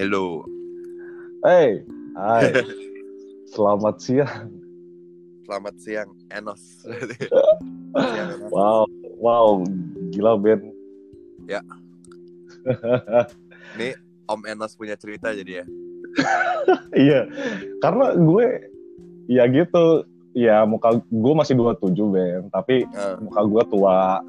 Hello. 0.00 0.48
Hey, 1.44 1.84
hai. 2.16 2.56
Selamat 3.52 4.00
siang. 4.00 4.48
Selamat 5.44 5.76
siang, 5.76 6.08
Enos. 6.32 6.88
siang, 8.08 8.28
Enos. 8.32 8.48
Wow, 8.48 8.88
wow, 9.20 9.60
gila 10.08 10.40
Ben. 10.40 10.72
Ya. 11.44 11.60
Ini 13.76 13.92
Om 14.24 14.40
Enos 14.48 14.72
punya 14.72 14.96
cerita 14.96 15.36
jadi 15.36 15.60
ya. 15.60 15.64
Iya, 16.96 17.20
karena 17.84 18.16
gue 18.16 18.72
ya 19.28 19.44
gitu. 19.52 20.08
Ya 20.32 20.64
muka 20.64 20.96
gue 20.96 21.34
masih 21.36 21.60
27 21.60 21.92
Ben, 22.08 22.48
tapi 22.48 22.88
Eh, 22.88 23.14
muka 23.20 23.40
gue 23.44 23.62
tua. 23.68 24.24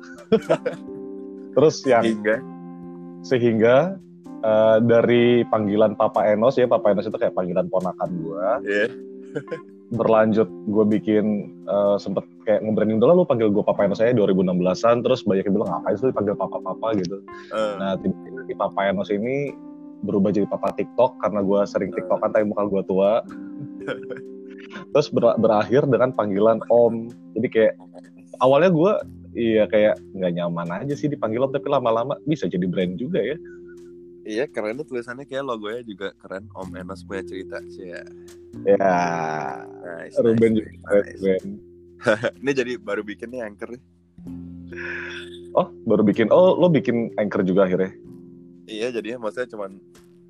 Terus 1.56 1.80
yang 1.88 2.04
Hingga 2.04 2.44
sehingga 3.24 3.96
eh, 4.42 4.78
dari 4.84 5.46
panggilan 5.48 5.94
Papa 5.96 6.26
Enos 6.28 6.58
ya, 6.58 6.66
Papa 6.66 6.92
Enos 6.94 7.08
itu 7.08 7.18
kayak 7.18 7.38
panggilan 7.38 7.70
ponakan 7.70 8.10
gue. 8.10 8.46
ya. 8.66 8.86
berlanjut 9.92 10.48
gue 10.72 10.86
bikin 10.88 11.52
eh, 11.68 11.98
sempet 12.00 12.24
kayak 12.48 12.64
nge-branding 12.64 13.04
dulu 13.04 13.22
lu 13.22 13.26
panggil 13.28 13.52
gue 13.52 13.60
Papa 13.60 13.84
Enos 13.84 14.00
saya 14.00 14.16
2016an 14.16 15.04
terus 15.04 15.22
banyak 15.28 15.44
yang 15.44 15.56
bilang 15.60 15.70
ngapain 15.70 15.96
sih 16.00 16.16
panggil 16.16 16.36
Papa-Papa? 16.40 16.96
gitu. 16.96 17.20
Eh, 17.52 17.74
nah 17.76 18.00
tiba-tiba 18.00 18.42
di 18.48 18.56
Papa 18.56 18.88
Enos 18.88 19.12
ini 19.12 19.52
berubah 20.02 20.32
jadi 20.32 20.48
Papa 20.48 20.74
TikTok 20.80 21.20
karena 21.20 21.44
gue 21.44 21.60
sering 21.68 21.92
TikTokan 21.92 22.32
tapi 22.32 22.48
muka 22.48 22.64
gue 22.72 22.82
tua. 22.88 23.20
Terus 24.96 25.08
ber- 25.12 25.36
berakhir 25.36 25.84
dengan 25.92 26.16
panggilan 26.16 26.64
Om. 26.72 27.12
Jadi 27.36 27.48
kayak 27.52 27.74
awalnya 28.40 28.72
gue 28.72 28.92
iya 29.36 29.68
kayak 29.68 30.00
nggak 30.16 30.32
nyaman 30.40 30.68
aja 30.72 30.96
sih 30.96 31.12
dipanggil 31.12 31.44
Om 31.44 31.52
tapi 31.52 31.68
lama-lama 31.68 32.16
bisa 32.24 32.48
jadi 32.48 32.64
brand 32.68 32.96
juga 32.96 33.20
ya 33.20 33.36
Iya 34.22 34.46
keren 34.46 34.78
tuh 34.82 34.88
tulisannya. 34.96 35.26
Kayak 35.26 35.46
logonya 35.50 35.82
juga 35.82 36.14
keren. 36.22 36.46
Om 36.54 36.70
Enos 36.78 37.02
punya 37.06 37.26
cerita 37.26 37.58
sih 37.74 37.90
ya. 37.90 38.04
ya. 38.66 38.96
Nice, 39.82 40.18
Ruben 40.22 40.52
nice, 40.54 40.58
juga 40.62 40.70
nice. 41.02 41.22
Ben. 41.22 41.46
Ini 42.42 42.52
jadi 42.54 42.72
baru 42.82 43.02
bikin 43.06 43.30
nih 43.34 43.42
anchor 43.46 43.70
nih. 43.74 43.84
oh 45.58 45.68
baru 45.90 46.06
bikin. 46.06 46.30
Oh 46.30 46.54
lo 46.58 46.70
bikin 46.70 47.14
anchor 47.18 47.42
juga 47.42 47.66
akhirnya? 47.66 47.92
Iya 48.70 48.94
jadinya 48.94 49.28
maksudnya 49.28 49.50
cuman 49.52 49.82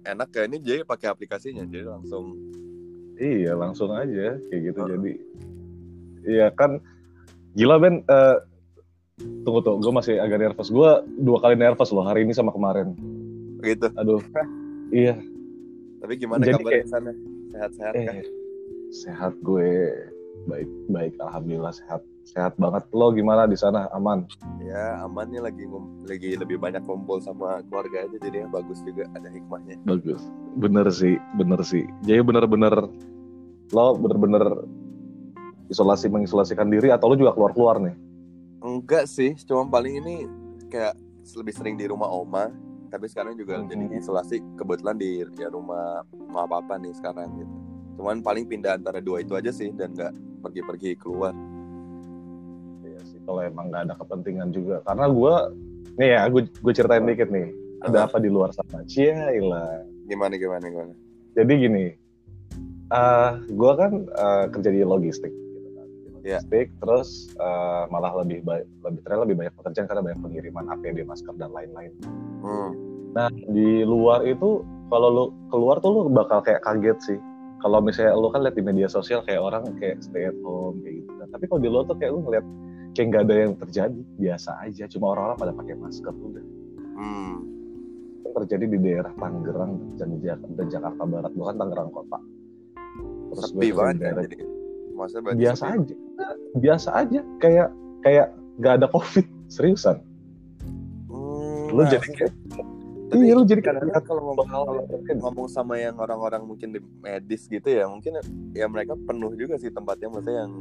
enak 0.02 0.33
kayak 0.33 0.50
ini 0.50 0.58
jadi 0.66 0.81
pakai 0.81 1.14
aplikasinya 1.14 1.61
jadi 1.70 1.86
langsung 1.86 2.33
Iya 3.22 3.53
langsung 3.53 3.94
aja 3.94 4.39
kayak 4.50 4.61
gitu 4.72 4.80
jadi. 4.88 5.14
Iya 6.26 6.48
kan. 6.58 6.81
Gila 7.53 7.76
Ben 7.78 8.02
eh, 8.08 8.38
tunggu 9.44 9.59
tuh 9.61 9.78
gue 9.78 9.94
masih 9.94 10.17
agak 10.17 10.39
nervous. 10.42 10.72
Gue 10.72 11.03
dua 11.20 11.38
kali 11.44 11.59
nervous 11.59 11.92
loh 11.94 12.08
hari 12.08 12.23
ini 12.26 12.33
sama 12.33 12.50
kemarin 12.55 12.95
gitu. 13.64 13.88
aduh. 13.94 14.22
Iya. 14.92 15.16
Tapi 16.02 16.14
gimana 16.17 16.42
Jadi 16.42 16.58
kabar 16.58 16.72
kayak- 16.72 16.84
di 16.84 16.90
sana? 16.90 17.12
Sehat-sehat 17.52 17.94
kan? 17.95 18.16
eh, 18.16 18.26
sehat 18.92 19.34
gue. 19.40 19.72
Baik 20.42 20.70
baik. 20.88 21.14
Alhamdulillah 21.20 21.70
sehat. 21.72 22.02
Sehat 22.23 22.54
banget. 22.56 22.86
Lo 22.92 23.09
gimana 23.12 23.45
di 23.45 23.54
sana? 23.54 23.86
Aman? 23.92 24.26
Ya 24.59 25.00
aman 25.00 25.30
nih. 25.30 25.39
Lagi 25.39 25.66
lagi 26.04 26.30
lebih 26.34 26.58
banyak 26.58 26.82
kumpul 26.82 27.22
sama 27.22 27.62
keluarga 27.67 28.04
aja. 28.04 28.17
Jadi 28.17 28.42
ya 28.42 28.48
bagus 28.48 28.82
juga 28.82 29.06
ada 29.14 29.28
hikmahnya. 29.28 29.78
bagus. 29.86 30.22
Bener 30.58 30.89
sih 30.89 31.16
bener 31.36 31.62
sih. 31.62 31.86
Jadi 32.02 32.22
bener-bener 32.22 32.73
lo 33.72 33.86
bener-bener 33.95 34.66
isolasi 35.67 36.12
mengisolasikan 36.12 36.67
diri 36.67 36.92
atau 36.92 37.08
lo 37.08 37.16
juga 37.16 37.32
keluar 37.32 37.52
keluar 37.54 37.76
nih? 37.80 37.95
Enggak 38.62 39.08
sih, 39.08 39.34
cuma 39.42 39.66
paling 39.66 39.98
ini 39.98 40.16
kayak 40.67 40.94
lebih 41.34 41.54
sering 41.54 41.76
di 41.78 41.88
rumah 41.88 42.09
oma. 42.09 42.50
Tapi 42.92 43.06
sekarang 43.08 43.34
juga 43.34 43.56
Mhm. 43.58 43.67
jadi 43.67 43.86
isolasi 43.97 44.36
kebetulan 44.53 45.00
di 45.00 45.23
ya 45.34 45.47
rumah 45.47 46.04
mau 46.27 46.43
apa 46.43 46.60
apa 46.60 46.76
nih 46.76 46.92
sekarang 46.92 47.32
gitu. 47.39 47.55
Cuman 47.95 48.20
paling 48.20 48.43
pindah 48.43 48.76
antara 48.76 48.99
dua 48.99 49.23
itu 49.23 49.32
aja 49.32 49.49
sih 49.49 49.71
dan 49.71 49.95
nggak 49.95 50.11
pergi-pergi 50.42 50.99
keluar. 50.99 51.32
Iya 52.82 52.99
sih, 53.05 53.20
kalau 53.23 53.42
emang 53.42 53.71
nggak 53.71 53.83
ada 53.86 53.95
kepentingan 53.95 54.49
juga. 54.52 54.83
Karena 54.83 55.08
gue, 55.08 55.36
nih 55.95 56.10
ya, 56.10 56.21
gue 56.27 56.42
gue 56.49 56.73
ceritain 56.73 57.05
dikit 57.05 57.30
nih. 57.30 57.48
Ada 57.82 58.05
apa 58.05 58.20
di 58.20 58.27
luar 58.27 58.52
sana? 58.52 58.83
Cielah. 58.86 59.88
Gimana 60.05 60.36
gimana 60.36 60.65
gimana? 60.65 60.94
Jadi 61.32 61.54
gini, 61.58 61.86
eh 62.89 63.30
gue 63.48 63.71
kan 63.73 63.92
eh, 64.04 64.45
kerja 64.52 64.70
di 64.70 64.82
logistik. 64.83 65.32
Gitu 65.32 65.70
kan. 65.71 65.88
Di 65.88 66.10
Iya. 66.27 66.38
Logistik, 66.38 66.67
terus 66.77 67.10
eh, 67.33 67.83
malah 67.88 68.20
lebih 68.20 68.44
baik, 68.44 68.67
lebih 68.83 68.99
ternyata 69.02 69.23
lebih 69.23 69.38
banyak 69.39 69.54
pekerjaan 69.55 69.88
karena 69.88 70.02
banyak 70.04 70.20
pengiriman 70.21 70.65
APD, 70.70 70.98
masker 71.02 71.33
dan 71.36 71.52
lain-lain. 71.52 71.92
Hmm. 72.42 72.71
Nah 73.11 73.27
di 73.30 73.83
luar 73.83 74.23
itu, 74.23 74.64
kalau 74.88 75.08
lu 75.11 75.26
keluar 75.52 75.80
tuh 75.80 75.92
lu 75.92 76.11
bakal 76.11 76.39
kayak 76.42 76.64
kaget 76.64 76.98
sih. 77.02 77.20
Kalau 77.61 77.77
misalnya 77.77 78.17
lu 78.17 78.33
kan 78.33 78.42
lihat 78.42 78.58
di 78.58 78.64
media 78.66 78.89
sosial 78.89 79.22
kayak 79.22 79.42
orang 79.44 79.64
kayak 79.77 80.02
stay 80.02 80.26
at 80.26 80.38
home 80.42 80.82
kayak 80.82 81.05
gitu 81.05 81.11
kan. 81.14 81.27
Tapi 81.30 81.44
kalau 81.45 81.61
di 81.61 81.70
luar 81.70 81.83
tuh 81.86 81.98
kayak 82.00 82.11
lu 82.16 82.20
ngeliat 82.26 82.45
kayak 82.92 83.08
nggak 83.14 83.23
ada 83.30 83.36
yang 83.38 83.54
terjadi, 83.60 84.02
biasa 84.17 84.50
aja. 84.66 84.83
Cuma 84.89 85.05
orang-orang 85.14 85.38
pada 85.38 85.54
pakai 85.54 85.76
masker 85.77 86.10
udah. 86.11 86.45
Hmm. 86.98 87.36
Yang 88.26 88.33
terjadi 88.44 88.66
di 88.66 88.77
daerah 88.82 89.14
Tangerang 89.14 89.71
dan, 90.00 90.10
dan 90.58 90.67
Jakarta 90.71 91.04
Barat, 91.05 91.32
bukan 91.38 91.55
Tangerang 91.60 91.89
kota. 91.94 92.17
Terus 93.32 93.44
Sepi 93.54 93.70
banget 93.71 93.77
kan 93.77 93.95
daerah- 94.02 94.23
jadi. 94.26 94.36
Maksudnya 94.92 95.33
biasa 95.33 95.64
sepi. 95.64 95.77
aja, 95.77 95.95
biasa 96.58 96.89
aja. 96.94 97.20
Kayak 97.42 97.67
kayak 98.02 98.27
nggak 98.60 98.73
ada 98.82 98.88
covid, 98.92 99.26
seriusan. 99.48 99.98
Hmm, 101.10 101.73
Lu 101.73 101.82
nah, 101.82 101.89
jadi 101.89 102.08
kayak, 102.11 102.33
tapi 103.11 103.27
iya 103.27 103.36
lu 103.36 103.44
jadi 103.44 103.60
kayak 103.60 103.76
kadang-kadang 103.83 104.05
kalau 104.08 104.22
ngomong 104.32 104.48
kalau 104.48 104.83
ngomong 105.20 105.48
sama 105.52 105.76
yang 105.76 105.99
orang-orang 105.99 106.48
mungkin 106.48 106.72
di 106.72 106.80
medis 107.04 107.44
gitu 107.52 107.67
ya 107.67 107.83
mungkin 107.92 108.23
ya 108.55 108.66
mereka 108.72 108.95
penuh 108.95 109.36
juga 109.36 109.60
sih 109.60 109.67
tempatnya 109.67 110.08
maksudnya 110.08 110.48
yang 110.48 110.54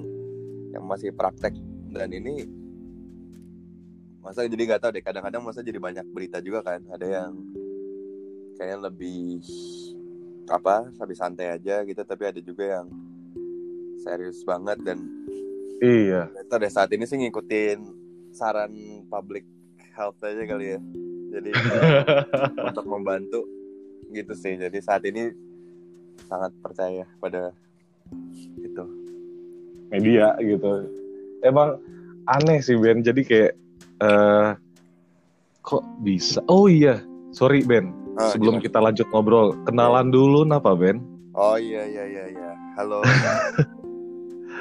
yang 0.75 0.85
masih 0.85 1.15
praktek 1.15 1.55
dan 1.95 2.11
ini 2.11 2.51
masa 4.19 4.45
jadi 4.51 4.63
nggak 4.75 4.83
tahu 4.83 4.91
deh 4.99 5.05
kadang-kadang 5.07 5.43
masa 5.47 5.63
jadi 5.63 5.79
banyak 5.79 6.07
berita 6.11 6.43
juga 6.43 6.67
kan 6.67 6.83
ada 6.91 7.07
yang 7.07 7.33
kayaknya 8.59 8.91
lebih 8.91 9.41
apa 10.51 10.91
lebih 10.91 11.17
santai 11.17 11.55
aja 11.55 11.87
gitu 11.87 12.03
tapi 12.03 12.29
ada 12.29 12.43
juga 12.43 12.67
yang 12.67 12.87
serius 14.03 14.43
banget 14.43 14.83
dan 14.83 14.99
iya. 15.81 16.29
Ternyata 16.29 16.55
deh 16.61 16.73
saat 16.73 16.91
ini 16.93 17.05
sih 17.07 17.17
ngikutin 17.17 17.79
saran 18.35 18.73
public 19.09 19.45
health 19.97 20.21
aja 20.25 20.43
kali 20.45 20.77
ya. 20.77 20.81
Jadi 21.31 21.51
untuk 22.69 22.87
membantu 22.87 23.41
gitu 24.11 24.35
sih. 24.35 24.59
Jadi 24.59 24.79
saat 24.83 25.07
ini 25.07 25.31
sangat 26.27 26.53
percaya 26.59 27.07
pada 27.19 27.55
itu. 28.57 28.85
media 29.91 30.39
gitu. 30.39 30.87
Emang 31.43 31.79
aneh 32.27 32.59
sih 32.61 32.75
Ben. 32.75 33.01
Jadi 33.01 33.23
kayak 33.23 33.53
eh 34.01 34.51
kok 35.61 35.83
bisa? 36.01 36.39
Oh 36.47 36.67
iya, 36.67 37.03
sorry 37.31 37.63
Ben. 37.63 37.91
Ah, 38.15 38.31
Sebelum 38.31 38.59
gimana? 38.59 38.67
kita 38.67 38.79
lanjut 38.81 39.07
ngobrol, 39.11 39.55
kenalan 39.65 40.11
dulu 40.11 40.43
napa 40.43 40.75
Ben? 40.75 40.99
Oh 41.33 41.55
iya 41.55 41.87
iya 41.87 42.05
iya 42.07 42.25
iya. 42.29 42.51
Halo. 42.75 43.01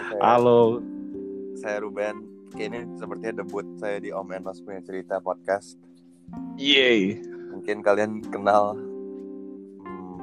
Saya, 0.10 0.22
Halo. 0.26 0.82
saya 1.56 1.78
Ruben. 1.80 2.26
Ini 2.52 2.98
sepertinya 2.98 3.46
debut 3.46 3.62
saya 3.78 4.02
di 4.02 4.10
Om 4.10 4.26
Enos 4.34 4.58
punya 4.60 4.82
cerita 4.82 5.22
podcast. 5.22 5.78
Yeay. 6.60 7.22
Mungkin 7.56 7.80
kalian 7.80 8.20
kenal 8.28 8.76
hmm, 9.84 10.18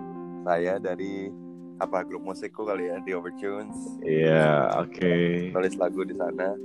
saya 0.44 0.76
dari 0.76 1.32
apa 1.76 2.04
grup 2.04 2.24
musikku 2.24 2.64
kali 2.64 2.88
ya 2.88 2.96
di 3.04 3.12
Overtunes. 3.12 3.76
Iya, 4.00 4.72
oke. 4.80 5.52
nulis 5.52 5.76
lagu 5.76 6.04
di 6.04 6.16
sana. 6.16 6.56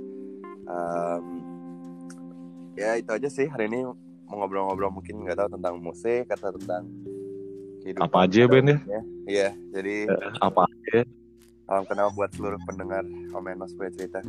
Em, 0.62 1.24
ya 2.76 2.96
itu 2.96 3.10
aja 3.12 3.28
sih 3.28 3.48
hari 3.48 3.68
ini 3.68 3.84
mau 4.28 4.44
ngobrol-ngobrol 4.44 4.92
mungkin 4.92 5.24
nggak 5.28 5.36
tahu 5.44 5.48
tentang 5.60 5.74
musik 5.76 6.24
atau 6.32 6.52
tentang 6.56 6.88
kehidupan. 7.84 8.08
Apa 8.08 8.18
aja 8.24 8.42
Ben 8.48 8.66
ya? 8.72 8.78
Iya, 9.28 9.48
jadi 9.72 9.96
Apa 10.40 10.64
aja? 10.64 11.04
salam 11.62 11.88
kenal 11.88 12.12
buat 12.12 12.28
seluruh 12.36 12.60
pendengar 12.68 13.00
Om 13.32 13.46
Enos 13.48 13.72
punya 13.72 13.92
cerita. 13.96 14.20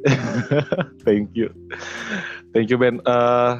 Thank 1.04 1.32
you. 1.36 1.52
Thank 2.52 2.72
you 2.72 2.80
Ben. 2.80 3.00
Eh 3.04 3.52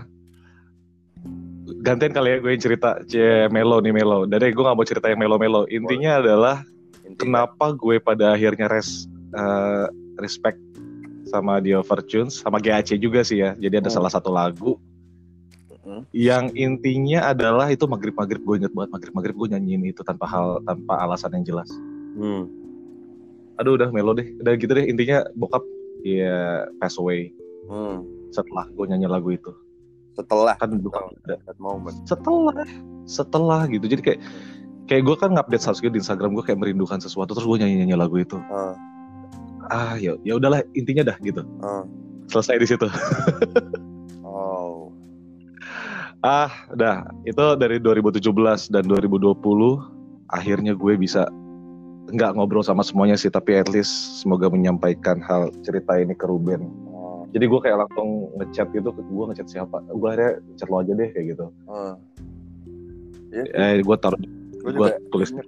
gantian 1.80 2.12
kali 2.12 2.28
ya 2.28 2.36
gue 2.38 2.50
yang 2.50 2.62
cerita 2.62 2.88
Cie 3.04 3.48
Melo 3.48 3.80
nih 3.80 3.92
Melo. 3.92 4.24
Dari 4.24 4.52
gue 4.52 4.60
gak 4.60 4.76
mau 4.76 4.84
cerita 4.84 5.08
yang 5.08 5.18
Melo-Melo. 5.18 5.64
Intinya 5.66 6.20
adalah 6.20 6.56
Intinya, 7.02 7.16
kenapa 7.48 7.72
gue 7.72 7.96
pada 7.98 8.32
akhirnya 8.32 8.66
res 8.66 9.06
eh, 9.30 9.86
respect 10.16 10.60
sama 11.24 11.58
The 11.58 11.78
Overtunes 11.78 12.42
sama 12.42 12.58
GAC 12.58 12.96
juga 12.96 13.22
sih 13.22 13.40
ya. 13.40 13.54
Jadi 13.54 13.80
ada 13.80 13.88
Hmm. 13.88 13.96
salah 13.96 14.10
satu 14.10 14.28
lagu 14.28 14.76
Mm. 15.80 16.02
yang 16.12 16.44
intinya 16.52 17.32
adalah 17.32 17.72
itu 17.72 17.88
maghrib-maghrib 17.88 18.38
gue 18.38 18.56
inget 18.60 18.72
banget 18.76 18.90
maghrib-maghrib 18.92 19.32
gue 19.32 19.48
nyanyiin 19.48 19.88
itu 19.88 20.04
tanpa 20.04 20.28
hal 20.28 20.60
tanpa 20.62 21.00
alasan 21.00 21.40
yang 21.40 21.44
jelas. 21.46 21.72
Hmm. 22.14 22.44
Aduh 23.56 23.80
udah 23.80 23.88
Melo 23.88 24.12
deh. 24.12 24.28
Udah 24.38 24.52
gitu 24.60 24.68
deh 24.70 24.84
intinya 24.84 25.24
bokap 25.32 25.64
ya 26.04 26.68
pass 26.76 27.00
away 27.00 27.32
Hmm. 27.64 28.04
setelah 28.28 28.68
gue 28.68 28.84
nyanyi 28.86 29.08
lagu 29.08 29.32
itu. 29.32 29.56
Setelah. 30.20 30.54
Kan 30.60 30.76
kan 30.84 31.04
ada. 31.24 31.36
That 31.48 31.58
moment. 31.58 31.96
Setelah. 32.04 32.64
Setelah 33.08 33.60
gitu. 33.72 33.88
Jadi 33.88 34.02
kayak 34.04 34.20
kayak 34.86 35.02
gue 35.08 35.16
kan 35.16 35.32
ngupdate 35.32 35.62
status 35.64 35.80
di 35.80 35.98
Instagram 35.98 36.36
gue 36.36 36.44
kayak 36.44 36.60
merindukan 36.60 37.00
sesuatu 37.00 37.32
terus 37.32 37.46
gue 37.48 37.58
nyanyi 37.64 37.82
nyanyi 37.84 37.96
lagu 37.96 38.20
itu. 38.20 38.36
Ah, 38.52 38.74
ah 39.70 39.94
ya 39.96 40.18
ya 40.26 40.36
udahlah 40.36 40.60
intinya 40.76 41.14
dah 41.14 41.16
gitu. 41.24 41.42
Ah. 41.64 41.84
selesai 42.30 42.62
di 42.62 42.66
situ. 42.70 42.86
Oh 44.22 44.94
ah 46.24 46.52
dah. 46.76 47.08
Itu 47.24 47.56
dari 47.56 47.80
2017 47.80 48.70
dan 48.72 48.84
2020 48.86 49.40
akhirnya 50.30 50.72
gue 50.76 50.94
bisa 50.94 51.26
nggak 52.10 52.34
ngobrol 52.36 52.66
sama 52.66 52.82
semuanya 52.82 53.14
sih 53.14 53.30
tapi 53.30 53.54
at 53.54 53.70
least 53.70 54.22
semoga 54.22 54.50
menyampaikan 54.50 55.22
hal 55.22 55.54
cerita 55.62 55.94
ini 55.94 56.14
ke 56.14 56.26
Ruben 56.26 56.66
jadi 57.30 57.44
gue 57.46 57.60
kayak 57.62 57.78
langsung 57.86 58.08
ngechat 58.38 58.68
gitu 58.74 58.90
gue 58.90 59.24
ngechat 59.30 59.48
siapa? 59.48 59.78
Gue 59.90 60.08
akhirnya 60.10 60.32
chat 60.58 60.68
lo 60.68 60.82
aja 60.82 60.92
deh 60.94 61.08
kayak 61.14 61.26
gitu. 61.34 61.46
Ah. 61.70 61.94
Iya, 63.30 63.44
eh 63.54 63.72
gue 63.82 63.96
taruh 63.98 64.18
gue 64.60 64.70
juga 64.76 64.98
tulis 65.08 65.30
inget, 65.32 65.46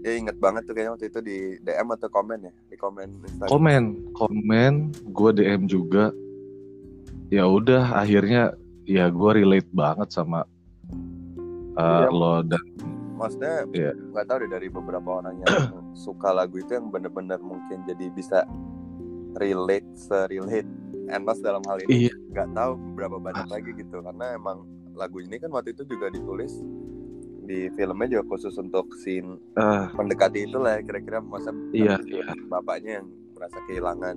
ya 0.00 0.12
inget 0.16 0.36
banget 0.40 0.62
tuh 0.64 0.72
kayaknya 0.72 0.92
waktu 0.96 1.06
itu 1.10 1.20
di 1.20 1.36
DM 1.60 1.88
atau 1.92 2.08
komen 2.08 2.38
ya? 2.48 2.52
Di 2.70 2.76
komen 2.78 3.08
Instagram. 3.26 3.50
Komen 3.50 3.82
komen 4.14 4.72
gue 5.12 5.30
DM 5.34 5.62
juga. 5.66 6.14
Ya 7.28 7.44
udah 7.44 7.98
akhirnya 7.98 8.56
ya 8.88 9.12
gue 9.12 9.30
relate 9.44 9.68
banget 9.76 10.08
sama 10.08 10.48
uh, 11.76 12.08
Iya. 12.08 12.08
lo 12.08 12.34
dan 12.40 12.62
maksudnya 13.18 13.54
Iya. 13.74 13.92
nggak 14.14 14.24
tahu 14.24 14.36
deh 14.46 14.50
dari 14.50 14.68
beberapa 14.72 15.08
orang 15.20 15.42
yang 15.42 15.54
suka 15.92 16.30
lagu 16.32 16.56
itu 16.62 16.72
yang 16.72 16.88
bener-bener 16.88 17.36
mungkin 17.42 17.84
jadi 17.84 18.08
bisa 18.14 18.46
relate 19.34 19.88
serelate 19.94 20.68
Enos 21.08 21.40
dalam 21.40 21.64
hal 21.64 21.80
ini 21.82 22.06
Iya. 22.06 22.14
nggak 22.30 22.48
tahu 22.52 22.72
berapa 22.94 23.16
banyak 23.16 23.48
lagi 23.48 23.70
gitu 23.74 23.98
karena 23.98 24.34
emang 24.34 24.64
lagu 24.92 25.18
ini 25.18 25.36
kan 25.36 25.48
waktu 25.48 25.72
itu 25.72 25.84
juga 25.84 26.08
ditulis 26.08 26.52
di 27.40 27.72
filmnya 27.72 28.08
juga 28.10 28.24
khusus 28.28 28.52
untuk 28.54 28.92
scene 28.94 29.40
ah, 29.54 29.88
mendekati 29.90 30.44
itu 30.44 30.58
lah 30.58 30.76
ya, 30.76 30.84
kira-kira 30.84 31.18
masa 31.18 31.48
Iya, 31.72 31.96
nanti 31.96 32.12
iya. 32.14 32.28
bapaknya 32.44 33.00
yang 33.00 33.06
merasa 33.32 33.56
kehilangan 33.64 34.16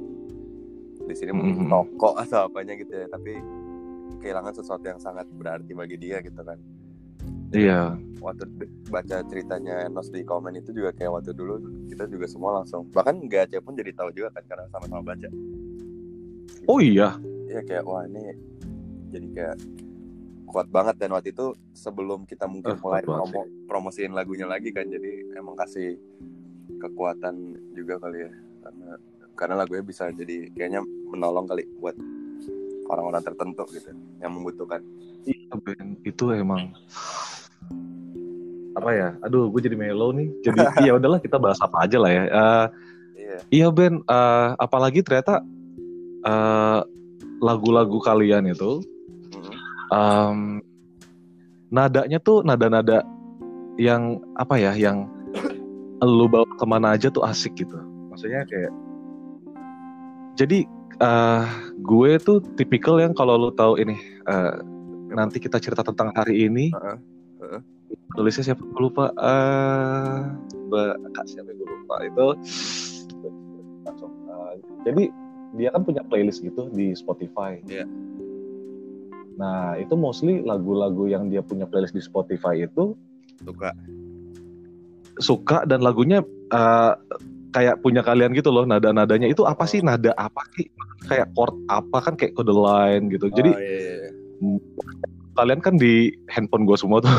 di 1.02 1.14
sini 1.14 1.32
Mhm. 1.32 1.38
mungkin 1.38 1.56
toko 1.66 2.10
atau 2.16 2.46
apanya 2.46 2.76
gitu 2.76 2.92
ya 2.92 3.08
tapi 3.08 3.40
kehilangan 4.20 4.54
sesuatu 4.54 4.84
yang 4.84 5.00
sangat 5.00 5.26
berarti 5.32 5.72
bagi 5.72 5.96
dia 5.96 6.20
gitu 6.20 6.38
kan 6.40 6.60
iya. 7.54 7.96
Waktu 8.22 8.46
baca 8.94 9.26
ceritanya 9.26 9.90
Enos 9.90 10.14
di 10.14 10.22
komen 10.22 10.54
itu 10.54 10.70
juga 10.70 10.94
kayak 10.94 11.22
waktu 11.22 11.34
dulu 11.34 11.58
kita 11.90 12.06
juga 12.06 12.30
semua 12.30 12.62
langsung 12.62 12.86
bahkan 12.94 13.18
nggak 13.18 13.50
aja 13.50 13.58
pun 13.58 13.74
jadi 13.74 13.98
tahu 13.98 14.14
juga 14.14 14.30
kan 14.38 14.44
karena 14.46 14.66
sama-sama 14.70 15.02
baca. 15.02 15.30
Oh 16.70 16.78
iya. 16.78 17.18
Iya 17.50 17.62
kayak 17.66 17.84
wah 17.90 18.06
ini 18.06 18.38
jadi 19.10 19.28
kayak 19.34 19.58
kuat 20.46 20.68
banget. 20.70 21.02
Dan 21.02 21.18
waktu 21.18 21.34
itu 21.34 21.58
sebelum 21.74 22.30
kita 22.30 22.46
mungkin 22.46 22.78
Eh, 22.78 22.80
mulai 22.80 23.02
promo 23.02 23.42
promosiin 23.66 24.14
lagunya 24.14 24.46
lagi 24.46 24.70
kan 24.70 24.86
jadi 24.86 25.34
emang 25.34 25.58
kasih 25.58 25.98
kekuatan 26.78 27.58
juga 27.74 27.98
kali 27.98 28.30
ya. 28.30 28.32
Karena 28.62 28.90
karena 29.34 29.56
lagunya 29.58 29.82
bisa 29.82 30.14
jadi 30.14 30.54
kayaknya 30.54 30.86
menolong 31.10 31.50
kali 31.50 31.66
buat 31.82 31.98
orang-orang 32.92 33.24
tertentu 33.24 33.64
gitu 33.72 33.96
yang 34.20 34.36
membutuhkan 34.36 34.84
Iya 35.26 35.54
Ben, 35.62 36.02
itu 36.02 36.34
emang 36.34 36.74
apa 38.74 38.90
ya? 38.96 39.10
Aduh, 39.22 39.54
gue 39.54 39.62
jadi 39.62 39.78
melo 39.78 40.10
nih. 40.16 40.34
Jadi 40.42 40.58
ya 40.90 40.98
udahlah 40.98 41.22
kita 41.22 41.38
bahas 41.38 41.62
apa 41.62 41.86
aja 41.86 41.98
lah 42.02 42.12
ya. 42.12 42.24
Eh, 42.26 42.66
iya 43.22 43.38
iya 43.54 43.68
Ben, 43.70 44.02
eh, 44.02 44.50
apalagi 44.58 45.06
ternyata 45.06 45.46
eh, 46.26 46.80
lagu-lagu 47.42 47.98
kalian 48.02 48.54
itu 48.54 48.86
em, 49.90 50.62
nadanya 51.74 52.22
tuh 52.22 52.46
nada-nada 52.46 53.06
yang 53.78 54.22
apa 54.38 54.58
ya? 54.58 54.74
Yang 54.74 55.10
lu 56.02 56.26
bawa 56.26 56.50
ke 56.58 56.66
mana 56.66 56.98
aja 56.98 57.14
tuh 57.14 57.22
asik 57.22 57.62
gitu. 57.62 57.78
Maksudnya 58.10 58.42
kayak 58.50 58.74
jadi 60.34 60.66
eh, 61.02 61.44
gue 61.82 62.12
tuh 62.22 62.38
tipikal 62.56 63.02
yang 63.02 63.18
kalau 63.18 63.36
lu 63.36 63.50
tahu 63.52 63.82
ini 63.82 63.98
eh, 64.30 64.54
nanti 65.12 65.42
kita 65.42 65.58
cerita 65.58 65.82
tentang 65.82 66.14
hari 66.14 66.48
ini. 66.48 66.72
Heeh. 66.72 67.00
tulisnya 68.12 68.52
siapa? 68.52 68.64
Gue 68.64 68.92
lupa. 68.92 69.12
Eh 69.18 70.20
Mbak 70.68 70.96
Kak 71.16 71.26
siapa 71.28 71.52
gue 71.52 71.68
lupa? 71.68 71.96
Itu 72.06 72.26
langsung 73.84 74.12
eh, 74.30 74.54
jadi 74.88 75.04
dia 75.60 75.70
kan 75.76 75.84
punya 75.84 76.04
playlist 76.08 76.40
gitu 76.46 76.72
di 76.72 76.96
Spotify. 76.96 77.60
Iya. 77.68 77.86
nah 79.40 79.74
itu 79.80 79.98
mostly 79.98 80.44
lagu-lagu 80.46 81.10
yang 81.10 81.32
dia 81.32 81.42
punya 81.42 81.66
playlist 81.66 81.98
di 81.98 82.04
Spotify 82.04 82.62
itu 82.62 82.94
suka. 83.42 83.74
suka 85.18 85.58
dan 85.66 85.82
lagunya 85.82 86.22
eh, 86.54 86.94
kayak 87.52 87.80
punya 87.80 88.02
kalian 88.02 88.32
gitu 88.32 88.50
loh 88.50 88.64
nada-nadanya. 88.64 89.28
Itu 89.28 89.44
apa 89.44 89.68
sih? 89.68 89.84
Nada 89.84 90.16
apa 90.16 90.42
sih? 90.56 90.68
Kayak 91.06 91.32
chord 91.36 91.56
apa? 91.68 91.98
Kan 92.02 92.16
kayak 92.16 92.34
kode 92.34 92.52
line 92.52 93.12
gitu. 93.12 93.28
Jadi 93.30 93.52
Oh, 93.52 93.60
iya, 93.60 93.78
iya, 93.78 93.96
iya. 94.08 94.10
kalian 95.36 95.60
kan 95.60 95.76
di 95.76 96.12
handphone 96.28 96.64
gue 96.64 96.76
semua 96.76 97.00
tuh. 97.00 97.12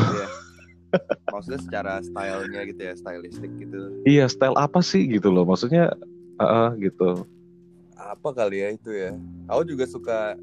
Maksudnya 1.25 1.61
secara 1.61 1.93
stylenya 2.01 2.61
gitu 2.69 2.81
ya 2.81 2.93
stylistik 2.93 3.49
gitu. 3.57 3.79
Iya 4.05 4.25
style 4.29 4.53
apa 4.53 4.81
sih 4.81 5.09
gitu 5.09 5.33
loh. 5.33 5.45
Maksudnya 5.45 5.93
eh, 6.37 6.45
eh, 6.45 6.69
gitu. 6.89 7.25
Apa 7.97 8.29
kali 8.33 8.61
ya 8.61 8.69
itu 8.69 8.89
ya? 8.93 9.13
Aku 9.49 9.65
juga 9.65 9.85
suka 9.85 10.37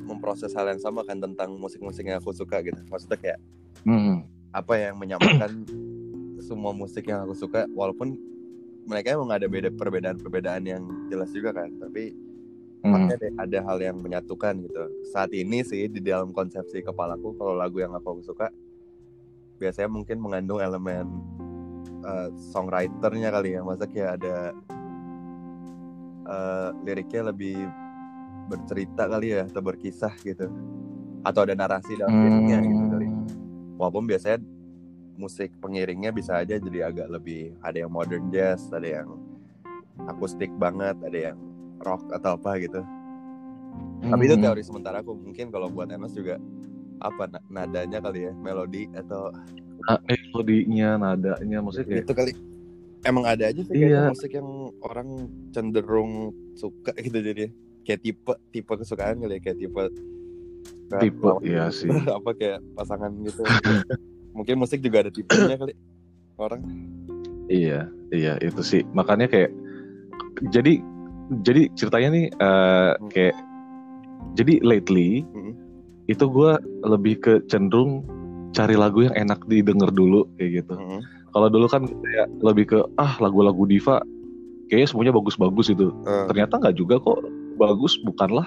memproses 0.00 0.54
hal 0.54 0.70
yang 0.70 0.78
sama 0.78 1.02
kan 1.02 1.18
tentang 1.18 1.58
musik-musik 1.58 2.06
yang 2.06 2.22
aku 2.22 2.30
suka 2.30 2.62
gitu. 2.62 2.78
Maksudnya 2.86 3.18
kayak 3.18 3.38
Hmm. 3.80 4.28
apa 4.52 4.76
yang 4.76 5.00
menyamakan 5.00 5.64
semua 6.46 6.70
musik 6.70 7.08
yang 7.08 7.24
aku 7.24 7.32
suka 7.32 7.64
walaupun 7.72 8.12
mereka 8.90 9.14
emang 9.14 9.30
ada 9.30 9.46
beda 9.46 9.70
perbedaan-perbedaan 9.70 10.62
yang 10.66 10.82
jelas 11.06 11.30
juga 11.30 11.54
kan 11.54 11.70
tapi 11.78 12.10
Hmm. 12.80 12.96
makanya 12.96 13.12
ada, 13.20 13.28
ada 13.44 13.58
hal 13.68 13.78
yang 13.92 13.96
menyatukan 14.00 14.56
gitu 14.64 14.88
saat 15.12 15.28
ini 15.36 15.60
sih 15.60 15.84
di 15.84 16.00
dalam 16.00 16.32
konsepsi 16.32 16.80
kepalaku 16.80 17.36
kalau 17.36 17.52
lagu 17.52 17.76
yang 17.76 17.92
aku 17.92 18.24
suka 18.24 18.48
biasanya 19.60 19.92
mungkin 19.92 20.16
mengandung 20.16 20.64
elemen 20.64 21.04
uh, 22.00 22.32
songwriternya 22.32 23.28
kali 23.28 23.52
ya 23.52 23.60
masa 23.60 23.84
kayak 23.84 24.16
ada 24.16 24.56
uh, 26.24 26.72
liriknya 26.80 27.28
lebih 27.28 27.68
bercerita 28.48 29.06
kali 29.06 29.36
ya 29.36 29.44
atau 29.44 29.60
berkisah 29.60 30.16
gitu 30.24 30.48
atau 31.20 31.40
ada 31.44 31.52
narasi 31.52 32.00
dalam 32.00 32.16
liriknya 32.16 32.58
gitu 32.64 32.84
kali 32.96 33.06
Hmm. 33.12 33.28
walaupun 33.76 34.08
biasanya 34.08 34.40
musik 35.20 35.52
pengiringnya 35.60 36.10
bisa 36.10 36.40
aja 36.40 36.56
jadi 36.56 36.88
agak 36.88 37.08
lebih 37.10 37.52
ada 37.60 37.76
yang 37.76 37.92
modern 37.92 38.28
jazz 38.28 38.64
ada 38.70 39.04
yang 39.04 39.20
akustik 40.06 40.48
banget 40.56 40.96
ada 40.98 41.18
yang 41.30 41.38
rock 41.78 42.00
atau 42.10 42.34
apa 42.34 42.56
gitu 42.58 42.80
tapi 44.02 44.22
itu 44.24 44.34
Hmm. 44.34 44.42
teori 44.42 44.62
sementara 44.64 44.96
aku 44.98 45.12
mungkin 45.12 45.52
kalau 45.52 45.68
buat 45.68 45.86
Enos 45.86 46.10
juga 46.10 46.40
apa 46.98 47.28
na- 47.28 47.44
nadanya 47.46 48.00
kali 48.00 48.24
ya 48.24 48.32
melodi 48.34 48.88
atau 48.90 49.28
Nah, 49.80 49.96
melodinya, 50.04 50.90
nadanya, 50.98 51.58
maksudnya 51.58 51.84
kayak 51.86 52.00
gitu 52.02 52.12
kali 52.14 52.32
emang 53.02 53.24
ada 53.24 53.44
aja 53.46 53.60
sih 53.60 53.72
Iya. 53.74 54.08
musik 54.08 54.28
yang 54.30 54.48
orang 54.78 55.08
cenderung 55.50 56.12
suka 56.52 56.92
gitu 56.94 57.16
jadi 57.16 57.48
kayak 57.82 58.00
tipe 58.00 58.32
tipe 58.50 58.72
kesukaan 58.74 59.16
kali 59.18 59.36
ya 59.36 59.42
kayak 59.42 59.58
tipe 59.58 59.82
tipe, 60.92 61.28
iya 61.40 61.70
sih. 61.70 61.88
apa 62.12 62.30
kayak 62.34 62.60
pasangan 62.74 63.12
gitu 63.22 63.40
mungkin 64.32 64.58
musik 64.58 64.80
juga 64.80 65.06
ada 65.06 65.10
tipenya 65.10 65.56
kali 65.56 65.74
orang 66.36 66.62
Iya, 67.50 67.90
iya 68.14 68.38
itu 68.38 68.62
sih. 68.62 68.86
Makanya 68.94 69.26
kayak 69.26 69.50
jadi 70.54 70.78
jadi 71.42 71.66
ceritanya 71.74 72.08
nih 72.14 72.26
eh, 72.30 72.92
Hmm. 72.94 73.10
kayak 73.10 73.36
jadi 74.38 74.62
lately 74.62 75.26
Hmm. 75.34 75.58
itu 76.06 76.30
gue 76.30 76.52
lebih 76.86 77.18
ke 77.18 77.32
cenderung 77.50 78.06
cari 78.50 78.78
lagu 78.78 79.02
yang 79.02 79.14
enak 79.18 79.42
didengar 79.46 79.90
dulu 79.90 80.26
kayak 80.34 80.62
gitu. 80.62 80.74
Mm-mm. 80.74 81.02
Kalau 81.30 81.46
dulu 81.46 81.66
kan 81.70 81.86
kayak 81.86 82.28
lebih 82.42 82.64
ke 82.66 82.78
ah 82.98 83.14
lagu-lagu 83.18 83.62
diva 83.62 84.02
kayaknya 84.66 84.90
semuanya 84.90 85.14
bagus-bagus 85.14 85.70
itu. 85.70 85.90
Eh, 86.06 86.26
Ternyata 86.30 86.58
nggak 86.58 86.74
juga 86.74 86.98
kok. 86.98 87.18
Bagus 87.58 87.94
bukanlah 88.02 88.46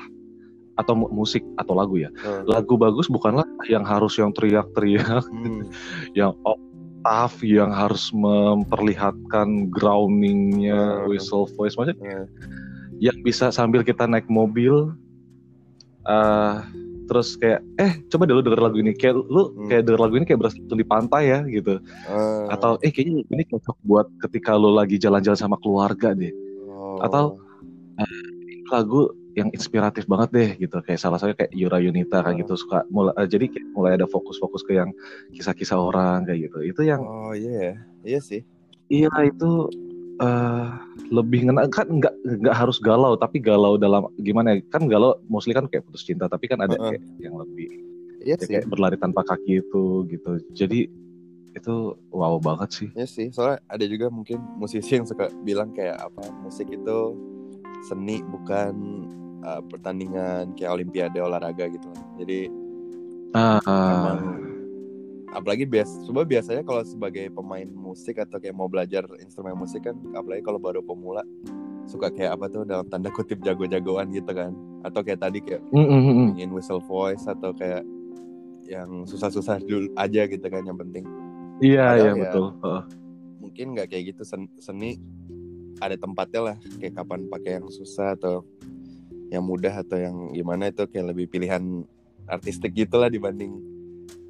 atau 0.73 0.93
mu- 0.95 1.11
musik 1.11 1.41
atau 1.55 1.73
lagu 1.73 1.95
ya. 1.95 2.09
eh. 2.09 2.41
Lagu 2.45 2.73
bagus 2.75 3.05
bukanlah 3.05 3.45
yang 3.65 3.83
harus 3.83 4.15
yang 4.15 4.31
teriak-teriak 4.31 5.21
Hmm. 5.23 5.69
yang 6.19 6.33
oktav 6.41 7.33
yang 7.41 7.69
harus 7.69 8.09
memperlihatkan 8.11 9.69
groundingnya 9.69 11.03
Hmm. 11.03 11.07
whistle 11.07 11.45
voice 11.53 11.75
maksudnya 11.75 11.97
Eh, 12.01 12.25
yang 13.01 13.17
bisa 13.21 13.49
sambil 13.49 13.81
kita 13.81 14.03
naik 14.03 14.25
mobil 14.25 14.93
eh 16.03 16.55
terus 17.03 17.35
kayak 17.35 17.59
eh 17.77 17.99
coba 18.07 18.23
deh 18.23 18.31
lu 18.31 18.41
denger 18.41 18.61
lagu 18.61 18.77
ini 18.77 18.91
kayak 18.91 19.19
lu 19.19 19.51
Hmm. 19.51 19.67
kayak 19.67 19.83
denger 19.83 20.01
lagu 20.01 20.15
ini 20.15 20.25
kayak 20.25 20.39
berasa 20.39 20.55
di 20.57 20.83
pantai 20.83 21.23
ya 21.29 21.39
gitu 21.45 21.79
eh. 22.07 22.45
atau 22.49 22.79
eh 22.79 22.89
kayaknya 22.89 23.19
lagu 23.19 23.31
ini 23.31 23.43
cocok 23.45 23.77
buat 23.83 24.07
ketika 24.19 24.55
lu 24.55 24.71
lagi 24.71 24.95
jalan-jalan 24.95 25.35
sama 25.37 25.55
keluarga 25.57 26.11
deh 26.11 26.31
Oh. 26.65 26.97
atau 26.99 27.37
lagu 28.69 29.11
yang 29.33 29.49
inspiratif 29.49 30.05
banget 30.05 30.29
deh 30.29 30.49
gitu 30.59 30.77
kayak 30.79 30.97
salah 30.97 31.17
satunya 31.17 31.33
kayak 31.35 31.51
Yura 31.51 31.77
Yunita 31.77 32.21
kayak 32.21 32.35
Oh. 32.35 32.41
gitu 32.41 32.53
suka 32.55 32.85
mulai 32.87 33.13
eh, 33.15 33.25
jadi 33.25 33.45
kayak 33.47 33.65
mulai 33.71 33.91
ada 33.93 34.05
fokus-fokus 34.05 34.61
ke 34.61 34.75
yang 34.75 34.93
kisah-kisah 35.31 35.75
orang 35.75 36.23
kayak 36.23 36.47
gitu 36.47 36.57
itu 36.63 36.81
yang 36.83 37.01
Oh 37.01 37.33
iya, 37.33 37.73
iya 38.01 38.19
sih. 38.19 38.45
iya 38.87 39.09
itu 39.23 39.49
eh 40.15 40.65
lebih 41.09 41.49
ngena 41.49 41.65
kan 41.67 41.89
nggak 41.89 42.13
nggak 42.45 42.53
harus 42.55 42.77
galau 42.77 43.13
tapi 43.13 43.41
galau 43.41 43.73
dalam 43.75 44.05
gimana 44.15 44.53
ya 44.53 44.61
kan 44.69 44.85
galau 44.85 45.17
mostly 45.25 45.51
kan 45.51 45.65
kayak 45.65 45.81
putus 45.83 46.05
cinta 46.05 46.29
tapi 46.29 46.45
kan 46.45 46.61
ada 46.61 46.77
Heeh. 46.77 46.93
kayak 46.93 47.03
yang 47.19 47.35
lebih 47.35 47.67
Iya 48.21 48.35
ya 48.35 48.35
sih. 48.39 48.53
kayak 48.53 48.69
berlari 48.69 48.95
tanpa 48.95 49.25
kaki 49.25 49.59
itu 49.59 49.83
gitu 50.07 50.31
jadi 50.53 50.85
itu 51.53 51.73
wow 52.07 52.37
banget 52.37 52.69
sih 52.71 52.89
Iya 52.93 53.05
sih. 53.05 53.27
Soalnya 53.29 53.61
ada 53.67 53.85
juga 53.85 54.07
mungkin 54.07 54.37
musisi 54.55 54.93
yang 54.93 55.05
suka 55.05 55.33
bilang 55.41 55.69
kayak 55.71 55.97
apa 55.99 56.21
musik 56.39 56.65
itu 56.65 56.97
seni 57.83 58.21
bukan 58.23 58.73
uh, 59.43 59.61
pertandingan 59.67 60.55
kayak 60.55 60.71
olimpiade 60.73 61.19
olahraga 61.19 61.67
gitu. 61.69 61.89
Jadi 62.17 62.47
ah 63.35 63.59
Emang 63.65 64.19
apalagi 65.33 65.65
bias 65.65 65.89
coba 66.05 66.21
biasanya 66.23 66.61
kalau 66.61 66.85
sebagai 66.85 67.33
pemain 67.33 67.65
musik 67.65 68.21
atau 68.21 68.37
kayak 68.37 68.53
mau 68.53 68.69
belajar 68.69 69.03
instrumen 69.17 69.57
musik 69.57 69.81
kan 69.89 69.97
apalagi 70.13 70.45
kalau 70.45 70.61
baru 70.61 70.85
pemula 70.85 71.25
suka 71.89 72.13
kayak 72.13 72.37
apa 72.37 72.45
tuh 72.47 72.63
dalam 72.63 72.85
tanda 72.87 73.09
kutip 73.09 73.41
jago-jagoan 73.41 74.13
gitu 74.13 74.29
kan 74.31 74.53
atau 74.85 75.01
kayak 75.01 75.19
tadi 75.19 75.41
kayak 75.41 75.65
mm, 75.73 75.83
mm, 75.83 76.01
mm. 76.05 76.27
ingin 76.37 76.49
whistle 76.53 76.79
voice 76.85 77.25
atau 77.25 77.51
kayak 77.51 77.81
yang 78.69 79.03
susah-susah 79.03 79.59
dulu 79.59 79.91
aja 79.99 80.23
gitu 80.29 80.45
kan 80.47 80.63
yang 80.63 80.79
penting 80.79 81.03
iya 81.59 81.97
iya 81.99 82.11
ya- 82.13 82.15
betul 82.15 82.55
Heeh. 82.63 82.83
mungkin 83.43 83.65
nggak 83.75 83.87
kayak 83.91 84.03
gitu 84.15 84.23
sen- 84.23 84.53
seni 84.61 84.95
ada 85.81 85.97
tempatnya 85.99 86.53
lah 86.53 86.55
kayak 86.79 86.93
kapan 86.95 87.27
pakai 87.27 87.51
yang 87.59 87.67
susah 87.67 88.15
atau 88.15 88.45
yang 89.31 89.43
mudah 89.45 89.71
atau 89.83 89.97
yang 89.99 90.15
gimana 90.33 90.73
itu 90.73 90.83
kayak 90.89 91.15
lebih 91.15 91.25
pilihan 91.31 91.85
artistik 92.27 92.73
gitulah 92.75 93.11
dibanding 93.11 93.59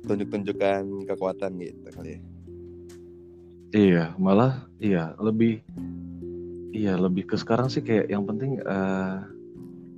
tunjuk-tunjukkan 0.04 1.08
kekuatan 1.08 1.52
gitu 1.62 1.90
kali 1.96 2.10
ya. 2.18 2.22
Iya, 3.74 4.06
malah 4.22 4.70
iya 4.78 5.18
lebih 5.18 5.66
iya 6.76 6.94
lebih 6.94 7.26
ke 7.26 7.36
sekarang 7.40 7.74
sih 7.74 7.82
kayak 7.82 8.06
yang 8.12 8.28
penting 8.30 8.62
eh, 8.62 9.18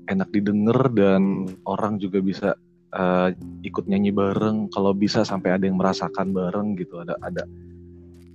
enak 0.07 0.29
didengar 0.31 0.87
dan 0.95 1.49
orang 1.67 1.99
juga 1.99 2.23
bisa 2.23 2.55
eh, 2.95 3.35
ikut 3.67 3.89
nyanyi 3.89 4.15
bareng. 4.15 4.71
Kalau 4.71 4.95
bisa 4.95 5.27
sampai 5.27 5.59
ada 5.59 5.67
yang 5.67 5.75
merasakan 5.75 6.31
bareng 6.31 6.79
gitu, 6.79 7.03
ada 7.03 7.19
ada 7.19 7.43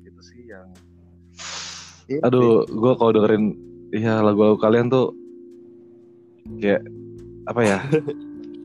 itu 0.05 0.21
sih 0.21 0.45
yang. 0.45 0.69
Iya 2.11 2.27
Aduh, 2.27 2.67
gue 2.67 2.93
kalau 2.99 3.13
dengerin 3.15 3.55
iya 3.95 4.19
lagu-lagu 4.21 4.59
kalian 4.59 4.91
tuh 4.91 5.15
kayak 6.59 6.83
apa 7.47 7.61
ya? 7.63 7.79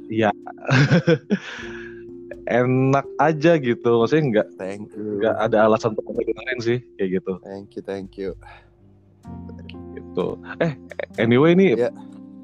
Iya. 0.05 0.29
enak 2.45 3.05
aja 3.17 3.57
gitu, 3.57 3.89
maksudnya 3.97 4.23
nggak 4.29 4.47
Thank 4.61 4.93
you. 4.93 5.17
nggak 5.17 5.33
ada 5.33 5.65
alasan 5.65 5.97
untuk 5.97 6.13
dengerin 6.13 6.61
sih 6.61 6.77
kayak 6.97 7.09
gitu. 7.21 7.33
Thank 7.41 7.73
you, 7.73 7.81
thank 7.81 8.13
you. 8.13 8.37
gitu. 9.97 10.37
Eh, 10.61 10.77
anyway 11.17 11.57
ini 11.57 11.73
Ya. 11.73 11.89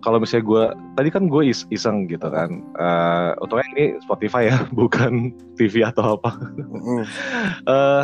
kalau 0.02 0.18
misalnya 0.18 0.46
gue 0.50 0.64
tadi 0.98 1.10
kan 1.14 1.30
gue 1.30 1.46
is 1.46 1.70
iseng 1.70 2.10
gitu 2.10 2.26
kan. 2.26 2.66
Eh, 2.74 3.30
untungnya 3.38 3.68
ini 3.78 3.86
Spotify 4.02 4.50
ya, 4.50 4.66
bukan 4.74 5.30
TV 5.54 5.86
atau 5.86 6.18
apa. 6.18 6.34
Mm-mm. 6.58 7.06
Eh, 7.70 8.04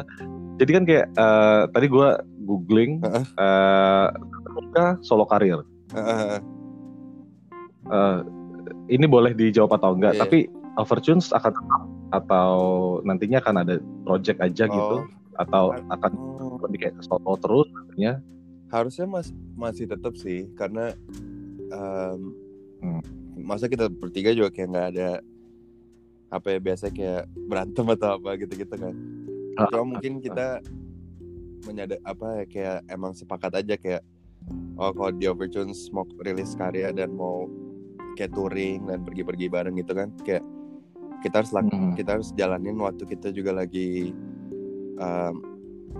jadi 0.61 0.71
kan 0.77 0.83
kayak 0.85 1.05
eh, 1.09 1.61
tadi 1.73 1.85
gue 1.89 2.07
googling 2.45 3.01
eh 3.41 4.07
Mika 4.53 5.01
solo 5.01 5.25
karir. 5.25 5.65
Heeh. 5.97 6.37
Eh, 7.87 8.19
ini 8.89 9.05
boleh 9.05 9.31
dijawab 9.31 9.75
atau 9.75 9.95
enggak? 9.95 10.15
Iya. 10.15 10.21
Tapi 10.23 10.37
Overtunes 10.75 11.31
akan 11.31 11.51
tetap 11.51 11.81
atau 12.07 12.51
nantinya 13.01 13.39
akan 13.39 13.55
ada 13.57 13.75
project 14.03 14.39
aja 14.39 14.63
gitu 14.65 14.95
Oh. 14.97 15.03
atau 15.37 15.63
akan 15.87 16.11
Oh, 16.37 16.55
lebih 16.63 16.81
kayak 16.81 16.95
solo 17.01 17.35
terus 17.37 17.67
nantinya? 17.69 18.19
harusnya 18.67 19.05
mas 19.05 19.27
masih 19.53 19.85
tetap 19.85 20.13
sih 20.15 20.47
karena 20.53 20.91
em, 21.67 22.19
Hmm. 22.77 23.01
masa 23.37 23.65
kita 23.65 23.87
bertiga 23.87 24.31
juga 24.31 24.49
kayak 24.49 24.69
nggak 24.69 24.87
ada 24.93 25.09
apa 26.27 26.47
ya 26.49 26.59
biasa 26.59 26.85
kayak 26.89 27.23
berantem 27.41 27.85
atau 27.89 28.09
apa 28.13 28.35
gitu-gitu 28.35 28.71
kan. 28.71 28.93
Ah, 29.55 29.67
Cuma 29.67 29.95
mungkin 29.95 30.19
kita 30.19 30.59
menyadar 31.63 31.99
apa 32.03 32.27
ya 32.33 32.45
kayak 32.45 32.77
emang 32.87 33.11
sepakat 33.11 33.51
aja 33.55 33.75
kayak 33.75 34.03
oh 34.75 34.91
kalau 34.91 35.11
di 35.11 35.25
Overtunes 35.25 35.87
mau 35.89 36.03
rilis 36.19 36.51
karya 36.53 36.91
dan 36.91 37.11
mau 37.11 37.47
kayak 38.17 38.33
touring 38.33 38.83
dan 38.83 39.05
pergi-pergi 39.05 39.45
bareng 39.47 39.77
gitu 39.77 39.93
kan 39.93 40.09
kayak 40.25 40.41
kita 41.21 41.41
harus 41.41 41.51
lak- 41.51 41.69
Hmm. 41.69 41.93
kita 41.93 42.17
harus 42.17 42.33
jalanin 42.33 42.77
waktu 42.77 43.05
kita 43.05 43.29
juga 43.29 43.53
lagi 43.53 44.09
um, 44.97 45.33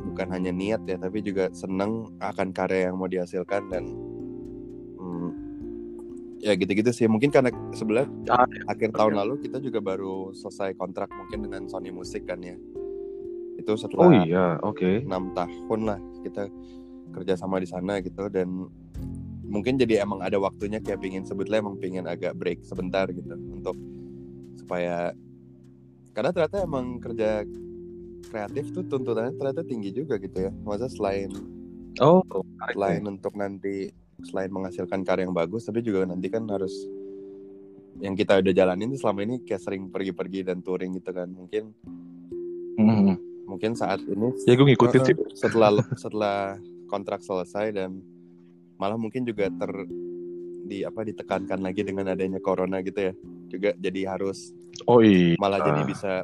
bukan 0.09 0.27
hanya 0.29 0.49
niat 0.49 0.81
ya 0.83 0.97
tapi 0.97 1.21
juga 1.21 1.49
seneng 1.51 2.09
akan 2.17 2.49
karya 2.49 2.89
yang 2.89 2.97
mau 2.97 3.05
dihasilkan 3.05 3.65
dan 3.67 3.83
mm, 4.95 5.29
ya 6.39 6.53
gitu-gitu 6.53 6.89
sih 6.89 7.05
mungkin 7.05 7.29
karena 7.29 7.49
sebelah 7.71 8.05
Ah, 8.27 8.45
akhir 8.67 8.93
tahun 8.93 9.17
lalu 9.17 9.41
kita 9.41 9.57
juga 9.57 9.77
baru 9.79 10.33
selesai 10.33 10.73
kontrak 10.73 11.09
mungkin 11.09 11.45
dengan 11.45 11.65
Sony 11.65 11.89
Music 11.89 12.25
kan 12.25 12.41
ya 12.41 12.53
itu 13.57 13.73
Oh 13.73 13.75
setelah 13.75 14.21
iya, 14.21 14.61
oke. 14.61 15.01
enam 15.01 15.33
tahun 15.33 15.79
lah 15.83 15.97
kita 16.21 16.45
kerja 17.09 17.33
sama 17.33 17.57
di 17.57 17.65
sana 17.65 17.97
gitu 17.99 18.29
dan 18.29 18.69
mungkin 19.47 19.79
jadi 19.79 20.03
emang 20.03 20.19
ada 20.19 20.35
waktunya 20.37 20.77
kayak 20.77 20.99
pingin 20.99 21.23
sebetulnya 21.23 21.63
emang 21.63 21.79
pingin 21.79 22.03
agak 22.03 22.35
break 22.35 22.61
sebentar 22.61 23.07
gitu 23.07 23.31
untuk 23.31 23.75
supaya 24.57 25.15
karena 26.11 26.29
ternyata 26.29 26.57
emang 26.61 26.99
kerja 26.99 27.47
kreatif 28.27 28.71
tuh 28.71 28.83
tuntutannya 28.83 29.31
ternyata 29.33 29.63
tinggi 29.63 29.95
juga 29.95 30.19
gitu 30.19 30.37
ya 30.37 30.51
masa 30.61 30.87
selain 30.87 31.31
Oh, 31.97 32.21
selain 32.69 33.01
untuk 33.01 33.33
nanti 33.33 33.89
selain 34.21 34.53
menghasilkan 34.53 35.01
karya 35.01 35.25
yang 35.25 35.33
bagus 35.33 35.65
tapi 35.65 35.81
juga 35.81 36.05
nanti 36.05 36.29
kan 36.29 36.45
harus 36.45 36.73
yang 37.97 38.13
kita 38.13 38.37
udah 38.37 38.53
jalanin 38.53 38.93
tuh 38.93 39.01
selama 39.01 39.25
ini 39.25 39.41
kayak 39.41 39.57
sering 39.57 39.89
pergi-pergi 39.89 40.45
dan 40.45 40.61
touring 40.61 40.93
gitu 40.93 41.09
kan 41.09 41.25
mungkin 41.25 41.73
Hmm. 42.77 43.17
mungkin 43.49 43.73
saat 43.73 43.97
ini 44.05 44.29
Ya 44.45 44.53
gue 44.53 44.67
ngikutin 44.67 45.01
sih. 45.01 45.15
setelah 45.33 45.73
setelah 45.97 46.61
kontrak 46.85 47.25
selesai 47.25 47.73
dan 47.73 47.97
malah 48.77 48.95
mungkin 48.95 49.25
juga 49.25 49.49
ter 49.49 49.71
di 50.67 50.83
apa 50.83 51.01
ditekankan 51.01 51.59
lagi 51.59 51.81
dengan 51.81 52.11
adanya 52.11 52.37
corona 52.37 52.81
gitu 52.81 53.11
ya 53.11 53.13
juga 53.47 53.69
jadi 53.75 54.15
harus 54.15 54.51
Oh 54.85 55.01
iya. 55.01 55.33
malah 55.37 55.57
jadi 55.59 55.81
bisa 55.83 56.21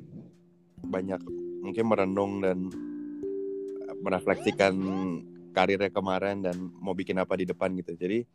banyak 0.84 1.18
mungkin 1.64 1.86
merenung 1.88 2.40
dan 2.40 2.70
merefleksikan 4.00 4.74
karirnya 5.52 5.90
kemarin 5.90 6.44
dan 6.44 6.56
mau 6.78 6.92
bikin 6.92 7.18
apa 7.18 7.34
di 7.34 7.46
depan 7.46 7.72
gitu 7.74 7.96
jadi 7.96 8.26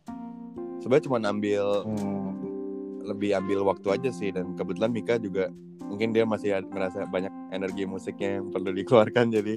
sebenarnya 0.81 1.07
cuma 1.07 1.19
ambil 1.23 1.65
Hmm. 1.85 2.31
lebih 3.05 3.33
ambil 3.35 3.65
waktu 3.65 3.89
aja 3.91 4.11
sih 4.11 4.29
dan 4.29 4.53
kebetulan 4.53 4.93
Mika 4.93 5.17
juga 5.17 5.49
mungkin 5.81 6.13
dia 6.13 6.29
masih 6.29 6.61
ngerasa 6.63 7.09
banyak 7.09 7.33
energi 7.51 7.85
musiknya 7.85 8.37
yang 8.37 8.53
perlu 8.53 8.71
dikeluarkan 8.71 9.33
jadi 9.33 9.57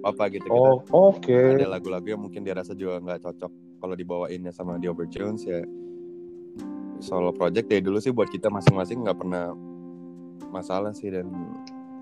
apa 0.00 0.28
gitu 0.28 0.46
Oh, 0.46 0.80
oke. 0.88 1.30
ada 1.56 1.70
lagu-lagu 1.70 2.06
yang 2.06 2.20
mungkin 2.20 2.40
dia 2.40 2.52
rasa 2.52 2.72
juga 2.72 2.98
nggak 2.98 3.20
cocok 3.22 3.52
kalau 3.78 3.94
dibawainnya 3.94 4.50
sama 4.50 4.76
The 4.76 4.88
Overtunes 4.88 5.42
ya 5.42 5.62
solo 6.98 7.30
project 7.30 7.68
ya 7.68 7.78
dulu 7.78 7.96
sih 7.96 8.08
buat 8.08 8.26
kita 8.26 8.48
masing-masing 8.48 9.04
nggak 9.04 9.16
pernah 9.16 9.52
masalah 10.48 10.90
sih 10.90 11.08
dan 11.08 11.28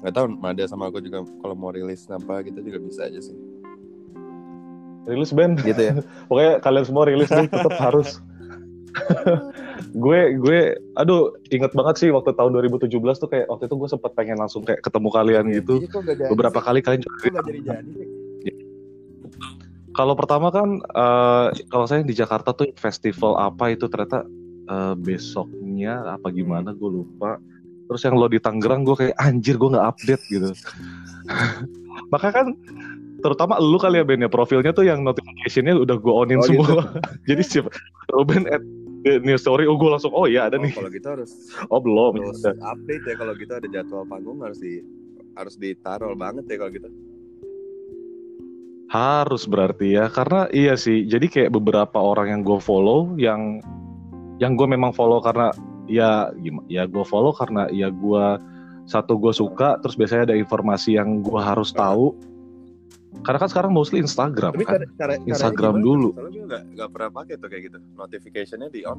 nggak 0.00 0.12
tahu 0.12 0.26
Mada 0.32 0.62
sama 0.64 0.86
aku 0.86 0.98
juga 0.98 1.22
kalau 1.38 1.52
mau 1.52 1.68
rilis 1.68 2.06
apa 2.06 2.42
gitu 2.42 2.60
juga 2.60 2.78
bisa 2.78 3.04
aja 3.04 3.18
sih 3.20 3.34
Rilis 5.04 5.30
band. 5.30 5.60
gitu 5.60 5.76
ya 5.78 5.92
Pokoknya 6.28 6.52
kalian 6.58 6.84
semua 6.84 7.04
rilis 7.04 7.28
nih 7.28 7.44
tetap 7.44 7.76
harus. 7.76 8.16
gue 10.04 10.20
gue 10.38 10.58
aduh 10.94 11.34
inget 11.50 11.74
banget 11.74 11.94
sih 11.98 12.08
waktu 12.14 12.30
tahun 12.34 12.54
2017 12.70 12.90
tuh 12.94 13.28
kayak 13.30 13.46
waktu 13.50 13.66
itu 13.66 13.74
gue 13.74 13.88
sempet 13.90 14.10
pengen 14.14 14.38
langsung 14.38 14.62
kayak 14.62 14.80
ketemu 14.82 15.08
kalian 15.10 15.44
gitu. 15.50 15.74
Iya, 15.82 16.30
Beberapa 16.30 16.58
sih? 16.62 16.66
kali 16.66 16.78
kalian 16.82 17.00
juga 17.02 17.42
jadi 17.46 17.60
jadi? 17.62 17.92
Kalau 19.94 20.14
pertama 20.18 20.50
kan 20.50 20.82
eh, 20.82 21.46
kalau 21.70 21.86
saya 21.86 22.02
di 22.02 22.14
Jakarta 22.14 22.50
tuh 22.50 22.70
festival 22.74 23.38
apa 23.38 23.70
itu 23.70 23.86
ternyata 23.86 24.26
eh, 24.66 24.94
besoknya 24.98 26.18
apa 26.18 26.30
gimana 26.34 26.74
gue 26.74 26.90
lupa. 26.90 27.38
Terus 27.84 28.00
yang 28.02 28.16
lo 28.16 28.26
di 28.26 28.40
Tangerang 28.40 28.82
gue 28.82 28.96
kayak 28.96 29.16
anjir 29.20 29.54
gue 29.54 29.70
nggak 29.70 29.86
update 29.86 30.22
gitu. 30.32 30.50
Maka 32.12 32.28
kan 32.34 32.46
terutama 33.24 33.56
lu 33.56 33.80
kali 33.80 33.96
ya 33.96 34.04
Ben 34.04 34.20
ya 34.20 34.28
profilnya 34.28 34.76
tuh 34.76 34.84
yang 34.84 35.00
notificationnya 35.00 35.72
udah 35.80 35.96
gue 35.96 36.12
onin 36.12 36.40
Oh, 36.42 36.44
semua. 36.44 36.84
Jadi 37.30 37.42
siapa 37.46 37.70
Ruben 38.12 38.44
at 38.52 38.60
news 39.20 39.40
story 39.40 39.68
oh 39.68 39.76
gue 39.76 39.90
langsung 39.90 40.12
oh 40.12 40.24
iya 40.24 40.48
ada 40.48 40.56
Oh, 40.56 40.64
nih. 40.64 40.72
kalau 40.72 40.90
gitu 40.90 41.06
harus 41.08 41.30
Oh 41.72 41.80
belum. 41.80 42.16
harus 42.18 42.40
Udah. 42.40 42.54
update 42.72 43.04
ya 43.04 43.14
kalau 43.14 43.32
gitu 43.36 43.52
ada 43.52 43.68
jadwal 43.68 44.04
panggung 44.04 44.40
harus 44.40 44.58
di 44.58 44.80
harus 45.34 45.54
ditaruh 45.54 46.14
banget 46.14 46.46
ya 46.46 46.56
kalau 46.56 46.72
gitu. 46.72 46.88
Harus 48.86 49.50
berarti 49.50 49.98
ya 49.98 50.06
karena 50.06 50.46
iya 50.54 50.78
sih. 50.78 51.02
Jadi 51.04 51.26
kayak 51.26 51.50
beberapa 51.50 51.98
orang 51.98 52.30
yang 52.30 52.40
gue 52.46 52.60
follow 52.62 53.10
yang 53.18 53.58
yang 54.38 54.54
gue 54.54 54.66
memang 54.66 54.94
follow 54.94 55.18
karena 55.18 55.50
ya 55.90 56.30
gimana 56.38 56.62
ya 56.70 56.86
gue 56.86 57.02
follow 57.02 57.34
karena 57.34 57.66
ya 57.74 57.90
gue 57.90 58.26
satu 58.86 59.16
gue 59.18 59.32
suka 59.32 59.80
terus 59.82 59.96
biasanya 59.96 60.30
ada 60.32 60.36
informasi 60.36 60.94
yang 60.94 61.24
gue 61.24 61.40
harus 61.40 61.72
tahu 61.72 62.14
karena 63.22 63.38
kan 63.38 63.48
sekarang 63.48 63.70
mostly 63.70 64.00
Instagram 64.00 64.52
Tapi 64.52 64.64
kan 64.64 64.74
cara, 64.74 64.86
cara, 64.96 65.14
Instagram 65.22 65.74
caranya 65.78 65.86
dulu. 65.86 66.08
gimana? 66.08 66.18
Soalnya 66.18 66.32
gue 66.34 66.44
gak, 66.50 66.62
gak 66.74 66.88
pernah 66.90 67.10
pakai 67.12 67.34
tuh 67.36 67.48
kayak 67.48 67.62
gitu. 67.64 67.78
Notificationnya 67.94 68.68
di 68.68 68.80
on. 68.82 68.98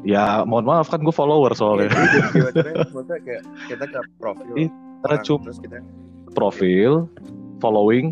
ya 0.00 0.46
mohon 0.46 0.62
maaf 0.62 0.86
kan 0.86 1.02
gue 1.02 1.10
follower 1.10 1.50
soalnya 1.52 1.90
Iya, 1.90 1.98
jadi 2.06 2.28
gimana 2.30 2.50
caranya? 2.54 2.78
Maksudnya 2.88 3.18
kayak 3.20 3.42
kita 3.66 3.84
ke 3.84 3.98
profil. 4.16 4.52
Ih, 4.54 4.68
cara 5.02 5.10
orang, 5.10 5.24
cum- 5.26 5.42
terus 5.42 5.58
kita 5.58 5.76
profil 6.30 6.92
following 7.58 8.06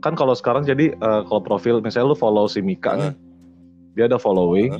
kan 0.00 0.12
kalau 0.12 0.34
sekarang 0.34 0.66
jadi 0.66 0.90
eh, 0.92 1.20
kalau 1.24 1.40
profil 1.40 1.78
misalnya 1.78 2.10
lu 2.10 2.18
follow 2.18 2.44
si 2.44 2.58
Mika 2.58 2.92
Heeh. 2.92 3.00
nih 3.00 3.12
dia 3.94 4.04
ada 4.06 4.18
following 4.18 4.74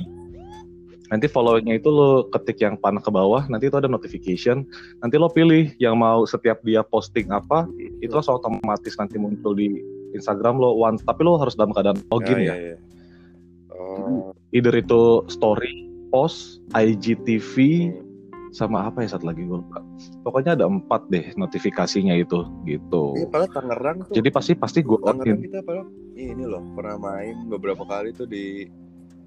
nanti 1.11 1.27
followingnya 1.27 1.77
itu 1.77 1.91
lo 1.91 2.31
ketik 2.31 2.63
yang 2.63 2.79
panah 2.79 3.03
ke 3.03 3.11
bawah 3.11 3.43
nanti 3.51 3.67
itu 3.67 3.75
ada 3.75 3.91
notification. 3.91 4.63
Nanti 5.03 5.19
lo 5.19 5.27
pilih 5.27 5.75
yang 5.77 5.99
mau 5.99 6.23
setiap 6.23 6.63
dia 6.63 6.81
posting 6.87 7.27
apa 7.29 7.67
itu 7.99 8.09
langsung 8.15 8.39
otomatis 8.39 8.95
nanti 8.95 9.19
muncul 9.19 9.51
di 9.53 9.83
Instagram 10.15 10.57
lo 10.57 10.79
once 10.79 11.03
tapi 11.03 11.27
lo 11.27 11.35
harus 11.35 11.53
dalam 11.59 11.75
keadaan 11.75 11.99
login 12.09 12.39
ya, 12.39 12.55
iya, 12.55 12.55
iya. 12.55 12.77
Oh, 13.75 14.31
either 14.55 14.71
itu 14.71 15.27
story 15.27 15.91
post 16.11 16.63
IGTV 16.75 17.55
hmm. 17.91 18.51
sama 18.51 18.87
apa 18.87 19.03
ya 19.03 19.15
satu 19.15 19.31
lagi 19.31 19.43
gue 19.43 19.59
lupa. 19.59 19.83
Pokoknya 20.23 20.59
ada 20.59 20.67
empat 20.67 21.07
deh 21.11 21.31
notifikasinya 21.35 22.15
itu 22.19 22.47
gitu. 22.67 23.15
Iya, 23.19 23.27
padahal 23.31 23.51
Tangerang 23.51 23.97
tuh. 24.07 24.15
jadi 24.15 24.29
pasti 24.31 24.53
pasti 24.55 24.79
gue 24.83 24.99
Tangerang 24.99 25.39
on 25.39 25.43
kita 25.43 25.59
padahal 25.63 25.87
ini 26.15 26.43
loh 26.43 26.63
pernah 26.75 26.97
main 26.99 27.35
beberapa 27.47 27.83
kali 27.87 28.11
tuh 28.11 28.27
di 28.27 28.67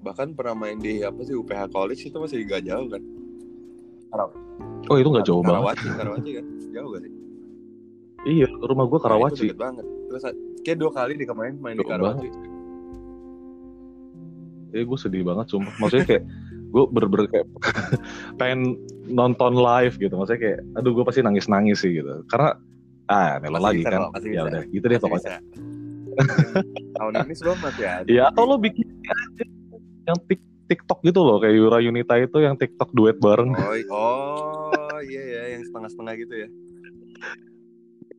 bahkan 0.05 0.37
pernah 0.37 0.53
main 0.53 0.77
di 0.77 1.01
apa 1.01 1.25
sih 1.25 1.33
UPH 1.33 1.73
College 1.73 2.01
itu 2.05 2.17
masih 2.21 2.45
gak 2.45 2.61
jauh 2.69 2.85
kan? 2.93 3.01
oh 4.85 4.95
itu 4.95 5.09
nggak 5.11 5.27
jauh 5.27 5.43
banget 5.43 5.75
Karawaci, 5.75 5.87
Karawaci 5.97 6.29
kan? 6.37 6.45
Jauh 6.71 6.89
gak 6.93 7.01
sih? 7.03 7.11
iya 8.25 8.47
rumah 8.61 8.85
gue 8.85 8.97
Nah, 8.97 9.01
itu 9.01 9.05
Karawaci 9.09 9.41
deket 9.49 9.59
banget. 9.59 9.85
Terus 9.85 10.23
kayak 10.61 10.77
dua 10.77 10.91
kali 10.93 11.13
di 11.17 11.25
kemarin 11.25 11.57
main 11.57 11.75
di 11.77 11.85
Karawaci. 11.85 12.29
Eh 14.77 14.83
gue 14.85 14.97
sedih 15.01 15.25
banget 15.25 15.45
sumpah. 15.49 15.73
Maksudnya 15.81 16.05
kayak 16.05 16.23
gue 16.69 16.83
bener-bener 16.89 17.27
kayak 17.29 17.47
pengen 18.39 18.77
nonton 19.09 19.57
live 19.57 19.97
gitu. 19.97 20.13
Maksudnya 20.15 20.41
kayak 20.41 20.59
aduh 20.77 20.91
gue 20.93 21.03
pasti 21.05 21.21
nangis-nangis 21.25 21.81
sih 21.81 21.91
gitu. 22.01 22.23
Karena 22.29 22.55
ah 23.09 23.37
Melo 23.41 23.57
Masih 23.57 23.65
lagi 23.65 23.81
bisa 23.83 23.89
kan. 23.89 24.01
Ya 24.25 24.41
udah 24.45 24.61
gitu 24.69 24.85
deh 24.85 24.99
pokoknya. 25.01 25.37
Tahun 26.95 27.13
ini 27.27 27.33
sebelum 27.35 27.57
masih 27.59 27.85
ada. 27.85 28.07
Ya 28.07 28.31
atau 28.31 28.47
lo 28.47 28.55
bikin 28.57 28.94
yang 30.05 30.17
tik 30.21 30.39
TikTok 30.65 30.99
gitu 31.01 31.21
loh 31.21 31.37
kayak 31.37 31.53
Yura 31.53 31.77
Yunita 31.77 32.17
itu 32.17 32.41
yang 32.41 32.57
TikTok 32.57 32.89
duet 32.89 33.17
bareng. 33.17 33.53
Oh, 33.53 33.73
oh 33.93 34.97
iya 35.05 35.21
ya 35.21 35.41
yang 35.53 35.63
setengah-setengah 35.63 36.13
gitu 36.17 36.35
ya. 36.35 36.49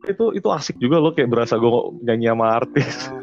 itu 0.06 0.24
itu 0.38 0.48
asik 0.54 0.78
juga 0.78 1.02
loh 1.02 1.10
kayak 1.10 1.26
berasa 1.26 1.58
gue 1.58 1.70
nyanyi 2.00 2.30
sama 2.30 2.46
artis. 2.54 3.10
Ah, 3.10 3.18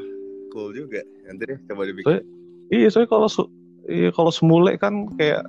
cool 0.51 0.75
juga. 0.75 0.99
Nanti 1.23 1.43
deh 1.47 1.59
coba 1.63 1.87
dibikin. 1.87 2.03
Soalnya- 2.03 2.25
iya 2.67 2.87
soalnya 2.91 3.07
kalau 3.07 3.27
su- 3.31 3.51
iya, 3.87 4.09
kalau 4.11 4.31
semule 4.35 4.75
kan 4.75 5.07
kayak 5.15 5.47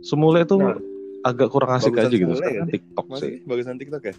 semule 0.00 0.40
itu 0.40 0.56
Nah, 0.56 0.80
agak 1.20 1.52
kurang 1.52 1.76
asik 1.76 1.92
aja 1.92 2.08
gitu. 2.08 2.32
Semule 2.32 2.48
kan? 2.48 2.66
TikTok 2.72 3.06
sih. 3.12 3.12
Masih 3.12 3.32
bagusan 3.44 3.76
TikTok 3.76 4.02
ya? 4.08 4.14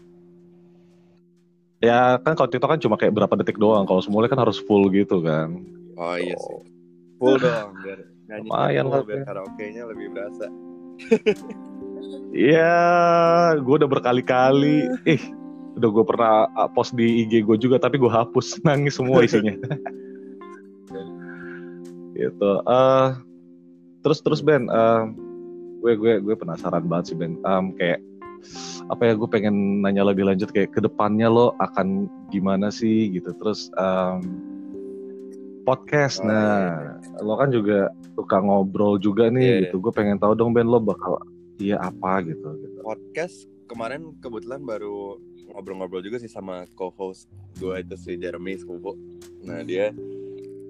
Ya 1.78 2.00
kan 2.22 2.34
kalau 2.34 2.50
TikTok 2.50 2.70
kan 2.78 2.80
cuma 2.82 2.96
kayak 2.98 3.14
berapa 3.18 3.34
detik 3.42 3.58
doang. 3.58 3.90
Kalau 3.90 4.02
semula 4.02 4.30
kan 4.30 4.38
harus 4.38 4.62
full 4.62 4.86
gitu 4.94 5.26
kan. 5.26 5.66
Oh 5.98 6.14
iya 6.14 6.38
sih. 6.38 6.58
Full 7.18 7.36
dong 7.42 7.70
biar 7.82 8.00
nyanyi 8.30 8.48
Lumayan 8.48 8.86
full, 8.86 8.94
lah, 8.94 9.02
biar 9.06 9.20
ya. 9.20 9.26
karaoke-nya 9.26 9.84
lebih 9.90 10.08
berasa. 10.14 10.46
Iya, 12.34 12.78
gue 13.62 13.76
udah 13.82 13.90
berkali-kali. 13.90 14.90
Ih, 15.10 15.24
udah 15.78 15.90
gue 15.90 16.06
pernah 16.06 16.34
uh, 16.58 16.70
post 16.70 16.94
di 16.98 17.26
IG 17.26 17.46
gue 17.46 17.58
juga, 17.58 17.78
tapi 17.82 17.98
gue 17.98 18.10
hapus 18.10 18.58
nangis 18.68 18.98
semua 18.98 19.26
isinya. 19.26 19.54
gitu. 22.18 22.52
eh 22.66 23.10
terus 24.02 24.26
terus 24.26 24.42
Ben, 24.42 24.66
eh, 24.66 25.04
gue 25.86 25.94
gue 26.02 26.14
gue 26.18 26.36
penasaran 26.38 26.86
banget 26.90 27.14
sih 27.14 27.18
Ben. 27.18 27.38
Em, 27.46 27.66
kayak 27.78 28.02
apa 28.90 29.02
ya? 29.06 29.14
Gue 29.14 29.30
pengen 29.30 29.86
nanya 29.86 30.02
lebih 30.06 30.26
lanjut 30.26 30.50
kayak 30.50 30.74
ke 30.74 30.82
depannya 30.82 31.30
lo 31.30 31.54
akan 31.62 32.10
gimana 32.34 32.74
sih 32.74 33.14
gitu. 33.14 33.34
Terus 33.38 33.70
em, 33.78 34.57
podcast, 35.68 36.18
Oh, 36.18 36.26
nah 36.26 36.96
lo 37.20 37.36
kan 37.36 37.52
juga 37.52 37.92
suka 38.16 38.40
ngobrol 38.40 38.96
juga 38.96 39.28
nih 39.28 39.44
Iya, 39.44 39.58
gitu. 39.68 39.84
Gue 39.84 39.92
pengen 39.92 40.16
tahu 40.16 40.32
dong 40.32 40.56
Ben 40.56 40.64
lo 40.64 40.80
bakal 40.80 41.20
iya 41.58 41.76
apa 41.78 42.24
gitu. 42.24 42.48
gitu. 42.56 42.80
Podcast 42.80 43.36
kemarin 43.66 44.16
kebetulan 44.18 44.64
baru 44.64 45.20
ngobrol-ngobrol 45.50 46.00
juga 46.00 46.18
sih 46.18 46.28
sama 46.28 46.64
co-host 46.72 47.28
gue 47.54 47.76
itu 47.76 47.96
si 47.96 48.16
Jeremy 48.16 48.56
Sepupu. 48.56 48.96
Nah 49.42 49.60
dia 49.62 49.92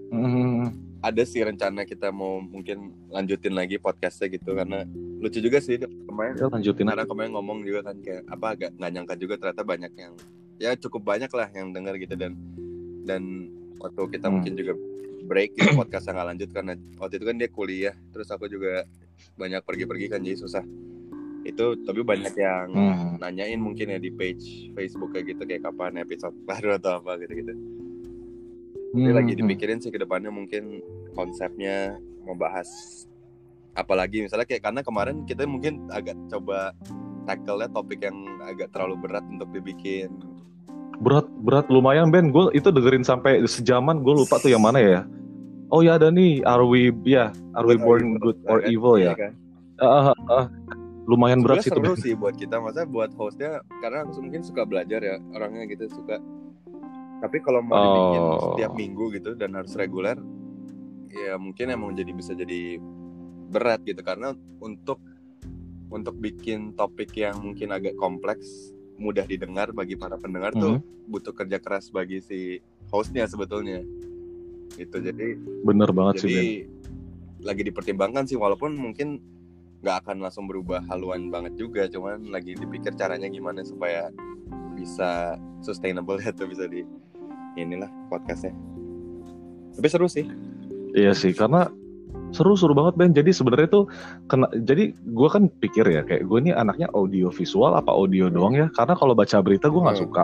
Hmm, 0.08 0.72
ada 0.98 1.20
sih 1.22 1.44
rencana 1.44 1.84
kita 1.84 2.10
mau 2.10 2.40
mungkin 2.40 2.96
lanjutin 3.08 3.52
lagi 3.52 3.76
podcastnya 3.76 4.32
gitu 4.32 4.56
karena 4.56 4.88
lucu 5.20 5.38
juga 5.38 5.60
sih 5.60 5.76
kemarin 5.78 6.34
ya 6.34 6.48
lanjutin 6.48 6.88
aja. 6.88 6.92
karena 6.94 7.06
kemarin 7.06 7.32
ngomong 7.36 7.60
juga 7.62 7.80
kan 7.84 8.00
kayak 8.00 8.24
apa 8.26 8.46
agak 8.50 8.70
nggak 8.74 8.92
nyangka 8.94 9.14
juga 9.14 9.34
ternyata 9.36 9.64
banyak 9.64 9.92
yang 9.94 10.14
ya 10.56 10.72
cukup 10.74 11.04
banyak 11.04 11.28
lah 11.28 11.48
yang 11.52 11.70
dengar 11.70 12.00
gitu 12.00 12.16
dan 12.16 12.40
dan 13.04 13.52
waktu 13.78 14.02
kita 14.12 14.28
Hmm. 14.28 14.34
mungkin 14.40 14.54
juga 14.54 14.74
break 15.28 15.50
gitu 15.56 15.72
podcast 15.76 16.08
nggak 16.08 16.28
lanjut 16.28 16.50
karena 16.52 16.74
waktu 16.98 17.14
itu 17.20 17.26
kan 17.26 17.36
dia 17.36 17.50
kuliah 17.50 17.96
terus 18.12 18.28
aku 18.30 18.48
juga 18.48 18.86
banyak 19.36 19.62
pergi-pergi 19.62 20.06
kan 20.08 20.22
jadi 20.22 20.38
susah 20.38 20.64
itu 21.44 21.66
tapi 21.84 22.04
banyak 22.04 22.34
yang 22.36 22.68
Hmm. 22.72 23.16
nanyain 23.18 23.60
mungkin 23.60 23.92
ya 23.92 24.00
di 24.00 24.12
page 24.12 24.72
Facebook 24.72 25.12
kayak 25.12 25.36
gitu 25.36 25.44
kayak 25.44 25.64
kapan 25.64 26.00
episode 26.00 26.36
baru 26.50 26.76
atau 26.76 27.00
apa 27.00 27.20
gitu 27.20 27.34
gitu 27.38 27.54
Tapi 28.88 29.12
lagi 29.12 29.32
Hmm. 29.36 29.40
dipikirin 29.46 29.80
sih 29.80 29.92
ke 29.92 30.00
depannya 30.00 30.32
mungkin 30.32 30.80
konsepnya 31.14 32.00
mau 32.24 32.34
bahas 32.34 32.68
apalagi 33.74 34.26
misalnya 34.26 34.48
kayak 34.48 34.64
karena 34.64 34.82
kemarin 34.82 35.22
kita 35.24 35.46
mungkin 35.46 35.86
agak 35.92 36.18
coba 36.28 36.74
tackle-nya 37.24 37.70
topik 37.70 38.00
yang 38.02 38.16
agak 38.42 38.72
terlalu 38.72 38.96
berat 39.06 39.22
untuk 39.28 39.52
dibikin 39.52 40.10
berat 41.02 41.28
berat. 41.46 41.66
Lumayan 41.70 42.10
Ben. 42.10 42.30
Gue 42.34 42.50
itu 42.54 42.70
dengerin 42.70 43.06
sampai 43.06 43.44
sejaman 43.46 44.02
gue 44.02 44.14
lupa 44.14 44.42
tuh 44.42 44.50
yang 44.52 44.64
mana 44.64 44.80
ya. 44.82 45.02
Oh 45.70 45.84
ya 45.84 46.00
ada 46.00 46.08
nih. 46.10 46.42
Are 46.48 46.64
we 46.64 46.90
ya 47.04 47.32
are 47.54 47.68
we 47.68 47.76
born 47.76 48.18
good 48.24 48.40
or 48.48 48.64
kan? 48.64 48.72
evil 48.72 48.96
Iya 48.96 49.12
ya 49.12 49.14
kan? 49.16 49.32
Ah, 49.78 50.10
ah, 50.12 50.18
ah. 50.34 50.46
lumayan 51.08 51.40
berat 51.40 51.64
sih 51.64 51.72
itu 51.72 51.80
seru 51.80 51.96
sih 51.96 52.14
buat 52.18 52.36
kita. 52.36 52.60
Masa 52.60 52.84
buat 52.84 53.14
hostnya 53.16 53.64
karena 53.80 54.04
aku 54.04 54.20
mungkin 54.20 54.44
suka 54.44 54.68
belajar 54.68 55.00
ya 55.00 55.16
orangnya 55.32 55.70
gitu 55.72 55.88
suka. 55.92 56.20
Tapi 57.24 57.38
kalau 57.42 57.64
mau 57.64 57.78
dibikin 57.80 58.22
Oh. 58.22 58.40
setiap 58.54 58.72
minggu 58.76 59.06
gitu 59.16 59.34
dan 59.34 59.56
harus 59.58 59.74
reguler 59.74 60.18
ya 61.10 61.34
mungkin 61.40 61.74
emang 61.74 61.96
jadi 61.96 62.12
bisa 62.12 62.36
jadi 62.36 62.78
berat 63.50 63.84
gitu. 63.88 64.04
Karena 64.04 64.36
untuk 64.60 65.00
untuk 65.88 66.20
bikin 66.20 66.76
topik 66.76 67.16
yang 67.16 67.40
mungkin 67.40 67.72
agak 67.72 67.96
kompleks 67.96 68.76
mudah 68.98 69.26
didengar 69.26 69.70
bagi 69.72 69.94
para 69.94 70.18
pendengar 70.18 70.54
tuh 70.54 70.82
Hmm. 70.82 71.06
butuh 71.08 71.32
kerja 71.32 71.62
keras 71.62 71.88
bagi 71.94 72.20
si 72.20 72.60
hostnya 72.90 73.30
sebetulnya. 73.30 73.82
Itu 74.76 75.00
jadi 75.00 75.38
bener 75.64 75.90
banget 75.94 76.22
sih 76.22 76.28
Ben 76.28 76.34
jadi 76.34 76.48
lagi 77.38 77.62
dipertimbangkan 77.70 78.26
sih 78.26 78.36
walaupun 78.36 78.74
mungkin 78.74 79.22
nggak 79.86 80.04
akan 80.04 80.26
langsung 80.26 80.50
berubah 80.50 80.82
haluan 80.90 81.30
banget 81.30 81.54
juga 81.54 81.86
cuman 81.86 82.34
lagi 82.34 82.58
dipikir 82.58 82.98
caranya 82.98 83.30
gimana 83.30 83.62
supaya 83.62 84.10
bisa 84.74 85.38
sustainable 85.62 86.18
ya 86.18 86.34
tuh 86.34 86.50
bisa 86.50 86.66
di 86.66 86.82
inilah 87.58 87.90
podcastnya. 88.10 88.54
Tapi 89.78 89.88
seru 89.90 90.10
sih. 90.10 90.26
Iya 90.98 91.14
sih 91.14 91.34
karena 91.38 91.70
seru 92.30 92.54
seru 92.54 92.74
banget 92.74 92.94
Ben. 92.96 93.12
Jadi 93.12 93.32
sebenarnya 93.32 93.68
tuh 93.68 93.84
kena 94.26 94.48
jadi 94.54 94.92
gue 94.94 95.30
kan 95.30 95.48
pikir 95.60 95.86
ya 95.86 96.02
kayak 96.02 96.24
gue 96.24 96.38
ini 96.40 96.52
anaknya 96.52 96.92
audio 96.92 97.30
visual 97.30 97.72
apa 97.72 97.90
audio 97.90 98.28
doang 98.28 98.54
ya? 98.54 98.68
Karena 98.74 98.94
kalau 98.94 99.14
baca 99.14 99.38
berita 99.40 99.68
gue 99.68 99.82
nggak 99.82 99.98
Hmm. 99.98 100.06
suka. 100.06 100.24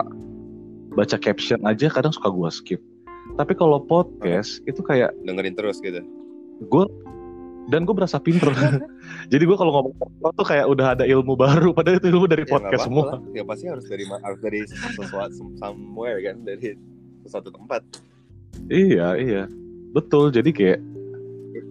Baca 0.94 1.16
caption 1.18 1.60
aja 1.64 1.88
kadang 1.88 2.12
suka 2.12 2.28
gue 2.28 2.50
skip. 2.50 2.80
Tapi 3.34 3.52
kalau 3.52 3.80
podcast 3.80 4.60
itu 4.64 4.78
kayak 4.78 5.10
dengerin 5.22 5.54
terus 5.54 5.80
gitu. 5.80 6.04
Gue 6.68 6.86
dan 7.66 7.82
gue 7.82 7.96
berasa 7.96 8.20
pinter. 8.20 8.52
Jadi 9.32 9.42
gue 9.42 9.56
kalau 9.56 9.72
ngomong 9.72 9.94
podcast 9.96 10.34
tuh 10.36 10.46
kayak 10.46 10.66
udah 10.68 10.86
ada 10.94 11.04
ilmu 11.04 11.34
baru 11.34 11.72
padahal 11.72 11.98
itu 11.98 12.12
ilmu 12.12 12.28
dari 12.28 12.44
ya 12.44 12.52
podcast 12.52 12.84
semua. 12.84 13.16
lah. 13.16 13.20
ya 13.32 13.42
pasti 13.42 13.64
harus 13.66 13.84
dari 13.88 14.04
harus 14.06 14.38
dari 14.38 14.60
sesuatu 14.68 15.48
somewhere 15.56 16.20
kan 16.20 16.36
dari 16.44 16.76
sesuatu 17.24 17.48
tempat. 17.50 17.80
Iya 18.68 19.16
iya. 19.16 19.42
Betul. 19.90 20.30
Jadi 20.30 20.52
kayak 20.52 20.78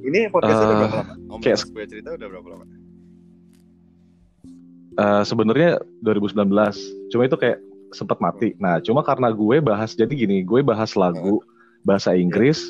ini 0.04 0.28
podcastnya 0.28 0.62
udah 0.62 0.70
Eh, 0.70 0.82
berapa 0.82 0.98
lama? 0.98 1.14
Om 1.30 1.40
kayak- 1.40 1.66
gue 1.66 1.86
cerita 1.88 2.10
udah 2.12 2.28
berapa 2.30 2.48
lama? 2.50 2.66
Eh, 4.94 5.24
sebenarnya 5.24 5.72
2019 6.00 6.78
cuma 7.10 7.26
itu 7.26 7.34
kayak 7.34 7.58
sempat 7.90 8.18
mati. 8.20 8.54
Nah 8.56 8.78
cuma 8.80 9.02
karena 9.02 9.30
gue 9.30 9.58
bahas 9.60 9.94
jadi 9.94 10.10
gini 10.10 10.42
gue 10.42 10.62
bahas 10.62 10.94
lagu 10.94 11.42
bahasa 11.82 12.14
Inggris. 12.14 12.62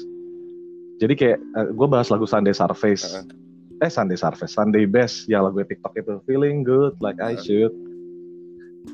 Jadi 0.98 1.14
kayak 1.14 1.40
gue 1.74 1.88
bahas 1.90 2.08
lagu 2.08 2.24
Sunday 2.24 2.54
Surface. 2.54 3.04
Heeh. 3.14 3.42
eh 3.80 3.92
Sunday 3.92 4.16
Surface 4.16 4.54
Sunday 4.54 4.86
Best 4.86 5.28
yang 5.28 5.44
lagu 5.44 5.60
TikTok 5.60 5.92
itu. 5.94 6.14
Feeling 6.24 6.64
good 6.64 6.96
like 7.00 7.20
I 7.20 7.36
Heeh. 7.36 7.44
should. 7.68 7.74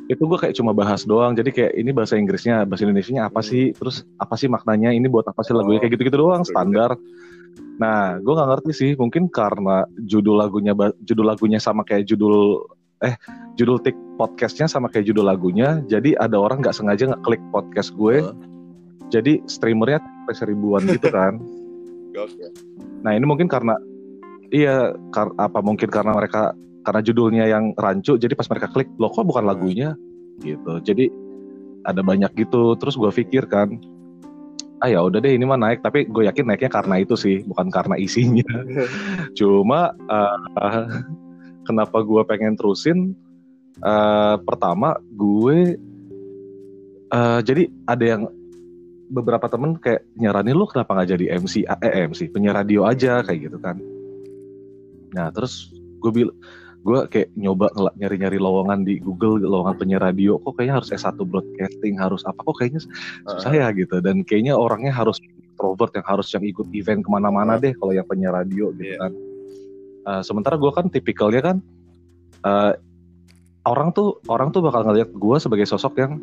Itu 0.07 0.25
gue 0.25 0.37
kayak 0.39 0.55
cuma 0.55 0.71
bahas 0.71 1.01
doang. 1.03 1.33
Jadi 1.33 1.49
kayak 1.51 1.73
ini 1.75 1.89
bahasa 1.89 2.13
Inggrisnya 2.13 2.65
bahasa 2.65 2.81
Indonesianya 2.81 3.29
apa 3.29 3.41
Hmm. 3.41 3.45
sih? 3.45 3.63
Terus 3.71 4.01
apa 4.15 4.33
sih 4.33 4.45
maknanya? 4.47 4.89
Ini 4.89 5.05
buat 5.05 5.25
apa 5.25 5.41
sih 5.41 5.53
lagunya? 5.53 5.77
Oh, 5.77 5.81
kayak 5.83 5.93
gitu-gitu 5.93 6.17
doang 6.19 6.41
standar 6.41 6.97
nah 7.79 8.19
gue 8.19 8.33
nggak 8.35 8.49
ngerti 8.51 8.71
sih 8.75 8.91
mungkin 8.99 9.31
karena 9.31 9.87
judul 10.03 10.35
lagunya 10.35 10.75
judul 11.07 11.25
lagunya 11.31 11.63
sama 11.63 11.87
kayak 11.87 12.11
judul 12.11 12.67
eh 12.99 13.15
judul 13.55 13.79
tik 13.79 13.95
podcastnya 14.19 14.67
sama 14.67 14.91
kayak 14.91 15.07
judul 15.07 15.23
lagunya 15.23 15.79
jadi 15.87 16.19
ada 16.19 16.35
orang 16.35 16.59
nggak 16.59 16.75
sengaja 16.75 17.07
nggak 17.15 17.23
klik 17.23 17.43
podcast 17.55 17.95
gue 17.95 18.19
Heeh. 18.19 18.35
jadi 19.07 19.33
streamernya 19.47 20.03
sampai 20.03 20.35
seribuan 20.35 20.83
gitu 20.83 21.07
kan 21.07 21.39
Gokil. 22.09 22.51
Nah 23.05 23.13
ini 23.15 23.25
mungkin 23.25 23.45
karena 23.45 23.77
iya 24.49 24.93
kar- 25.13 25.35
apa 25.37 25.61
mungkin 25.61 25.87
karena 25.87 26.11
mereka 26.11 26.51
karena 26.83 27.01
judulnya 27.05 27.45
yang 27.45 27.71
rancu 27.77 28.17
jadi 28.17 28.33
pas 28.33 28.49
mereka 28.49 28.67
klik 28.73 28.89
loh 28.97 29.13
kok 29.13 29.29
bukan 29.29 29.45
lagunya 29.45 29.93
gitu. 30.41 30.81
Jadi 30.81 31.07
ada 31.87 32.03
banyak 32.03 32.33
gitu 32.35 32.75
terus 32.75 32.99
gue 32.99 33.07
pikir 33.13 33.47
kan 33.47 33.79
ah 34.79 34.89
ya 34.89 34.99
udah 35.03 35.19
deh 35.19 35.35
ini 35.35 35.45
mah 35.45 35.59
naik. 35.59 35.83
Tapi 35.83 36.07
gue 36.07 36.27
yakin 36.27 36.45
naiknya 36.47 36.71
karena 36.71 36.95
itu 37.03 37.15
sih 37.19 37.43
bukan 37.45 37.67
karena 37.71 37.95
isinya. 37.99 38.47
Cuma 39.39 39.93
eh, 39.95 40.85
kenapa 41.67 42.01
gue 42.03 42.21
pengen 42.27 42.55
terusin? 42.55 43.13
Eh, 43.79 44.35
pertama 44.43 44.95
gue 45.15 45.79
eh, 47.11 47.39
jadi 47.43 47.63
ada 47.87 48.05
yang 48.05 48.23
beberapa 49.09 49.49
temen 49.49 49.73
kayak 49.81 50.05
nyaranin 50.21 50.53
lu 50.53 50.69
kenapa 50.69 50.93
nggak 50.93 51.09
jadi 51.17 51.25
MC 51.41 51.65
eh 51.65 52.05
MC 52.05 52.29
penyiar 52.29 52.61
radio 52.61 52.85
aja 52.85 53.25
kayak 53.25 53.49
gitu 53.49 53.57
kan. 53.57 53.81
Nah 55.17 55.33
terus 55.33 55.73
gue 55.99 56.11
bil 56.13 56.29
gue 56.79 56.99
kayak 57.11 57.29
nyoba 57.35 57.67
nyari-nyari 57.99 58.39
lowongan 58.39 58.87
di 58.87 59.03
Google 59.03 59.43
lowongan 59.43 59.75
penyiar 59.75 59.99
radio 59.99 60.39
kok 60.39 60.55
kayaknya 60.55 60.79
harus 60.79 60.89
S1 60.89 61.19
broadcasting 61.19 61.99
harus 61.99 62.23
apa 62.23 62.39
kok 62.39 62.55
kayaknya 62.55 62.81
susah 63.27 63.51
ya 63.51 63.67
gitu. 63.75 63.99
Dan 63.99 64.23
kayaknya 64.23 64.55
orangnya 64.55 64.95
harus 64.95 65.19
introvert 65.19 65.91
yang 65.91 66.07
harus 66.07 66.27
yang 66.31 66.43
ikut 66.47 66.67
event 66.71 67.03
ke 67.03 67.09
mana-mana 67.11 67.59
deh 67.59 67.75
kalau 67.75 67.91
yang 67.91 68.07
penyiar 68.07 68.31
radio 68.31 68.71
gitu 68.79 68.95
Iya. 68.95 68.97
kan. 68.97 69.11
Eh, 69.99 70.21
sementara 70.23 70.55
gue 70.55 70.71
kan 70.71 70.87
tipikalnya 70.87 71.41
kan 71.43 71.57
eh, 72.47 72.73
orang 73.67 73.91
tuh 73.91 74.23
orang 74.31 74.55
tuh 74.55 74.63
bakal 74.63 74.87
ngeliat 74.87 75.11
gue 75.11 75.35
sebagai 75.37 75.67
sosok 75.67 75.99
yang 75.99 76.15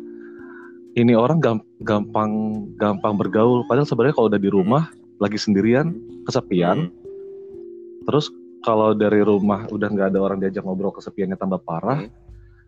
ini 0.97 1.13
orang 1.13 1.37
gam- 1.37 1.61
gampang 1.85 2.33
gampang 2.81 3.13
bergaul. 3.13 3.61
Padahal 3.69 3.85
sebenarnya 3.85 4.17
kalau 4.17 4.33
udah 4.33 4.41
di 4.41 4.49
rumah 4.49 4.89
lagi 5.21 5.37
sendirian 5.37 5.93
kesepian 6.25 6.89
Hmm. 6.89 6.93
terus 8.09 8.33
kalau 8.67 8.91
dari 8.91 9.23
rumah 9.23 9.63
udah 9.71 9.87
nggak 9.87 10.07
ada 10.11 10.19
orang 10.19 10.43
diajak 10.43 10.67
ngobrol 10.67 10.91
kesepiannya 10.91 11.39
tambah 11.39 11.63
parah 11.63 12.03
Hmm. 12.03 12.11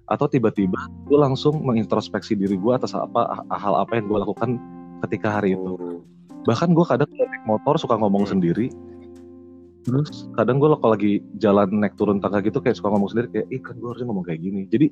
atau 0.07 0.25
tiba-tiba 0.25 0.79
gue 1.05 1.19
langsung 1.19 1.59
mengintrospeksi 1.61 2.33
diri 2.33 2.55
gue 2.55 2.71
atas 2.71 2.95
apa 2.95 3.43
hal 3.51 3.75
apa 3.77 3.99
yang 3.99 4.07
gue 4.07 4.17
lakukan 4.17 4.55
ketika 5.03 5.37
hari 5.37 5.53
itu. 5.53 5.75
Oh. 5.75 5.99
bahkan 6.47 6.71
gue 6.71 6.81
kadang 6.81 7.11
naik 7.11 7.43
motor 7.43 7.75
suka 7.75 7.99
ngomong 7.99 8.23
Hmm. 8.25 8.39
sendiri. 8.39 8.71
Terus 9.79 10.27
kadang 10.33 10.57
gue 10.57 10.71
kalau 10.71 10.91
lagi 10.91 11.19
jalan 11.37 11.69
naik 11.77 11.93
turun 11.93 12.17
tangga 12.17 12.39
gitu 12.39 12.57
kayak 12.57 12.73
suka 12.73 12.89
ngomong 12.89 13.11
sendiri 13.11 13.27
kayak 13.29 13.47
ih 13.49 13.61
kan 13.61 13.75
gue 13.75 13.85
harusnya 13.85 14.07
ngomong 14.07 14.25
kayak 14.25 14.39
gini. 14.39 14.61
Jadi 14.65 14.87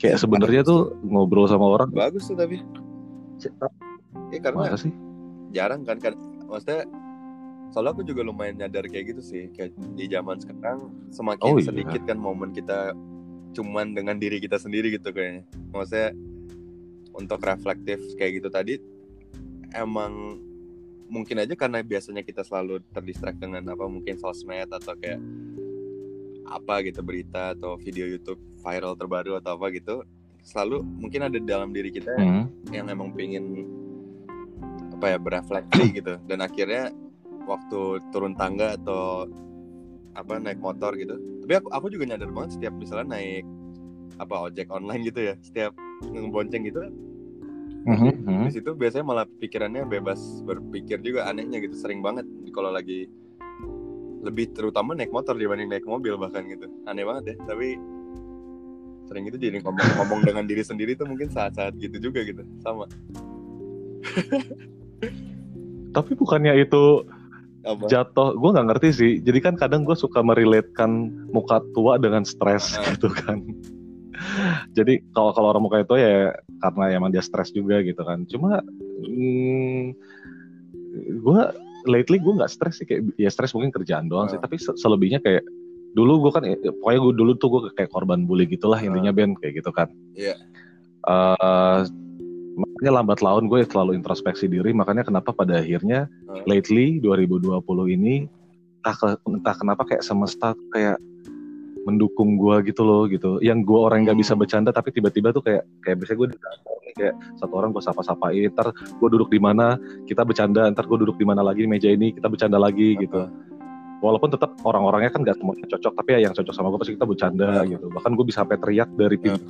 kayak 0.00 0.16
Ya, 0.16 0.18
sebenarnya 0.18 0.62
tuh 0.64 0.96
ngobrol 1.04 1.44
sama 1.46 1.66
orang 1.68 1.92
bagus 1.92 2.26
tuh 2.26 2.34
tapi. 2.34 2.64
Ya 4.32 4.38
karena 4.40 4.74
sih? 4.74 4.92
jarang 5.48 5.80
kan 5.86 5.96
kan 5.96 6.12
maksudnya 6.44 6.84
soalnya 7.68 7.92
aku 7.92 8.02
juga 8.02 8.22
lumayan 8.22 8.56
nyadar 8.56 8.84
kayak 8.84 9.12
gitu 9.12 9.22
sih 9.22 9.42
kayak 9.50 9.70
di 9.92 10.06
zaman 10.06 10.36
sekarang 10.36 10.78
semakin 11.10 11.44
Oh, 11.46 11.56
iya. 11.56 11.68
sedikit 11.68 12.02
kan 12.04 12.16
momen 12.16 12.50
kita 12.50 12.92
cuman 13.50 13.92
dengan 13.92 14.16
diri 14.16 14.38
kita 14.38 14.56
sendiri 14.56 14.88
gitu 14.90 15.08
kayaknya 15.08 15.42
maksudnya 15.68 16.12
untuk 17.12 17.40
reflektif 17.40 17.98
kayak 18.14 18.38
gitu 18.38 18.48
tadi 18.48 18.74
emang 19.72 20.38
mungkin 21.06 21.38
aja 21.38 21.52
karena 21.52 21.80
biasanya 21.80 22.20
kita 22.20 22.40
selalu 22.40 22.84
terdistract 22.90 23.36
dengan 23.36 23.64
apa 23.66 23.84
mungkin 23.84 24.16
sosmed 24.16 24.68
atau 24.68 24.92
kayak 24.94 25.20
apa 26.46 26.80
gitu 26.82 27.00
berita 27.00 27.52
atau 27.52 27.76
video 27.76 28.04
YouTube 28.06 28.40
viral 28.58 28.92
terbaru 28.94 29.36
atau 29.36 29.56
apa 29.56 29.68
gitu 29.70 30.04
selalu 30.40 30.80
mungkin 30.80 31.20
ada 31.22 31.36
di 31.36 31.44
dalam 31.44 31.72
diri 31.72 31.88
kita 31.90 32.12
Hmm. 32.14 32.48
yang 32.70 32.88
emang 32.88 33.12
pengen 33.12 33.64
apa 34.92 35.06
ya 35.08 35.18
berefleksi 35.18 35.82
gitu 35.94 36.16
dan 36.22 36.38
akhirnya 36.40 36.88
waktu 37.48 38.04
turun 38.12 38.36
tangga 38.36 38.76
atau 38.76 39.24
apa 40.12 40.36
naik 40.36 40.60
motor 40.60 40.92
gitu. 41.00 41.16
Tapi 41.46 41.52
aku 41.56 41.68
aku 41.72 41.86
juga 41.88 42.04
nyadar 42.12 42.28
banget 42.28 42.60
setiap 42.60 42.74
misalnya 42.76 43.16
naik 43.16 43.48
apa 44.18 44.34
ojek 44.50 44.68
online 44.68 45.02
gitu 45.08 45.20
ya 45.32 45.34
setiap 45.40 45.72
ngebonceng 46.02 46.66
gitu 46.66 46.82
Mhm, 47.88 48.26
mhm. 48.26 48.44
di 48.44 48.52
situ 48.52 48.70
biasanya 48.76 49.04
malah 49.06 49.24
pikirannya 49.24 49.88
bebas 49.88 50.44
berpikir 50.44 51.00
juga 51.00 51.24
anehnya 51.24 51.56
gitu 51.62 51.72
sering 51.72 52.04
banget 52.04 52.28
kalau 52.52 52.68
lagi 52.68 53.08
lebih 54.20 54.52
terutama 54.52 54.92
naik 54.92 55.08
motor 55.08 55.38
dibanding 55.38 55.72
naik 55.72 55.88
mobil 55.88 56.18
bahkan 56.20 56.44
gitu. 56.50 56.68
Aneh 56.84 57.06
banget 57.06 57.32
ya 57.32 57.34
tapi 57.48 57.80
sering 59.08 59.24
itu 59.24 59.40
jadi 59.40 59.64
ngomong, 59.64 59.88
ngomong 60.04 60.20
dengan 60.20 60.44
diri 60.44 60.60
sendiri 60.60 60.92
tuh 60.92 61.08
mungkin 61.08 61.32
saat-saat 61.32 61.80
gitu 61.80 61.96
juga 61.96 62.20
gitu 62.28 62.44
sama. 62.60 62.84
Tapi 65.96 66.12
bukannya 66.12 66.60
itu 66.60 67.08
apa? 67.68 67.84
Jatuh. 67.86 68.28
Gue 68.34 68.50
nggak 68.52 68.66
ngerti 68.72 68.88
sih. 68.90 69.12
Jadi 69.20 69.38
kan 69.38 69.54
kadang 69.54 69.84
gue 69.84 69.92
suka 69.92 70.20
merelatekan 70.20 71.12
muka 71.28 71.60
tua 71.72 72.00
dengan 72.00 72.24
stres 72.24 72.74
Ah. 72.74 72.84
gitu 72.94 73.12
kan. 73.12 73.44
Jadi 74.74 74.98
kalau 75.14 75.30
kalau 75.30 75.54
orang 75.54 75.62
muka 75.62 75.84
itu 75.84 75.94
ya 75.94 76.34
karena 76.58 76.84
emang 76.90 77.10
dia 77.12 77.22
stres 77.22 77.52
juga 77.52 77.78
gitu 77.80 78.02
kan. 78.02 78.26
Cuma 78.26 78.58
hmm, 79.06 79.94
gue 81.22 81.40
lately 81.86 82.18
gue 82.18 82.32
nggak 82.34 82.50
stres 82.50 82.82
sih. 82.82 82.86
Kayak 82.88 83.14
ya 83.14 83.30
stres 83.30 83.54
mungkin 83.54 83.70
kerjaan 83.70 84.10
doang 84.10 84.26
sih. 84.26 84.38
Ah. 84.38 84.42
tapi 84.42 84.58
se- 84.58 84.74
selebihnya 84.74 85.22
kayak 85.22 85.46
dulu 85.96 86.28
gue 86.28 86.32
kan 86.34 86.44
ya, 86.44 86.54
pokoknya 86.58 87.00
gue 87.00 87.14
dulu 87.16 87.32
tuh 87.38 87.48
gue 87.48 87.60
kayak 87.72 87.90
korban 87.90 88.28
bully 88.28 88.44
gitulah 88.44 88.78
intinya 88.78 89.08
Ben 89.10 89.32
kayak 89.38 89.62
gitu 89.62 89.70
kan. 89.72 89.88
Iya. 90.12 90.34
Eh, 91.08 91.80
makanya 92.58 92.92
lambat 92.98 93.22
laun 93.22 93.46
gue 93.46 93.62
selalu 93.62 93.94
introspeksi 93.94 94.50
diri 94.50 94.74
makanya 94.74 95.06
kenapa 95.06 95.30
pada 95.30 95.62
akhirnya 95.62 96.10
Ah. 96.26 96.42
lately 96.44 96.98
2020 96.98 97.62
ini 97.88 98.26
entah, 98.82 99.14
entah 99.22 99.54
kenapa 99.54 99.82
kayak 99.86 100.02
semesta 100.02 100.52
tuh 100.52 100.66
kayak 100.70 100.98
mendukung 101.86 102.36
gue 102.36 102.68
gitu 102.68 102.84
loh 102.84 103.08
gitu. 103.08 103.40
Yang 103.40 103.64
gue 103.64 103.80
orang 103.80 104.04
nggak 104.04 104.18
bisa 104.20 104.36
Hmm. 104.36 104.44
bercanda 104.44 104.70
tapi 104.70 104.92
tiba-tiba 104.92 105.32
tuh 105.32 105.40
kayak 105.40 105.64
kayak 105.80 105.96
biasanya 105.96 106.18
gue 106.20 106.28
di 106.28 106.36
kayak 106.98 107.14
satu 107.40 107.54
orang 107.56 107.70
gue 107.72 107.80
sapa-sapain 107.80 108.50
ntar 108.52 108.74
gue 108.74 109.08
duduk 109.08 109.32
di 109.32 109.40
mana? 109.40 109.78
Kita 110.04 110.20
bercanda 110.26 110.68
ntar 110.68 110.84
gue 110.84 110.98
duduk 111.00 111.16
di 111.16 111.24
mana 111.24 111.40
lagi 111.40 111.64
di 111.64 111.70
meja 111.70 111.88
ini? 111.88 112.12
Kita 112.12 112.28
bercanda 112.28 112.60
lagi 112.60 112.92
gitu. 112.98 113.24
Walaupun 113.98 114.30
tetap 114.30 114.54
orang-orangnya 114.62 115.10
kan 115.10 115.24
gak 115.26 115.40
semuanya 115.40 115.64
cocok 115.74 115.92
tapi 115.96 116.08
ya 116.14 116.28
yang 116.28 116.34
cocok 116.36 116.54
sama 116.54 116.70
gue 116.70 116.78
pasti 116.78 116.92
kita 116.94 117.06
bercanda 117.08 117.48
Ah. 117.56 117.64
gitu. 117.64 117.86
Bahkan 117.88 118.10
gue 118.14 118.24
bisa 118.28 118.44
sampai 118.44 118.56
teriak 118.60 118.88
dari 118.92 119.16
pintu 119.16 119.48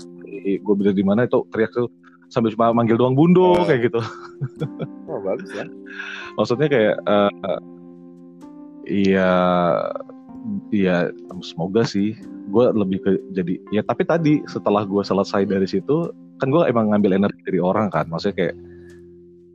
gue 0.49 0.75
bisa 0.79 0.93
di 0.95 1.05
mana? 1.05 1.27
Itu 1.27 1.45
teriak 1.51 1.75
tuh 1.75 1.91
sambil 2.29 2.53
cuma 2.53 2.73
manggil 2.77 3.01
doang 3.01 3.17
bundo 3.17 3.57
Ah. 3.57 3.65
kayak 3.65 3.89
gitu. 3.93 4.01
Oh 5.09 5.21
bagus 5.25 5.49
ya. 5.57 5.65
Maksudnya 6.37 6.69
kayak 6.69 6.97
eh, 7.01 7.59
iya 8.87 9.33
iya 10.71 10.97
semoga 11.41 11.83
sih. 11.85 12.13
Gue 12.49 12.69
lebih 12.73 12.99
ke 13.05 13.11
jadi 13.33 13.61
ya 13.73 13.81
tapi 13.85 14.05
tadi 14.05 14.41
setelah 14.49 14.85
gue 14.85 15.01
selesai 15.01 15.45
dari 15.49 15.65
situ 15.69 16.13
kan 16.39 16.49
gue 16.53 16.63
emang 16.69 16.93
ngambil 16.93 17.17
energi 17.25 17.41
dari 17.49 17.61
orang 17.61 17.89
kan. 17.89 18.05
Maksudnya 18.13 18.37
kayak 18.37 18.57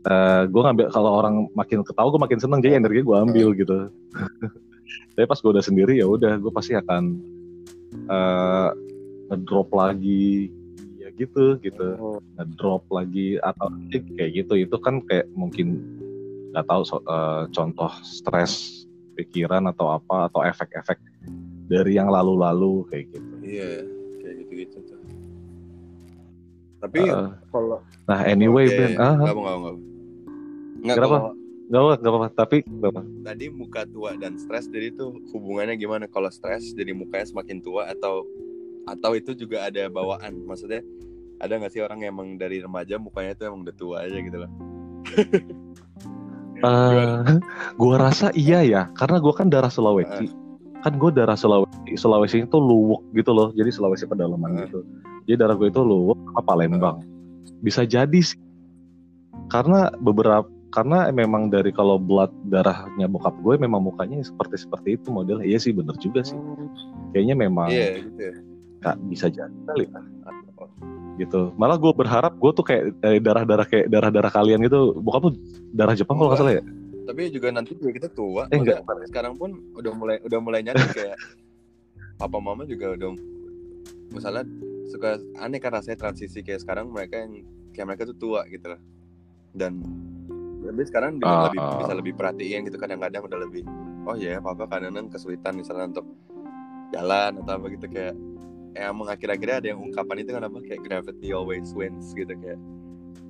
eh 0.03 0.43
gue 0.51 0.61
ngambil 0.61 0.85
kalau 0.91 1.11
orang 1.21 1.47
makin 1.53 1.85
ketawa 1.85 2.09
gue 2.09 2.21
makin 2.21 2.39
seneng. 2.41 2.59
Jadi 2.65 2.81
energi 2.81 3.01
gue 3.05 3.15
ambil 3.15 3.47
gitu. 3.53 3.93
Tapi 5.13 5.25
pas 5.29 5.37
gue 5.37 5.51
udah 5.53 5.63
sendiri 5.63 6.01
ya 6.01 6.09
udah 6.09 6.41
gue 6.41 6.51
pasti 6.51 6.73
akan 6.73 7.03
eh 8.09 8.69
ngedrop 9.29 9.69
lagi 9.71 10.49
gitu 11.15 11.61
gitu 11.61 11.87
oh, 11.97 12.17
ngedrop 12.35 12.83
lagi 12.89 13.37
atau 13.37 13.69
kayak 13.89 14.31
gitu 14.33 14.53
itu 14.57 14.75
kan 14.81 14.97
kayak 15.05 15.29
mungkin 15.33 15.77
nggak 16.51 16.65
tahu 16.65 16.81
so- 16.83 17.05
eh, 17.05 17.43
contoh 17.49 17.89
stres 18.01 18.85
pikiran 19.13 19.69
atau 19.69 19.93
apa 19.93 20.25
atau 20.25 20.41
efek-efek 20.41 20.97
dari 21.69 21.97
yang 21.97 22.09
lalu-lalu 22.09 22.85
kayak 22.89 23.05
gitu. 23.13 23.33
iya 23.45 23.85
kayak 24.21 24.35
gitu 24.45 24.51
gitu 24.65 24.77
tuh 24.83 24.99
tapi 26.81 26.99
Eh, 27.05 27.27
kalau 27.47 27.79
nah 28.03 28.19
anyway 28.25 28.67
Oke, 28.67 28.75
Ben, 28.75 28.91
ah, 28.99 29.15
nggak 29.15 29.33
mau 29.33 29.43
nggak 29.45 29.57
mau 29.57 29.61
nggak 29.61 29.61
mau. 29.61 29.75
nggak 30.83 30.95
Kenapa? 30.97 31.15
kalau 31.15 31.31
nggak 31.63 31.79
apa 31.79 31.93
nggak 31.95 32.13
apa 32.13 32.27
tapi 32.35 32.57
nggak 32.67 32.91
apa. 32.91 33.01
tadi 33.23 33.45
muka 33.47 33.81
tua 33.87 34.11
dan 34.19 34.33
stres 34.35 34.65
jadi 34.67 34.91
itu 34.91 35.05
hubungannya 35.31 35.75
gimana 35.77 36.05
kalau 36.05 36.27
stres 36.27 36.75
jadi 36.75 36.91
mukanya 36.91 37.23
semakin 37.23 37.57
tua 37.63 37.87
atau 37.87 38.27
atau 38.83 39.11
itu 39.15 39.31
juga 39.31 39.63
ada 39.63 39.87
bawaan 39.87 40.43
maksudnya 40.43 40.83
ada 41.43 41.59
nggak 41.59 41.71
sih 41.75 41.83
orang 41.83 41.99
yang 42.01 42.15
emang 42.15 42.39
dari 42.39 42.63
remaja 42.63 42.95
mukanya 42.95 43.35
tuh 43.35 43.51
emang 43.51 43.67
udah 43.67 43.75
tua 43.75 43.97
aja 44.07 44.17
gitu 44.17 44.37
loh 44.39 44.51
Eh, 46.63 47.19
gua 47.75 47.95
rasa 47.99 48.31
iya 48.31 48.63
ya, 48.63 48.87
karena 48.95 49.19
gua 49.19 49.35
kan 49.35 49.51
darah 49.51 49.67
Sulawesi. 49.67 50.31
Kan 50.79 50.95
gue 50.95 51.11
darah 51.11 51.35
Sulawesi, 51.35 51.99
Sulawesi 51.99 52.47
itu 52.47 52.55
luwuk 52.55 53.03
gitu 53.11 53.35
loh. 53.35 53.51
Jadi 53.51 53.67
Sulawesi 53.67 54.07
pedalaman 54.07 54.55
Eh. 54.55 54.59
gitu. 54.67 54.79
Jadi 55.27 55.35
darah 55.43 55.59
gue 55.59 55.67
itu 55.67 55.83
luwuk 55.83 56.15
sama 56.15 56.41
Palembang. 56.43 57.03
Bisa 57.59 57.83
jadi 57.83 58.15
sih. 58.15 58.39
Karena 59.51 59.91
beberapa 59.99 60.47
karena 60.71 61.11
memang 61.11 61.51
dari 61.51 61.69
kalau 61.75 61.99
blood 61.99 62.31
darahnya 62.47 63.11
bokap 63.11 63.35
gue 63.43 63.59
memang 63.59 63.83
mukanya 63.83 64.23
seperti 64.23 64.63
seperti 64.63 64.95
itu 64.99 65.11
model. 65.11 65.43
Iya 65.43 65.59
sih 65.59 65.75
bener 65.75 65.99
juga 65.99 66.23
sih. 66.23 66.39
Kayaknya 67.11 67.35
memang 67.43 67.67
Iya 67.71 68.07
gitu 68.07 68.52
nggak 68.83 68.97
bisa 69.07 69.31
jadi 69.31 69.55
kali 69.65 69.87
ya. 69.87 69.99
gitu. 71.15 71.53
Malah 71.55 71.77
gue 71.79 71.93
berharap 71.93 72.33
gue 72.35 72.51
tuh 72.51 72.65
kayak 72.65 72.83
eh, 73.05 73.19
darah-darah 73.23 73.67
kayak 73.69 73.87
darah-darah 73.87 74.31
kalian 74.33 74.59
gitu. 74.65 74.97
Bokap 74.99 75.31
tuh 75.31 75.33
darah 75.71 75.95
Jepang 75.95 76.19
kalau 76.19 76.33
nggak 76.33 76.41
salah 76.43 76.53
ya. 76.59 76.63
Tapi 77.03 77.21
juga 77.31 77.47
nanti 77.51 77.75
juga 77.77 77.91
kita 77.95 78.09
tua. 78.11 78.49
Eh, 78.51 78.59
enggak. 78.59 78.83
Sekarang 79.07 79.39
pun 79.39 79.55
udah 79.77 79.91
mulai 79.95 80.17
udah 80.25 80.39
mulai 80.43 80.59
nyadar 80.65 80.87
kayak 80.91 81.17
papa 82.19 82.37
mama 82.43 82.67
juga 82.67 82.93
udah 82.97 83.15
misalnya 84.13 84.45
suka 84.91 85.17
aneh 85.41 85.57
kan 85.57 85.73
rasanya 85.73 85.97
transisi 85.97 86.45
kayak 86.45 86.61
sekarang 86.61 86.91
mereka 86.91 87.23
yang 87.23 87.43
kayak 87.73 87.87
mereka 87.93 88.03
tuh 88.09 88.17
tua 88.17 88.43
gitu 88.51 88.73
loh. 88.73 88.81
Dan 89.53 89.79
tapi 90.63 90.81
sekarang 90.87 91.19
juga 91.19 91.27
Ah, 91.29 91.43
lebih 91.51 91.59
ah. 91.59 91.77
bisa 91.83 91.93
lebih 91.93 92.13
perhatiin 92.15 92.61
gitu 92.65 92.77
kadang-kadang 92.79 93.21
udah 93.27 93.39
lebih 93.43 93.63
oh 94.07 94.15
ya 94.15 94.39
papa 94.39 94.63
kadang-kadang 94.65 95.11
kesulitan 95.11 95.59
misalnya 95.59 95.91
untuk 95.91 96.07
jalan 96.95 97.31
atau 97.43 97.53
apa 97.59 97.65
gitu 97.73 97.85
kayak 97.91 98.15
ya 98.15 98.21
emang 98.75 99.07
akhir-akhirnya 99.07 99.57
ada 99.59 99.67
yang 99.69 99.81
ungkapan 99.81 100.21
itu 100.21 100.31
kan 100.31 100.43
apa 100.43 100.57
kayak 100.61 100.81
gravity 100.81 101.29
always 101.29 101.69
wins 101.73 102.11
gitu 102.11 102.33
kayak 102.33 102.57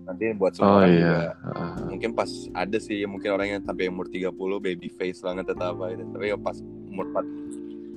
nanti 0.03 0.36
buat 0.36 0.51
semua 0.51 0.67
Oh 0.67 0.77
orang 0.79 0.91
iya. 0.91 0.99
juga 0.99 1.32
Ah. 1.49 1.73
mungkin 1.88 2.12
pas 2.12 2.27
ada 2.51 2.77
sih 2.77 3.03
mungkin 3.03 3.29
orang 3.32 3.47
yang 3.49 3.62
sampai 3.63 3.88
umur 3.88 4.08
30 4.08 4.32
baby 4.60 4.88
face 4.89 5.19
banget 5.19 5.47
atau 5.49 5.71
apa 5.71 5.95
gitu. 5.95 6.03
Tapi 6.12 6.25
ya 6.27 6.38
pas 6.38 6.58
umur 6.88 7.06
4 7.10 7.23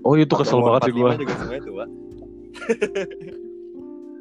Oh 0.02 0.14
itu 0.14 0.30
kesel 0.32 0.62
banget 0.62 0.82
sih 0.86 0.94
gue. 0.94 1.02
45 1.02 1.22
juga 1.22 1.34
semuanya 1.36 1.62
tua. 1.62 1.84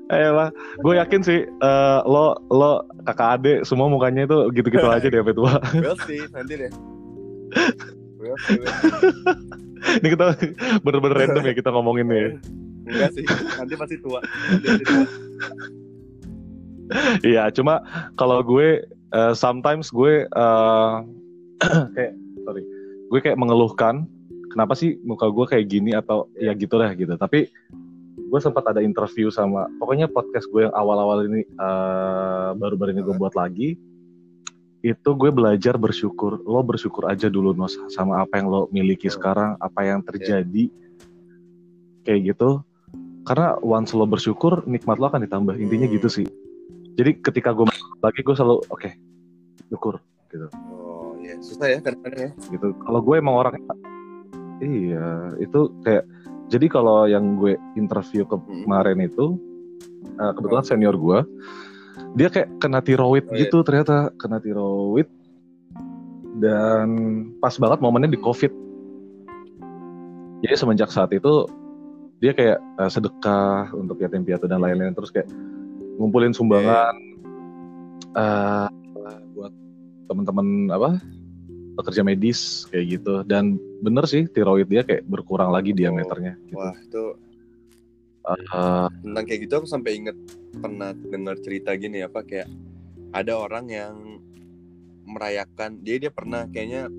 Eh 0.05 0.29
lah, 0.29 0.53
gue 0.77 0.93
yakin 1.01 1.21
sih 1.25 1.49
eh, 1.49 1.99
lo 2.05 2.37
lo 2.53 2.85
kakak 3.03 3.41
adik 3.41 3.59
semua 3.65 3.89
mukanya 3.89 4.29
itu 4.29 4.53
gitu-gitu 4.53 4.85
aja 4.85 5.01
deh 5.01 5.17
sampai 5.17 5.33
tua. 5.33 5.57
We'll 5.81 5.97
see 6.05 6.21
nanti 6.29 6.53
deh. 6.61 6.71
We'll 8.21 8.37
see, 8.45 8.57
we'll 8.61 8.69
see. 8.85 9.01
Ini 10.01 10.07
kita 10.13 10.25
bener-bener 10.81 11.17
random 11.25 11.43
ya 11.45 11.53
kita 11.53 11.69
ngomongin 11.73 12.05
nih. 12.05 12.27
Enggak 12.85 13.11
sih, 13.17 13.25
nanti 13.57 13.73
pasti 13.75 13.95
tua. 13.99 14.19
Iya, 17.25 17.49
cuma 17.49 17.81
kalau 18.13 18.45
gue 18.45 18.85
eh, 18.85 19.33
sometimes 19.33 19.89
gue 19.89 20.29
eh, 20.29 20.95
kayak 21.97 22.13
sorry, 22.45 22.63
gue 23.09 23.19
kayak 23.25 23.41
mengeluhkan 23.41 24.05
kenapa 24.53 24.77
sih 24.77 25.01
muka 25.01 25.27
gue 25.33 25.45
kayak 25.49 25.65
gini 25.65 25.97
atau 25.97 26.29
ya 26.37 26.53
gitu 26.53 26.77
deh 26.77 26.91
gitu. 26.93 27.17
Tapi 27.17 27.49
gue 28.25 28.39
sempat 28.41 28.65
ada 28.69 28.81
interview 28.81 29.29
sama 29.29 29.69
pokoknya 29.77 30.09
podcast 30.09 30.49
gue 30.49 30.65
yang 30.69 30.75
awal-awal 30.77 31.25
ini 31.25 31.41
eh, 31.45 32.49
baru-baru 32.57 32.93
ini 32.93 33.01
gue 33.01 33.15
buat 33.17 33.33
lagi 33.33 33.77
itu 34.85 35.09
gue 35.17 35.31
belajar 35.33 35.81
bersyukur 35.81 36.45
lo 36.45 36.61
bersyukur 36.61 37.09
aja 37.09 37.25
dulu 37.25 37.57
Nos 37.57 37.73
sama 37.89 38.21
apa 38.21 38.37
yang 38.37 38.47
lo 38.53 38.61
miliki 38.69 39.09
Hmm. 39.09 39.15
sekarang 39.17 39.51
apa 39.57 39.81
yang 39.81 40.05
terjadi 40.05 40.69
kayak 42.05 42.33
gitu 42.33 42.61
karena 43.25 43.57
once 43.59 43.91
lo 43.91 44.05
bersyukur 44.05 44.61
nikmat 44.65 44.97
lo 44.97 45.09
akan 45.09 45.25
ditambah 45.25 45.57
intinya 45.57 45.85
Hmm. 45.85 45.95
gitu 45.95 46.07
sih 46.07 46.25
jadi 46.95 47.17
ketika 47.19 47.51
gue 47.51 47.65
lagi 47.99 48.21
gue 48.21 48.35
selalu 48.35 48.61
oke 48.67 48.89
syukur 49.67 49.97
Oh, 50.67 51.15
iya, 51.17 51.39
susah 51.39 51.67
ya 51.69 51.79
kadang-kadang 51.79 52.27
ya. 52.27 52.31
gitu 52.49 52.75
kalau 52.77 52.99
gue 52.99 53.15
emang 53.15 53.35
orangnya 53.37 53.63
iya 54.59 55.07
itu 55.37 55.71
kayak 55.81 56.03
jadi 56.47 56.65
kalau 56.67 57.05
yang 57.05 57.35
gue 57.35 57.55
interview 57.73 58.23
Hmm. 58.25 58.43
kemarin 58.63 58.99
itu 59.01 59.39
eh, 60.13 60.31
kebetulan 60.31 60.63
senior 60.63 60.95
gue 60.95 61.19
dia 62.13 62.27
kayak 62.27 62.59
kena 62.59 62.79
tiroid 62.79 63.25
Oh, 63.25 63.33
iya. 63.33 63.47
gitu 63.47 63.63
ternyata 63.63 64.11
kena 64.15 64.37
tiroid 64.37 65.07
dan 66.35 66.87
pas 67.39 67.55
banget 67.55 67.79
momennya 67.79 68.11
di 68.11 68.19
covid 68.19 68.51
jadi 70.41 70.53
semenjak 70.53 70.91
saat 70.91 71.09
itu 71.09 71.47
dia 72.25 72.33
kayak 72.33 72.57
eh, 72.57 72.89
sedekah 72.89 73.69
untuk 73.77 74.01
yatim 74.01 74.25
piatu 74.25 74.49
dan 74.49 74.57
lain-lain 74.65 74.97
terus 74.97 75.13
kayak 75.13 75.29
ngumpulin 76.01 76.33
sumbangan 76.33 76.97
eh, 78.17 78.67
buat 79.37 79.53
teman-teman 80.09 80.73
apa 80.73 80.97
pekerja 81.77 82.01
medis 82.01 82.65
kayak 82.73 82.97
gitu 82.97 83.21
dan 83.29 83.61
bener 83.85 84.09
sih 84.09 84.25
tiroid 84.25 84.65
dia 84.65 84.81
kayak 84.81 85.05
berkurang 85.05 85.53
lagi 85.53 85.69
diameternya 85.75 86.33
gitu. 86.49 86.57
Wah, 86.57 86.73
itu 86.73 87.03
Eh, 88.25 88.87
tentang 89.05 89.25
kayak 89.29 89.39
gitu 89.45 89.53
aku 89.61 89.67
sampai 89.69 90.01
inget 90.01 90.17
pernah 90.57 90.97
dengar 90.97 91.37
cerita 91.45 91.77
gini 91.77 92.01
apa 92.01 92.25
kayak 92.25 92.49
ada 93.13 93.37
orang 93.37 93.69
yang 93.69 93.93
merayakan 95.05 95.77
dia 95.85 96.01
dia 96.01 96.09
pernah 96.09 96.49
kayaknya 96.49 96.89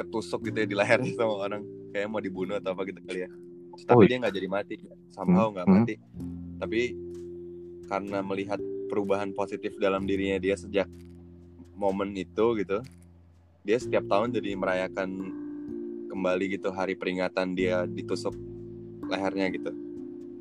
ketusuk 0.00 0.48
gitu 0.48 0.64
ya 0.64 0.66
di 0.68 0.72
lehernya 0.72 1.12
sama 1.12 1.44
orang 1.44 1.62
kayak 1.92 2.08
mau 2.08 2.24
dibunuh 2.24 2.56
atau 2.56 2.72
apa 2.72 2.88
gitu 2.88 3.04
kali 3.04 3.28
ya 3.28 3.30
tapi 3.82 3.98
Oh, 3.98 4.08
dia 4.08 4.16
nggak 4.18 4.34
jadi 4.34 4.48
mati. 4.48 4.74
Somehow 5.10 5.50
nggak 5.50 5.66
Hmm. 5.66 5.76
mati. 5.82 5.94
Tapi 6.56 6.80
karena 7.86 8.18
melihat 8.20 8.58
perubahan 8.86 9.30
positif 9.30 9.76
dalam 9.76 10.04
dirinya 10.04 10.38
dia 10.38 10.54
sejak 10.54 10.88
momen 11.74 12.14
itu 12.14 12.56
gitu 12.56 12.80
dia 13.60 13.76
setiap 13.76 14.06
tahun 14.06 14.30
jadi 14.30 14.54
merayakan 14.54 15.10
kembali 16.08 16.56
gitu 16.56 16.70
hari 16.70 16.94
peringatan 16.94 17.52
dia 17.52 17.82
ditusuk 17.84 18.32
lehernya 19.04 19.50
gitu. 19.50 19.74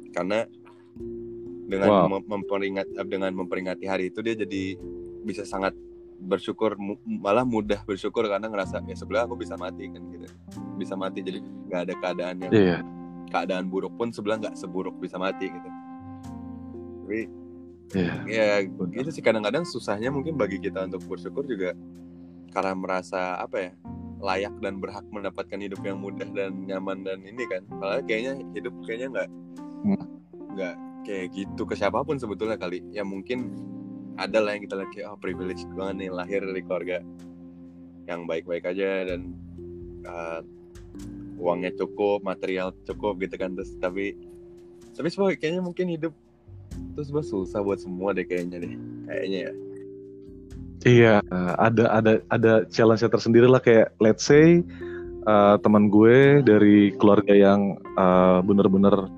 Karena 0.10 0.46
dengan 1.66 1.90
Wow. 1.90 2.06
mem- 2.08 2.28
memperingat 2.30 2.86
dengan 3.10 3.34
memperingati 3.34 3.90
hari 3.90 4.14
itu 4.14 4.22
dia 4.22 4.38
jadi 4.38 4.78
bisa 5.26 5.42
sangat 5.42 5.74
bersyukur 6.16 6.78
mu- 6.78 7.02
malah 7.04 7.44
mudah 7.44 7.82
bersyukur 7.84 8.24
karena 8.24 8.46
ngerasa 8.46 8.86
ya 8.86 8.96
sebelah 8.96 9.26
aku 9.26 9.36
bisa 9.36 9.58
mati 9.58 9.90
kan 9.90 10.02
gitu. 10.08 10.30
Bisa 10.78 10.94
mati 10.94 11.20
jadi 11.20 11.42
nggak 11.42 11.82
ada 11.82 11.94
keadaan 11.98 12.36
yang 12.40 12.52
iya 12.54 12.78
keadaan 13.36 13.68
buruk 13.68 13.92
pun 14.00 14.16
sebelah 14.16 14.40
nggak 14.40 14.56
seburuk 14.56 14.96
bisa 15.04 15.20
mati 15.20 15.52
gitu 15.52 15.70
tapi 17.04 17.22
iya 17.92 18.16
ya 18.26 18.48
Benar. 18.72 18.96
gitu 18.96 19.10
sih 19.12 19.24
kadang-kadang 19.24 19.68
susahnya 19.68 20.08
mungkin 20.10 20.40
bagi 20.40 20.58
kita 20.64 20.88
untuk 20.88 21.04
bersyukur 21.06 21.44
juga 21.44 21.76
karena 22.56 22.72
merasa 22.72 23.36
apa 23.36 23.58
ya 23.60 23.72
layak 24.24 24.56
dan 24.64 24.80
berhak 24.80 25.04
mendapatkan 25.12 25.60
hidup 25.60 25.84
yang 25.84 26.00
mudah 26.00 26.26
dan 26.32 26.64
nyaman 26.66 27.04
dan 27.04 27.20
ini 27.28 27.44
kan 27.52 27.68
padahal 27.68 28.02
kayaknya 28.08 28.34
hidup 28.56 28.74
kayaknya 28.88 29.08
nggak 29.12 29.30
Hmm. 29.86 30.02
nggak 30.58 30.76
kayak 31.06 31.28
gitu 31.38 31.62
ke 31.70 31.78
siapa 31.78 32.02
pun 32.02 32.18
sebetulnya 32.18 32.58
kali 32.58 32.82
ya 32.90 33.06
mungkin 33.06 33.54
ada 34.18 34.42
lah 34.42 34.58
yang 34.58 34.66
kita 34.66 34.82
lihat 34.82 34.92
kayak 34.98 35.08
oh 35.14 35.20
privilege 35.22 35.62
banget 35.78 35.96
nih 36.02 36.10
lahir 36.10 36.42
dari 36.42 36.62
keluarga 36.66 36.98
yang 38.10 38.26
baik-baik 38.26 38.66
aja 38.66 39.06
dan 39.14 39.38
uh, 40.10 40.42
uangnya 41.46 41.72
cukup 41.78 42.26
material 42.26 42.74
cukup 42.90 43.22
gitu 43.22 43.38
kan 43.38 43.54
terus 43.54 43.78
tapi 43.78 44.18
tapi 44.98 45.08
semua 45.14 45.30
kayaknya 45.38 45.62
mungkin 45.62 45.94
hidup 45.94 46.14
terus 46.98 47.14
gue 47.14 47.24
susah 47.24 47.62
buat 47.62 47.78
semua 47.78 48.18
deh 48.18 48.26
kayaknya 48.26 48.66
deh 48.66 48.74
kayaknya 49.06 49.40
ya 49.52 49.54
Iya, 50.86 51.18
ada 51.58 51.90
ada 51.98 52.14
ada 52.30 52.54
challenge 52.70 53.02
tersendiri 53.02 53.50
lah 53.50 53.58
kayak 53.58 53.98
let's 53.98 54.22
say 54.22 54.62
uh, 55.26 55.58
teman 55.58 55.90
gue 55.90 56.46
dari 56.46 56.94
keluarga 57.02 57.34
yang 57.34 57.82
uh, 57.98 58.46
bener-bener 58.46 59.10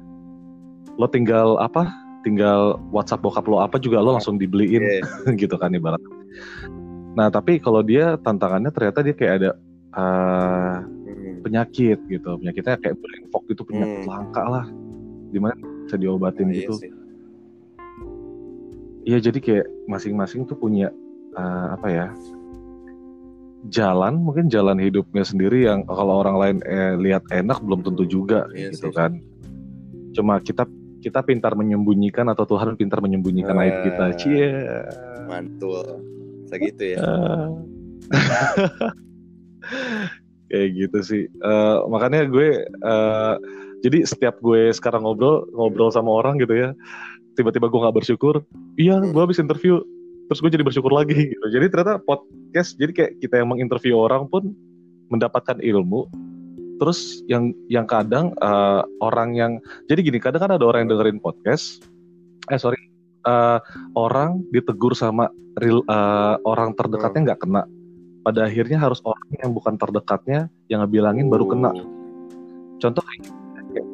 lo 0.96 1.08
tinggal 1.12 1.60
apa? 1.60 1.92
Tinggal 2.24 2.80
WhatsApp 2.96 3.20
bokap 3.20 3.52
lo 3.52 3.60
apa 3.60 3.84
juga 3.84 4.00
lo 4.00 4.16
langsung 4.16 4.40
dibeliin 4.40 4.80
Iya. 4.80 5.04
gitu 5.44 5.60
kan 5.60 5.76
ibarat. 5.76 6.00
Nah 7.20 7.28
tapi 7.28 7.60
kalau 7.60 7.84
dia 7.84 8.16
tantangannya 8.16 8.72
ternyata 8.72 9.04
dia 9.04 9.16
kayak 9.20 9.34
ada 9.44 9.50
uh. 9.92 10.97
Penyakit 11.40 11.96
gitu, 12.04 12.36
penyakitnya 12.36 12.76
kayak 12.76 12.96
brain 12.98 13.24
fog 13.28 13.44
gitu 13.46 13.62
penyakit 13.62 14.02
Hmm. 14.02 14.08
langka 14.08 14.44
lah, 14.44 14.66
di 15.28 15.38
mana 15.38 15.54
bisa 15.84 15.96
diobatin 15.96 16.44
Nah, 16.44 16.52
iya 16.52 16.60
gitu. 16.62 16.74
sih. 16.76 16.90
Iya 19.04 19.18
jadi 19.22 19.38
kayak 19.40 19.66
masing-masing 19.86 20.44
tuh 20.44 20.56
punya 20.56 20.92
eh, 21.32 21.66
apa 21.72 21.88
ya 21.88 22.06
jalan 23.68 24.18
mungkin 24.18 24.48
jalan 24.48 24.78
hidupnya 24.78 25.22
sendiri 25.22 25.64
yang 25.64 25.84
kalau 25.84 26.18
orang 26.18 26.36
lain 26.36 26.56
eh, 26.62 26.94
lihat 26.96 27.24
enak 27.30 27.60
belum 27.60 27.82
tentu 27.82 28.04
juga 28.04 28.46
Iya 28.52 28.72
gitu 28.72 28.90
sih. 28.90 28.94
kan. 28.94 29.12
Cuma 30.12 30.40
kita 30.40 30.64
kita 30.98 31.22
pintar 31.22 31.54
menyembunyikan 31.54 32.26
atau 32.26 32.44
Tuhan 32.44 32.74
pintar 32.74 33.00
menyembunyikan 33.00 33.54
aib 33.56 33.76
kita. 33.82 34.04
Ah. 34.04 34.14
Cie. 34.14 34.50
mantul 35.24 35.84
segitu 36.46 36.96
ya 36.96 36.98
Ah. 37.00 37.48
kayak 40.48 40.70
gitu 40.76 41.00
sih. 41.04 41.24
Eh, 41.28 41.78
makanya 41.92 42.28
gue 42.28 42.64
eh, 42.66 43.34
jadi 43.86 43.98
setiap 44.04 44.42
gue 44.42 44.74
sekarang 44.74 45.06
ngobrol 45.06 45.46
ngobrol 45.54 45.94
sama 45.94 46.10
orang 46.24 46.42
gitu 46.42 46.56
ya, 46.56 46.70
tiba-tiba 47.38 47.70
gue 47.70 47.80
nggak 47.80 47.98
bersyukur. 48.04 48.42
Iya, 48.80 49.00
Hmm. 49.00 49.14
gue 49.14 49.22
habis 49.22 49.38
interview 49.38 49.80
terus 50.28 50.44
gue 50.44 50.52
jadi 50.52 50.64
bersyukur 50.68 50.92
lagi 50.92 51.16
gitu 51.34 51.46
jadi 51.50 51.72
ternyata 51.72 52.04
podcast 52.04 52.76
jadi 52.78 52.92
kayak 52.94 53.12
kita 53.24 53.42
yang 53.42 53.50
menginterview 53.50 53.96
orang 53.96 54.28
pun 54.28 54.52
mendapatkan 55.08 55.58
ilmu 55.64 56.06
terus 56.78 57.26
yang 57.26 57.56
yang 57.72 57.90
kadang 57.90 58.36
uh, 58.44 58.86
orang 59.02 59.34
yang 59.34 59.52
jadi 59.90 60.04
gini 60.04 60.20
kadang 60.22 60.46
kan 60.46 60.52
ada 60.54 60.66
orang 60.68 60.86
yang 60.86 61.00
dengerin 61.00 61.18
podcast 61.24 61.82
eh 62.54 62.60
sorry 62.60 62.78
uh, 63.26 63.58
orang 63.98 64.46
ditegur 64.54 64.94
sama 64.94 65.32
real, 65.58 65.82
uh, 65.90 66.38
orang 66.46 66.78
terdekatnya 66.78 67.34
nggak 67.34 67.42
kena 67.42 67.64
pada 68.28 68.44
akhirnya 68.44 68.76
harus 68.76 69.00
orang 69.08 69.24
yang 69.40 69.56
bukan 69.56 69.80
terdekatnya 69.80 70.52
yang 70.68 70.84
ngebilangin 70.84 71.32
baru 71.32 71.48
kena. 71.48 71.72
Oh. 71.72 71.88
contoh 72.78 73.00
kayak, 73.00 73.88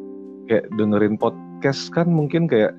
kayak 0.50 0.66
dengerin 0.74 1.16
podcast 1.22 1.94
kan 1.94 2.10
mungkin 2.10 2.50
kayak 2.50 2.74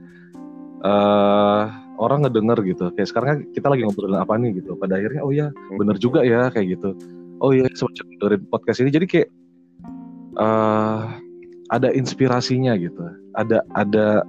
uh, 0.82 1.70
orang 2.02 2.26
ngedenger 2.26 2.58
gitu. 2.66 2.90
Kayak 2.98 3.08
sekarang 3.14 3.28
kan 3.30 3.38
kita 3.54 3.66
lagi 3.70 3.86
ngobrolin 3.86 4.18
apa 4.18 4.34
nih 4.34 4.58
gitu. 4.58 4.74
Pada 4.74 4.98
akhirnya 4.98 5.22
oh 5.22 5.30
ya 5.30 5.54
bener 5.78 5.94
juga 6.02 6.26
ya 6.26 6.50
kayak 6.50 6.74
gitu. 6.74 6.90
Oh 7.38 7.54
iya 7.54 7.70
semacam 7.70 8.04
dengerin 8.18 8.42
podcast 8.50 8.78
ini. 8.82 8.90
Jadi 8.90 9.06
kayak 9.06 9.28
uh, 10.42 11.06
ada 11.70 11.88
inspirasinya 11.94 12.74
gitu. 12.82 12.98
Ada 13.38 13.62
ada 13.78 14.26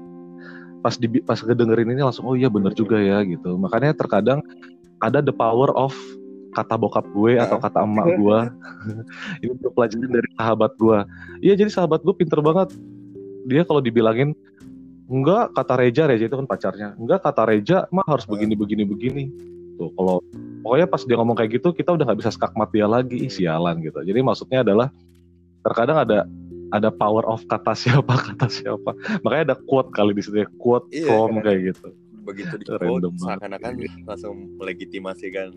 pas 0.85 0.93
di 0.93 1.09
pas 1.25 1.41
kedengerin 1.41 1.89
ini 1.89 2.05
langsung 2.05 2.29
oh 2.29 2.38
iya 2.38 2.53
bener 2.53 2.77
juga 2.77 3.01
ya 3.01 3.25
gitu. 3.25 3.57
Makanya 3.57 3.97
terkadang 3.97 4.45
ada 5.01 5.25
the 5.25 5.33
power 5.33 5.73
of 5.73 5.91
kata 6.55 6.79
bokap 6.79 7.05
gue 7.11 7.35
atau 7.35 7.59
kata 7.59 7.83
emak 7.83 8.07
gue 8.19 8.39
ini 9.43 9.51
gue 9.53 9.71
pelajarin 9.71 10.07
dari 10.09 10.29
sahabat 10.33 10.71
gue 10.79 10.99
iya 11.43 11.53
jadi 11.53 11.67
sahabat 11.69 12.01
gue 12.01 12.15
pinter 12.15 12.39
banget. 12.39 12.71
Dia 13.45 13.61
kalau 13.61 13.77
dibilangin 13.77 14.33
enggak 15.05 15.53
kata 15.53 15.77
Reja 15.77 16.09
Reja 16.09 16.25
itu 16.25 16.33
kan 16.33 16.47
pacarnya. 16.49 16.97
Enggak 16.97 17.21
kata 17.21 17.45
Reja 17.45 17.85
mah 17.93 18.07
harus 18.09 18.25
begini 18.25 18.57
begini 18.57 18.81
begini. 18.81 19.23
Tuh 19.77 19.93
kalau 19.93 20.17
pokoknya 20.65 20.87
pas 20.89 21.01
dia 21.05 21.13
ngomong 21.19 21.37
kayak 21.37 21.61
gitu 21.61 21.69
kita 21.69 21.93
udah 21.93 22.09
nggak 22.09 22.25
bisa 22.25 22.33
skakmat 22.33 22.73
dia 22.73 22.89
lagi. 22.89 23.21
Ih, 23.21 23.29
sialan 23.29 23.85
gitu. 23.85 24.01
Jadi 24.01 24.19
maksudnya 24.25 24.65
adalah 24.65 24.89
terkadang 25.61 26.01
ada 26.01 26.25
ada 26.73 26.89
power 26.89 27.21
of 27.29 27.45
kata 27.45 27.77
siapa 27.77 28.17
kata 28.33 28.49
siapa. 28.49 28.97
Makanya 29.21 29.53
ada 29.53 29.55
quote 29.69 29.93
kali 29.93 30.17
di 30.17 30.25
situ 30.25 30.41
ya 30.41 30.49
quote 30.57 30.89
Iya, 30.89 31.05
from 31.05 31.37
karena- 31.37 31.43
kayak 31.45 31.61
gitu. 31.69 31.87
begitu 32.25 32.53
di 32.57 32.65
quote 32.65 33.13
seakan-akan 33.21 33.73
langsung 34.09 34.57
melegitimasikan 34.57 35.53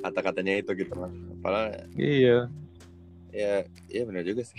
kata-katanya 0.00 0.60
itu 0.60 0.70
gitu 0.74 0.94
lah. 0.94 1.10
Padahal 1.38 1.86
iya 1.94 2.46
ya 3.28 3.62
iya 3.86 4.02
benar 4.02 4.22
juga 4.22 4.42
sih. 4.42 4.56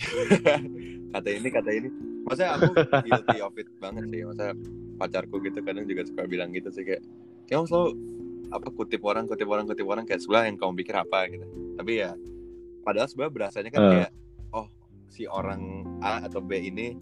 kata 1.13 1.27
ini 1.29 1.47
kata 1.47 1.69
ini. 1.71 1.89
Masa 2.23 2.53
aku 2.53 2.69
guilty 3.01 3.37
of 3.39 3.55
it 3.55 3.69
banget 3.77 4.05
sih. 4.07 4.21
Masa 4.23 4.53
pacarku 4.95 5.39
gitu 5.39 5.59
kadang 5.59 5.83
juga 5.83 6.03
suka 6.03 6.23
bilang 6.23 6.51
gitu 6.51 6.69
sih 6.69 6.83
kayak 6.83 7.01
kamu 7.47 7.65
selalu 7.65 7.89
apa 8.49 8.67
kutip 8.69 9.01
orang 9.03 9.25
kutip 9.25 9.45
orang 9.45 9.65
kutip 9.65 9.85
orang 9.85 10.03
kayak 10.03 10.19
sebelah 10.19 10.45
yang 10.45 10.55
kamu 10.55 10.73
pikir 10.77 10.95
apa 10.95 11.25
gitu. 11.27 11.45
Tapi 11.75 11.91
ya 11.97 12.11
padahal 12.81 13.07
sebenarnya 13.07 13.33
berasanya 13.33 13.69
kan 13.69 13.81
Eh. 13.81 13.89
kayak 13.91 14.11
oh 14.51 14.67
si 15.07 15.25
orang 15.25 15.61
A 15.99 16.21
atau 16.21 16.37
B 16.39 16.57
ini 16.59 16.97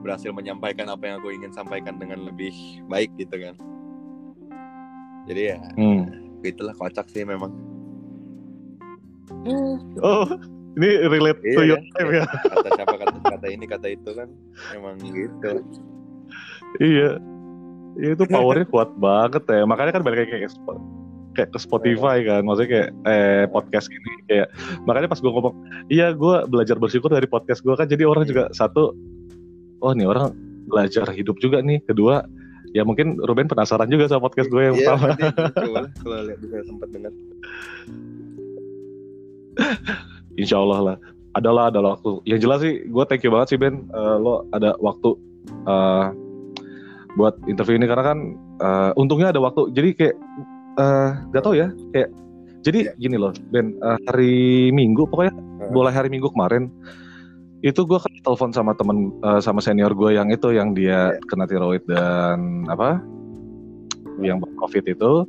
berhasil 0.00 0.30
menyampaikan 0.30 0.88
apa 0.88 1.04
yang 1.04 1.16
aku 1.18 1.28
ingin 1.30 1.52
sampaikan 1.52 1.96
dengan 1.96 2.24
lebih 2.24 2.52
baik 2.86 3.12
gitu 3.16 3.36
kan. 3.36 3.54
Jadi 5.26 5.42
ya 5.46 5.58
Hmm. 5.76 6.08
itulah 6.40 6.72
kocak 6.72 7.04
sih 7.06 7.22
memang. 7.22 7.52
oh 10.06 10.26
ini 10.78 10.88
relate 11.04 11.40
to 11.42 11.60
Iya, 11.60 11.74
your 11.74 11.80
kan? 11.82 11.90
life 11.98 12.10
ya. 12.14 12.24
Kata 12.54 12.68
siapa 12.72 12.94
kata 12.96 13.16
kata 13.26 13.46
ini 13.50 13.64
kata 13.66 13.86
itu 13.90 14.10
kan 14.14 14.28
emang 14.70 14.96
gitu. 15.02 15.50
iya. 16.78 17.18
Iya, 17.98 18.14
itu 18.14 18.22
powernya 18.24 18.70
kuat 18.70 18.94
banget 18.96 19.42
ya. 19.50 19.66
Makanya 19.66 19.98
kan 19.98 20.02
balik 20.06 20.30
kayak 20.30 20.46
kayak 20.46 20.52
kayak 21.34 21.50
ke 21.50 21.58
Spotify 21.58 22.22
kan. 22.22 22.46
Maksudnya 22.46 22.70
kayak 22.70 22.88
eh 23.04 23.44
podcast 23.50 23.90
gini 23.90 24.12
kayak 24.26 24.46
makanya 24.84 25.10
pas 25.10 25.18
gue 25.18 25.26
ngomong 25.26 25.54
iya 25.88 26.14
gue 26.14 26.34
belajar 26.46 26.78
bersyukur 26.78 27.10
dari 27.10 27.26
podcast 27.26 27.60
gue 27.60 27.74
kan 27.74 27.90
jadi 27.90 28.06
orang 28.06 28.22
juga 28.24 28.46
satu 28.50 28.94
oh 29.80 29.90
nih 29.90 30.06
orang 30.06 30.30
belajar 30.70 31.10
hidup 31.10 31.34
juga 31.42 31.58
nih. 31.60 31.82
Kedua 31.82 32.22
ya 32.70 32.86
mungkin 32.86 33.18
Ruben 33.18 33.50
penasaran 33.50 33.90
juga 33.90 34.06
sama 34.06 34.30
podcast 34.30 34.46
gue 34.46 34.62
yang 34.62 34.76
Iya, 34.78 34.94
pertama. 34.94 35.06
lah 35.66 35.86
kalau 36.06 36.18
lihat 36.30 36.38
bisa 36.38 36.62
sempat 36.62 36.88
dengar. 36.94 37.10
Insya 40.40 40.56
Allah 40.60 40.80
lah. 40.80 40.96
Adalah 41.30 41.70
ada 41.70 41.78
waktu. 41.78 42.22
Yang 42.26 42.40
jelas 42.42 42.58
sih 42.62 42.74
gue 42.90 43.04
thank 43.06 43.22
you 43.22 43.30
banget 43.30 43.54
sih 43.54 43.58
Ben. 43.58 43.86
Eh, 43.86 44.16
lo 44.18 44.46
ada 44.50 44.74
waktu 44.82 45.14
eh, 45.66 46.06
buat 47.14 47.34
interview 47.46 47.78
ini. 47.78 47.86
Karena 47.86 48.04
kan 48.14 48.18
eh, 48.58 48.90
untungnya 48.98 49.30
ada 49.30 49.40
waktu. 49.42 49.70
Jadi 49.74 49.88
kayak 49.94 50.16
eh 50.80 51.10
gak 51.30 51.42
tau 51.42 51.54
ya. 51.54 51.70
Kayak 51.94 52.10
jadi 52.60 52.78
Iya. 52.90 52.92
gini 52.98 53.16
loh 53.16 53.32
Ben. 53.54 53.78
Eh, 53.78 53.98
hari 54.10 54.34
Minggu 54.74 55.06
pokoknya 55.06 55.32
mulai 55.70 55.94
hari 55.94 56.10
Minggu 56.10 56.28
kemarin 56.34 56.68
itu 57.60 57.84
gue 57.84 58.00
kan 58.00 58.08
telepon 58.24 58.50
sama 58.56 58.72
temen 58.74 59.12
eh, 59.20 59.40
sama 59.44 59.60
senior 59.60 59.92
gue 59.94 60.16
yang 60.16 60.32
itu 60.32 60.50
yang 60.50 60.74
dia 60.74 61.14
Iya. 61.14 61.22
kena 61.30 61.44
tiroid 61.46 61.84
dan 61.86 62.66
apa 62.66 62.98
yang 64.18 64.42
covid 64.58 64.82
itu. 64.84 65.24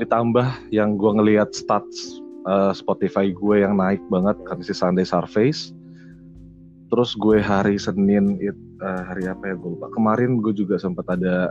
Ditambah 0.00 0.46
yang 0.74 0.96
gue 0.98 1.10
ngelihat 1.12 1.52
stats 1.54 2.18
eh, 2.46 2.72
Spotify 2.72 3.34
gue 3.34 3.66
yang 3.66 3.76
naik 3.76 4.00
banget 4.08 4.38
kan 4.46 4.62
si 4.62 4.72
Sunday 4.72 5.04
Surface. 5.04 5.74
Terus 6.86 7.18
gue 7.18 7.42
hari 7.42 7.82
Senin 7.82 8.38
it, 8.38 8.54
eh, 8.82 9.02
hari 9.02 9.26
apa 9.26 9.50
ya 9.50 9.54
gue 9.58 9.70
lupa. 9.74 9.90
Kemarin 9.90 10.38
gue 10.38 10.54
juga 10.54 10.78
sempat 10.78 11.10
ada 11.10 11.50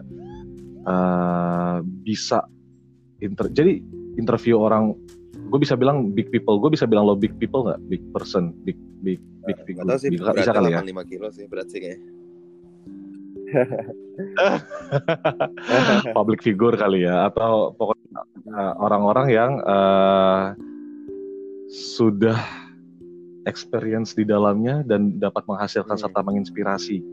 eh, 0.88 1.78
bisa 2.04 2.48
inter 3.20 3.48
jadi 3.52 3.80
interview 4.20 4.60
orang 4.60 4.96
gue 5.36 5.60
bisa 5.62 5.78
bilang 5.78 6.12
big 6.12 6.34
people 6.34 6.60
gue 6.60 6.74
bisa 6.74 6.88
bilang 6.88 7.06
lo 7.06 7.16
big 7.16 7.36
people 7.38 7.68
nggak? 7.68 7.80
Big 7.92 8.04
person 8.16 8.56
big 8.64 8.80
big 9.04 9.20
big 9.46 9.60
figure. 9.68 9.86
tahu 9.86 10.00
sih, 10.02 10.10
bisa, 10.10 10.34
bisa 10.34 10.52
kali 10.56 10.74
ya? 10.74 10.82
85 10.82 11.12
kilo 11.12 11.28
sih 11.30 11.46
berat 11.46 11.68
sih 11.70 11.80
kayaknya. 11.84 12.00
public 16.18 16.42
figure 16.42 16.76
kali 16.76 17.06
ya 17.06 17.30
atau 17.30 17.72
pokoknya 17.78 18.26
uh, 18.52 18.74
orang-orang 18.82 19.28
yang 19.30 19.52
uh, 19.62 20.58
sudah 21.76 22.40
experience 23.46 24.16
di 24.16 24.24
dalamnya 24.24 24.82
dan 24.88 25.20
dapat 25.20 25.44
menghasilkan 25.46 26.00
Hmm. 26.00 26.04
serta 26.08 26.24
menginspirasi 26.24 27.04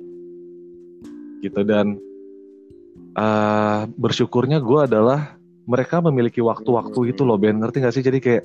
gitu 1.42 1.61
dan 1.66 1.98
uh, 3.18 3.90
bersyukurnya 3.98 4.62
gue 4.62 4.87
adalah 4.87 5.35
mereka 5.66 5.98
memiliki 5.98 6.38
waktu-waktu 6.38 6.94
Hmm. 6.94 7.11
itu 7.11 7.22
loh 7.27 7.35
Ben 7.37 7.59
ngerti 7.59 7.83
gak 7.83 7.94
sih 7.94 8.07
jadi 8.07 8.22
kayak 8.22 8.44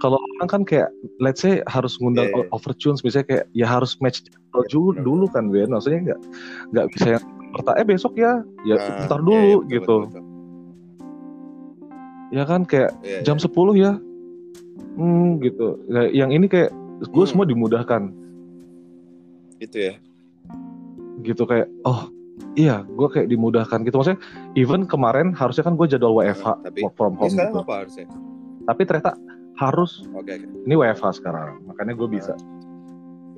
kalau 0.00 0.16
orang 0.16 0.48
kan 0.48 0.62
kayak 0.64 0.88
let's 1.20 1.44
say 1.44 1.60
harus 1.68 1.98
ngundang 2.00 2.30
Iya, 2.30 2.40
iya. 2.40 2.48
overtunes 2.54 3.04
misalnya 3.04 3.26
kayak 3.28 3.44
ya 3.52 3.66
harus 3.68 4.00
match 4.00 4.24
dulu, 4.70 4.96
benar, 4.96 5.04
dulu 5.04 5.24
kan 5.28 5.44
Ben 5.50 5.68
maksudnya 5.68 6.00
nggak 6.08 6.20
nggak 6.72 6.86
bisa 6.96 7.06
yang 7.18 7.24
pertama 7.52 7.76
eh 7.76 7.86
besok 7.86 8.12
ya 8.16 8.32
ya 8.64 8.76
Nah, 8.78 9.04
ntar 9.04 9.20
iya, 9.20 9.26
dulu 9.26 9.34
iya, 9.36 9.44
betul, 9.44 9.68
gitu 9.68 9.82
betul, 9.82 10.00
betul. 10.08 10.22
ya 12.30 12.44
kan 12.46 12.60
kayak 12.64 12.90
Iya, 13.02 13.18
jam 13.26 13.36
10 13.36 13.50
ya 13.76 13.92
hmm 14.92 15.40
gitu 15.40 15.80
Nah, 15.86 16.06
yang 16.06 16.30
ini 16.30 16.44
kayak 16.44 16.70
gue 17.02 17.10
Hmm. 17.16 17.30
semua 17.30 17.44
dimudahkan 17.44 18.02
iya. 19.56 19.60
itu 19.60 19.76
ya. 19.78 19.94
gitu 21.20 21.44
kayak 21.44 21.68
oh 21.82 22.08
iya 22.54 22.80
gue 22.82 23.08
kayak 23.08 23.28
dimudahkan 23.28 23.82
gitu 23.82 23.94
maksudnya 23.94 24.20
even 24.54 24.84
kemarin 24.84 25.30
harusnya 25.30 25.62
kan 25.62 25.74
gue 25.74 25.86
jadwal 25.86 26.16
WFH 26.16 26.46
Ah, 26.46 26.56
tapi- 26.62 26.82
work 26.82 26.94
from 26.94 27.14
home 27.14 27.28
gitu 27.28 27.58
apa 27.58 27.84
harusnya? 27.84 28.06
tapi 28.62 28.82
ternyata 28.84 29.12
harus 29.54 30.00
Oke, 30.10 30.32
oke. 30.32 30.64
ini 30.64 30.74
WFH 30.74 31.20
sekarang 31.20 31.60
makanya 31.64 31.92
gue 31.92 32.08
bisa 32.08 32.32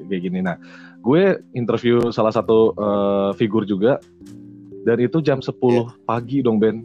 kayak 0.00 0.22
gini 0.22 0.38
nah 0.40 0.54
gue 0.98 1.22
interview 1.52 2.10
salah 2.10 2.30
satu 2.30 2.72
eh, 2.72 3.30
figur 3.34 3.62
juga 3.62 3.98
dan 4.82 4.98
itu 4.98 5.18
jam 5.18 5.38
10 5.38 5.54
pagi 6.04 6.42
dong 6.42 6.58
Ben 6.58 6.82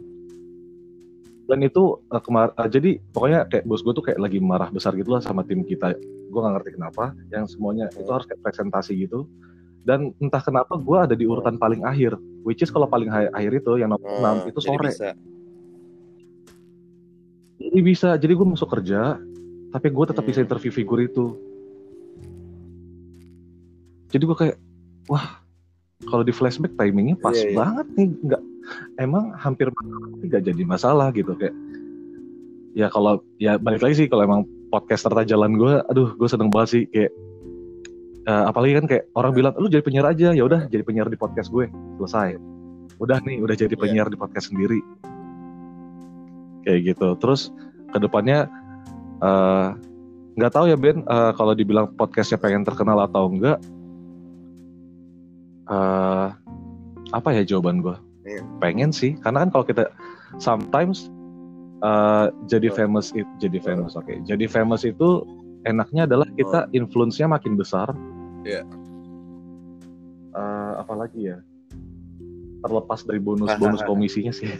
dan 1.48 1.58
itu 1.60 1.82
eh, 2.06 2.20
kemar 2.20 2.52
eh, 2.54 2.68
jadi 2.68 2.90
pokoknya 3.08 3.40
kayak 3.46 3.64
bos 3.64 3.80
gue 3.80 3.90
tuh 3.90 4.04
kayak 4.04 4.20
lagi 4.20 4.38
marah 4.38 4.68
besar 4.68 4.92
gitu 4.92 5.08
lah 5.08 5.20
sama 5.20 5.40
tim 5.42 5.64
kita 5.64 5.96
gue 5.96 6.38
nggak 6.38 6.54
ngerti 6.54 6.70
kenapa 6.76 7.04
yang 7.28 7.44
semuanya 7.44 7.88
itu 7.90 8.06
harus 8.06 8.24
kayak 8.24 8.40
presentasi 8.40 8.92
gitu 8.98 9.24
dan 9.80 10.12
entah 10.18 10.38
kenapa 10.38 10.76
gue 10.76 10.98
ada 10.98 11.14
di 11.14 11.24
urutan 11.24 11.56
paling 11.56 11.80
akhir 11.82 12.14
which 12.42 12.60
is 12.60 12.68
kalau 12.68 12.84
paling 12.84 13.08
akhir 13.08 13.52
itu 13.54 13.72
yang 13.76 13.88
nomor 13.88 14.04
Ah, 14.14 14.36
6 14.44 14.50
itu 14.50 14.58
jadi 14.60 14.68
sore 14.70 14.86
bisa. 14.86 15.08
jadi 17.58 17.78
bisa 17.80 18.08
jadi 18.14 18.32
gue 18.34 18.46
masuk 18.46 18.68
kerja 18.70 19.16
tapi 19.68 19.86
gue 19.88 20.04
tetap 20.06 20.22
bisa 20.22 20.38
Hmm. 20.38 20.46
interview 20.46 20.68
figur 20.70 21.00
itu 21.00 21.32
jadi 24.08 24.22
gue 24.22 24.36
kayak 24.36 24.56
wah 25.06 25.40
kalau 26.04 26.22
di 26.22 26.30
flashback 26.30 26.72
timingnya 26.74 27.16
pas 27.16 27.32
Iya, 27.32 27.44
iya. 27.46 27.56
banget 27.56 27.86
nih 27.94 28.06
nggak 28.22 28.42
emang 29.00 29.34
hampir 29.38 29.70
nggak 30.24 30.42
jadi 30.44 30.62
masalah 30.64 31.10
gitu 31.14 31.34
kayak 31.36 31.54
ya 32.76 32.86
kalau 32.92 33.22
ya 33.40 33.56
balik 33.58 33.82
lagi 33.82 34.04
sih 34.04 34.06
kalau 34.06 34.24
emang 34.24 34.40
podcast 34.68 35.08
serta 35.08 35.24
jalan 35.24 35.56
gue 35.56 35.80
aduh 35.88 36.14
gue 36.14 36.28
seneng 36.28 36.52
banget 36.52 36.68
sih 36.68 36.82
kayak 36.92 37.12
eh, 38.28 38.44
apalagi 38.46 38.72
kan 38.78 38.86
kayak 38.86 39.04
orang 39.16 39.32
bilang 39.32 39.54
lu 39.56 39.66
jadi 39.66 39.82
penyiar 39.82 40.06
aja 40.06 40.30
ya 40.36 40.42
udah 40.44 40.68
jadi 40.68 40.82
penyiar 40.84 41.08
di 41.08 41.18
podcast 41.18 41.48
gue 41.48 41.66
selesai 41.98 42.36
udah 42.98 43.18
nih 43.24 43.40
udah 43.40 43.54
jadi 43.56 43.74
Iya. 43.74 43.80
penyiar 43.80 44.08
di 44.10 44.18
podcast 44.18 44.52
sendiri 44.52 44.80
kayak 46.66 46.94
gitu 46.94 47.16
terus 47.18 47.50
ke 47.88 47.98
depannya 47.98 48.46
eh, 49.24 49.68
nggak 50.38 50.52
tahu 50.54 50.70
ya 50.70 50.76
Ben 50.78 51.02
eh, 51.02 51.32
kalau 51.34 51.56
dibilang 51.56 51.90
podcastnya 51.98 52.38
pengen 52.38 52.62
terkenal 52.62 53.00
atau 53.02 53.26
enggak 53.26 53.58
eh, 55.68 56.28
apa 57.08 57.28
ya 57.32 57.42
jawaban 57.44 57.80
gue. 57.80 57.96
Pengen 58.60 58.90
sih 58.90 59.16
karena 59.24 59.46
kan 59.46 59.50
kalau 59.54 59.64
kita 59.66 59.84
sometimes 60.38 61.08
eh, 61.80 62.26
jadi 62.50 62.68
famous 62.74 63.12
itu 63.16 63.28
jadi 63.38 63.58
famous 63.62 63.94
oke. 63.94 64.10
Jadi 64.26 64.44
famous 64.50 64.82
itu 64.84 65.24
enaknya 65.66 66.06
adalah 66.06 66.26
kita 66.38 66.66
influence-nya 66.74 67.26
makin 67.30 67.54
besar. 67.58 67.90
Iya. 68.46 68.62
Eh, 70.34 70.72
apalagi 70.78 71.34
ya? 71.34 71.38
Terlepas 72.62 73.06
dari 73.06 73.20
bonus-bonus 73.22 73.82
komisinya 73.90 74.32
sih. 74.34 74.50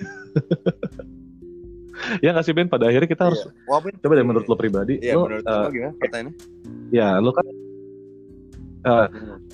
Ya 2.22 2.30
nggak 2.30 2.46
sih 2.46 2.54
Ben? 2.54 2.70
Pada 2.70 2.86
akhirnya 2.88 3.10
kita 3.10 3.26
harus 3.26 3.42
Iya. 3.42 3.52
Walaupun 3.66 3.90
coba 3.98 4.12
deh 4.14 4.26
menurut 4.26 4.46
lo 4.46 4.54
pribadi 4.54 4.94
Iya, 5.02 5.18
lo 5.18 5.26
menurut 5.26 5.44
eh, 5.44 5.50
lo 5.58 5.68
gimana 5.74 5.92
pertanyaannya? 5.98 6.32
ya 6.94 7.08
lo 7.20 7.30
kan 7.36 7.46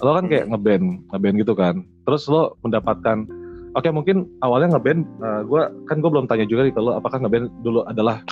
lo 0.04 0.10
kan 0.12 0.24
kayak 0.28 0.46
ngeband 0.52 0.86
ngeband 1.10 1.36
gitu 1.40 1.54
kan. 1.56 1.74
Terus 2.04 2.22
lo 2.28 2.54
mendapatkan 2.60 3.24
oke 3.74 3.88
mungkin 3.90 4.16
awalnya 4.40 4.78
ngeband 4.78 5.02
eh, 5.02 5.42
gua 5.46 5.70
kan 5.90 5.98
gue 6.00 6.10
belum 6.10 6.26
tanya 6.30 6.46
juga 6.46 6.66
nih 6.66 6.74
kalau 6.74 6.96
apakah 6.98 7.18
ngeband 7.22 7.50
dulu 7.62 7.82
adalah 7.86 8.22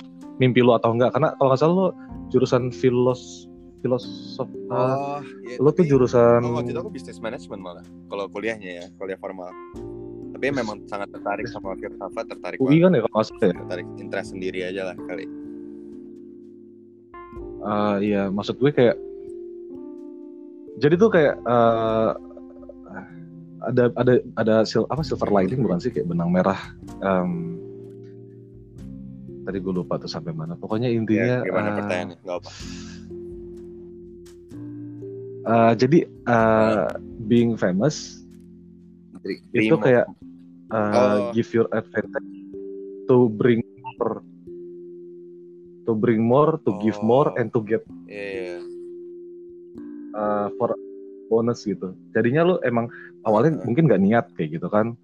mimpi 0.41 0.65
lo 0.65 0.75
atau 0.79 0.95
enggak 0.95 1.13
karena 1.13 1.35
kalau 1.37 1.53
nggak 1.53 1.61
salah 1.61 1.75
lo 1.75 1.87
jurusan 2.33 2.73
filos 2.73 3.45
filosof 3.83 4.47
eh, 4.47 4.73
Oh, 4.73 5.19
iya, 5.43 5.59
lo 5.59 5.69
tuh 5.75 5.85
jurusan 5.85 6.41
Oh, 6.41 6.57
waktu 6.57 6.71
itu 6.71 6.79
aku 6.79 6.89
bisnis 6.89 7.19
management 7.19 7.61
malah. 7.61 7.85
Kalau 8.07 8.31
kuliahnya 8.31 8.69
ya, 8.79 8.85
kuliah 8.95 9.19
formal. 9.19 9.51
Tapi 10.33 10.49
memang 10.49 10.87
sangat 10.87 11.11
tertarik 11.11 11.45
sama 11.51 11.75
filsafat, 11.75 12.25
tertarik 12.31 12.57
UI 12.63 12.79
kan 12.79 12.95
ya 12.95 13.03
kalau 13.05 13.13
nggak 13.19 13.27
salah 13.27 13.43
ya 13.43 13.55
Tertarik 13.59 13.87
interest 13.99 14.29
sendiri 14.31 14.59
aja 14.63 14.81
lah 14.87 14.95
kali. 15.03 15.27
Eh, 17.63 17.97
iya 18.11 18.27
maksud 18.31 18.55
gue 18.59 18.71
kayak 18.71 18.95
jadi 20.79 20.95
tuh 20.97 21.09
kayak 21.11 21.35
eh, 21.43 22.09
ada 23.63 23.83
ada 23.95 24.13
ada 24.35 24.55
sil- 24.67 24.87
apa 24.87 25.01
silver 25.01 25.27
lining 25.27 25.61
bukan 25.61 25.79
sih 25.79 25.89
kayak 25.89 26.05
benang 26.05 26.29
merah 26.29 26.59
Em, 26.99 27.55
tadi 29.43 29.57
gue 29.57 29.73
lupa 29.73 29.95
tuh 29.97 30.07
sampai 30.07 30.31
mana 30.31 30.53
pokoknya 30.53 30.87
intinya 30.87 31.39
Ya, 31.39 31.45
gimana 31.45 31.69
eh, 31.69 31.75
pertanyaannya? 31.77 32.17
Gak 32.21 32.37
apa. 32.37 32.49
eh, 35.43 35.73
jadi 35.75 35.97
eh, 36.07 36.83
being 37.21 37.55
famous 37.55 38.19
itu 39.53 39.75
kayak 39.77 40.03
uh, 40.67 40.91
Oh. 40.91 41.15
give 41.31 41.47
your 41.51 41.67
advantage 41.71 42.27
to 43.05 43.31
bring 43.31 43.63
more 43.79 44.19
to 45.83 45.91
bring 45.93 46.19
more 46.19 46.59
to 46.59 46.75
give 46.79 46.97
Oh. 46.99 47.05
more 47.05 47.29
and 47.37 47.47
to 47.51 47.61
get 47.61 47.83
uh, 50.11 50.47
for 50.57 50.75
bonus 51.27 51.63
gitu 51.63 51.95
jadinya 52.11 52.43
lu 52.43 52.55
emang 52.61 52.91
awalnya 53.23 53.59
mungkin 53.63 53.87
nggak 53.87 54.01
niat 54.03 54.25
kayak 54.35 54.59
gitu 54.59 54.67
kan. 54.67 54.95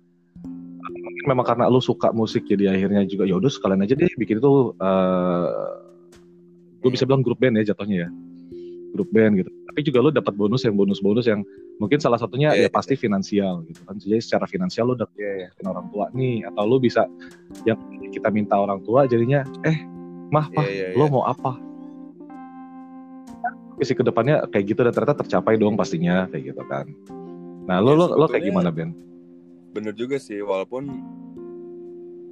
Mungkin 0.80 1.26
memang 1.28 1.46
karena 1.48 1.68
lu 1.68 1.84
suka 1.84 2.12
musik 2.16 2.48
jadi 2.48 2.72
akhirnya 2.76 3.04
juga 3.08 3.28
ya 3.28 3.36
udah 3.40 3.52
sekalian 3.52 3.84
aja 3.84 3.96
deh 3.96 4.12
bikin 4.16 4.40
itu 4.40 4.76
uh, 4.80 5.48
gue 6.80 6.92
bisa 6.92 7.04
bilang 7.04 7.24
grup 7.24 7.40
band 7.40 7.60
ya 7.60 7.74
jatuhnya 7.74 8.08
ya. 8.08 8.10
Grup 8.96 9.10
band 9.12 9.44
gitu. 9.44 9.50
Tapi 9.70 9.80
juga 9.86 10.00
lu 10.04 10.10
dapat 10.12 10.34
bonus 10.36 10.66
yang 10.66 10.76
bonus-bonus 10.76 11.26
yang 11.30 11.42
mungkin 11.80 12.02
salah 12.02 12.20
satunya 12.20 12.52
Iya, 12.52 12.68
ya 12.68 12.70
pasti 12.72 13.00
finansial 13.00 13.64
gitu 13.68 13.82
kan. 13.88 13.96
Jadi 14.00 14.20
secara 14.20 14.46
finansial 14.50 14.92
lu 14.92 14.94
udah 14.98 15.08
dapetin 15.08 15.66
orang 15.68 15.88
tua 15.94 16.06
nih 16.12 16.44
atau 16.52 16.64
lu 16.68 16.78
bisa 16.82 17.08
yang 17.64 17.80
kita 18.10 18.34
minta 18.34 18.58
orang 18.58 18.82
tua 18.84 19.06
jadinya 19.06 19.46
eh 19.64 19.86
mah 20.34 20.50
Iya, 20.52 20.56
pah 20.56 20.66
iya, 20.68 20.88
lo 20.98 21.06
iya. 21.08 21.14
mau 21.14 21.24
apa? 21.26 21.52
Visi 23.80 23.96
ke 23.96 24.04
depannya 24.04 24.44
kayak 24.52 24.76
gitu 24.76 24.82
dan 24.84 24.92
ternyata 24.92 25.24
tercapai 25.24 25.56
dong 25.56 25.80
pastinya 25.80 26.28
kayak 26.28 26.52
gitu 26.52 26.64
kan 26.68 26.92
nah 27.70 27.78
lo 27.78 27.94
Ya, 27.94 27.98
lo 28.02 28.06
lo 28.18 28.26
kayak 28.26 28.50
gimana 28.50 28.74
Ben 28.74 28.92
Bener 29.70 29.94
juga 29.94 30.18
sih, 30.18 30.42
walaupun 30.42 30.90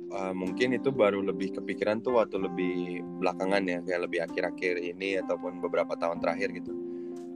uh, 0.09 0.33
mungkin 0.33 0.73
itu 0.73 0.89
baru 0.89 1.21
lebih 1.21 1.53
kepikiran 1.61 2.01
tuh 2.01 2.17
waktu 2.17 2.41
lebih 2.41 3.05
belakangan 3.21 3.61
ya, 3.61 3.77
kayak 3.85 4.01
lebih 4.09 4.19
akhir-akhir 4.25 4.81
ini 4.81 5.21
ataupun 5.21 5.61
beberapa 5.61 5.93
tahun 5.93 6.17
terakhir 6.17 6.49
gitu. 6.57 6.73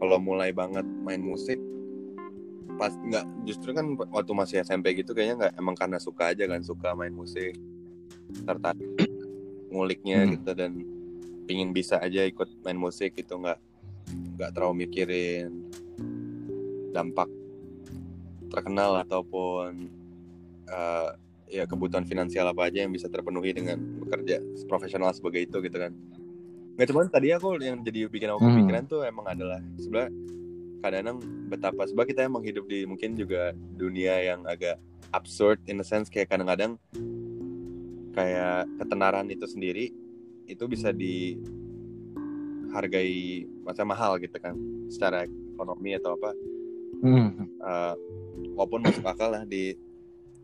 Kalau 0.01 0.17
mulai 0.17 0.49
banget 0.49 0.81
main 1.05 1.21
musik, 1.21 1.61
pas 2.81 2.89
nggak 2.97 3.45
justru 3.45 3.77
kan 3.77 3.93
waktu 4.09 4.33
masih 4.33 4.57
SMP 4.65 4.97
gitu 4.97 5.13
kayaknya 5.13 5.35
nggak 5.37 5.53
emang 5.61 5.77
karena 5.77 6.01
suka 6.01 6.33
aja 6.33 6.49
kan 6.49 6.65
suka 6.65 6.97
main 6.97 7.13
musik, 7.13 7.53
tertarik 8.41 8.81
nguliknya 9.69 10.25
Hmm. 10.25 10.33
gitu 10.33 10.51
dan 10.57 10.71
pingin 11.45 11.69
bisa 11.77 12.01
aja 12.01 12.25
ikut 12.25 12.49
main 12.65 12.75
musik 12.81 13.13
gitu 13.13 13.37
nggak 13.37 13.61
nggak 14.35 14.49
terlalu 14.57 14.89
mikirin 14.89 15.69
dampak 16.91 17.29
terkenal 18.51 18.99
ataupun 18.99 19.87
eh, 20.67 21.09
ya 21.51 21.63
kebutuhan 21.67 22.03
finansial 22.07 22.47
apa 22.47 22.71
aja 22.71 22.83
yang 22.83 22.91
bisa 22.91 23.11
terpenuhi 23.11 23.51
dengan 23.51 23.75
bekerja 23.99 24.39
profesional 24.71 25.11
sebagai 25.11 25.43
itu 25.43 25.59
gitu 25.59 25.77
kan 25.79 25.91
nggak 26.79 26.87
cuman 26.87 27.11
tadi 27.11 27.35
aku 27.35 27.59
yang 27.59 27.83
jadi 27.83 28.07
bikin 28.07 28.31
aku 28.31 28.39
Hmm. 28.39 28.55
kepikiran 28.55 28.83
tuh 28.87 29.03
emang 29.03 29.27
adalah 29.27 29.59
sebenarnya 29.75 30.11
kadang-kadang 30.81 31.19
betapa 31.51 31.83
sebab 31.85 32.07
kita 32.07 32.23
emang 32.25 32.41
hidup 32.41 32.65
di 32.65 32.87
mungkin 32.87 33.13
juga 33.13 33.51
dunia 33.75 34.17
yang 34.23 34.47
agak 34.47 34.79
absurd 35.11 35.59
in 35.67 35.83
a 35.83 35.85
sense 35.85 36.07
kayak 36.07 36.31
kadang-kadang 36.31 36.79
kayak 38.15 38.65
ketenaran 38.79 39.27
itu 39.29 39.45
sendiri 39.45 39.91
itu 40.47 40.63
bisa 40.65 40.91
dihargai 42.71 43.45
macam 43.61 43.85
mahal 43.91 44.15
gitu 44.17 44.39
kan 44.39 44.55
secara 44.87 45.27
ekonomi 45.27 45.95
atau 45.99 46.15
apa 46.15 46.31
Hmm. 47.01 47.49
eh, 47.49 47.93
walaupun 48.53 48.85
masuk 48.85 49.05
akal 49.05 49.33
lah 49.33 49.43
di 49.43 49.73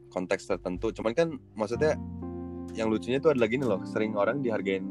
konteks 0.10 0.50
tertentu 0.50 0.90
cuman 0.90 1.14
kan 1.14 1.28
maksudnya 1.54 1.94
yang 2.74 2.90
lucunya 2.90 3.22
itu 3.22 3.30
adalah 3.30 3.50
gini 3.50 3.64
loh 3.66 3.82
sering 3.86 4.18
orang 4.18 4.42
dihargain 4.42 4.86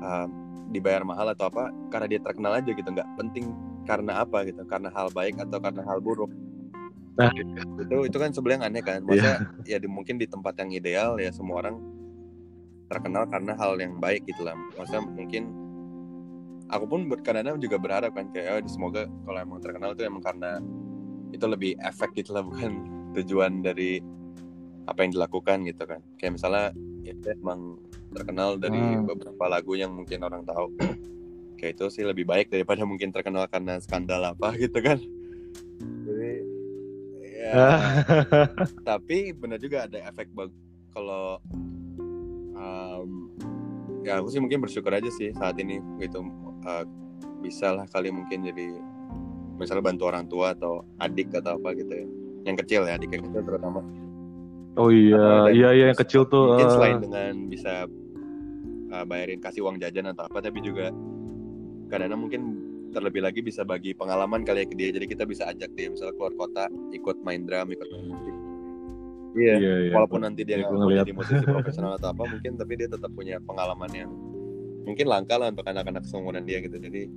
eh, 0.00 0.26
dibayar 0.72 1.04
mahal 1.04 1.30
atau 1.36 1.52
apa 1.52 1.68
karena 1.92 2.06
dia 2.08 2.20
terkenal 2.24 2.56
aja 2.56 2.70
gitu 2.72 2.88
nggak 2.88 3.08
penting 3.20 3.52
karena 3.84 4.24
apa 4.24 4.48
gitu 4.48 4.64
karena 4.64 4.88
hal 4.90 5.12
baik 5.12 5.36
atau 5.36 5.60
karena 5.60 5.84
hal 5.84 6.00
buruk 6.00 6.32
Nah. 7.14 7.30
itu 7.78 8.10
itu 8.10 8.16
kan 8.18 8.34
sebenarnya 8.34 8.66
aneh 8.66 8.82
kan 8.82 8.98
maksudnya 9.06 9.38
ya 9.70 9.78
di, 9.78 9.86
mungkin 9.86 10.18
di 10.18 10.26
tempat 10.26 10.58
yang 10.58 10.74
ideal 10.74 11.14
ya 11.22 11.30
semua 11.30 11.62
orang 11.62 11.78
terkenal 12.90 13.22
karena 13.30 13.54
hal 13.54 13.78
yang 13.78 14.02
baik 14.02 14.26
gitu 14.26 14.42
lah 14.42 14.58
maksudnya 14.74 15.06
mungkin 15.06 15.63
aku 16.74 16.84
pun 16.90 17.00
kadang-kadang 17.22 17.62
juga 17.62 17.76
berharap 17.78 18.10
kan 18.18 18.26
kayak 18.34 18.58
oh, 18.58 18.66
semoga 18.66 19.06
kalau 19.06 19.38
emang 19.38 19.62
terkenal 19.62 19.94
itu 19.94 20.02
emang 20.02 20.22
karena 20.26 20.58
itu 21.30 21.46
lebih 21.46 21.78
efek 21.78 22.10
gitu 22.18 22.34
lah 22.34 22.42
bukan 22.48 22.90
tujuan 23.14 23.62
dari 23.62 24.02
apa 24.84 25.06
yang 25.06 25.14
dilakukan 25.14 25.64
gitu 25.70 25.86
kan. 25.86 26.02
Kayak 26.18 26.36
misalnya 26.36 26.66
ya 27.06 27.14
dia 27.14 27.32
emang 27.38 27.78
terkenal 28.10 28.58
dari 28.58 28.98
Hmm. 28.98 29.06
beberapa 29.06 29.44
lagu 29.48 29.78
yang 29.78 29.94
mungkin 29.94 30.20
orang 30.26 30.42
tahu. 30.44 30.74
Kayak 31.58 31.78
itu 31.80 31.86
sih 31.88 32.04
lebih 32.04 32.26
baik 32.28 32.50
daripada 32.50 32.82
mungkin 32.84 33.14
terkenal 33.14 33.46
karena 33.48 33.78
skandal 33.80 34.34
apa 34.34 34.52
gitu 34.62 34.82
kan. 34.82 34.98
Jadi 36.04 36.32
ya. 37.38 37.64
Tapi 38.90 39.32
benar 39.32 39.62
juga 39.62 39.86
ada 39.86 39.98
efek 40.10 40.28
bag 40.34 40.50
kalau 40.92 41.40
um, 42.54 43.32
ya 44.04 44.20
aku 44.20 44.28
sih 44.28 44.40
mungkin 44.42 44.60
bersyukur 44.60 44.92
aja 44.92 45.08
sih 45.08 45.32
saat 45.32 45.56
ini 45.56 45.80
gitu 45.98 46.20
uh, 46.64 46.84
bisa 47.44 47.76
lah 47.76 47.86
kali 47.88 48.08
mungkin 48.08 48.44
jadi 48.44 48.76
misalnya 49.60 49.84
bantu 49.84 50.02
orang 50.10 50.26
tua 50.26 50.56
atau 50.56 50.82
adik 50.98 51.30
atau 51.36 51.60
apa 51.60 51.76
gitu 51.76 51.92
ya. 51.92 52.06
Yang 52.44 52.56
kecil 52.66 52.80
ya 52.88 52.98
adik 52.98 53.10
yang 53.14 53.24
kecil 53.28 53.42
terutama. 53.44 53.80
Oh 54.74 54.90
iya 54.90 55.54
iya 55.54 55.68
iya 55.70 55.84
yang 55.94 55.98
kecil 55.98 56.26
tuh 56.26 56.56
mungkin 56.58 56.66
eh, 56.66 56.74
selain 56.74 56.98
dengan 56.98 57.32
bisa 57.46 57.86
uh, 58.90 59.04
bayarin 59.06 59.38
kasih 59.38 59.62
uang 59.62 59.78
jajan 59.78 60.10
atau 60.10 60.26
apa 60.26 60.42
tapi 60.42 60.58
juga 60.58 60.90
kadang-kadang 61.86 62.20
mungkin 62.26 62.42
terlebih 62.90 63.22
lagi 63.22 63.40
bisa 63.42 63.62
bagi 63.62 63.94
pengalaman 63.94 64.42
kali 64.42 64.64
ya 64.64 64.66
ke 64.66 64.74
dia. 64.74 64.90
Jadi 64.90 65.06
kita 65.06 65.24
bisa 65.26 65.46
ajak 65.50 65.70
dia 65.78 65.90
misalnya 65.90 66.14
keluar 66.18 66.34
kota 66.34 66.66
ikut 66.90 67.22
main 67.22 67.46
drum 67.46 67.70
ikut 67.70 67.86
main 67.86 68.06
musik. 68.10 68.36
Iya 69.34 69.54
iya, 69.58 69.74
iya. 69.90 69.92
walaupun 69.98 70.22
nanti 70.22 70.46
dia 70.46 70.62
Iya, 70.62 70.70
nggak 70.70 71.02
jadi 71.02 71.10
musisi 71.10 71.42
profesional 71.42 71.98
atau 71.98 72.14
apa 72.14 72.22
mungkin 72.22 72.54
tapi 72.54 72.72
dia 72.78 72.86
tetap 72.86 73.10
punya 73.10 73.42
pengalaman 73.42 73.90
yang 73.90 74.10
mungkin 74.84 75.06
langka 75.08 75.34
lah 75.36 75.48
untuk 75.48 75.64
anak-anak 75.64 76.04
seumuran 76.04 76.44
dia 76.44 76.60
gitu. 76.60 76.76
Jadi 76.76 77.08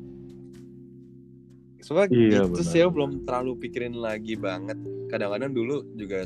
Soalnya 1.77 2.09
Iya, 2.09 2.39
itu 2.43 2.57
benar, 2.57 2.65
sih 2.65 2.79
aku 2.81 2.83
benar. 2.83 2.95
belum 2.97 3.11
terlalu 3.23 3.51
pikirin 3.61 3.95
lagi 3.95 4.33
banget. 4.35 4.75
Kadang-kadang 5.07 5.51
dulu 5.53 5.85
juga 5.93 6.25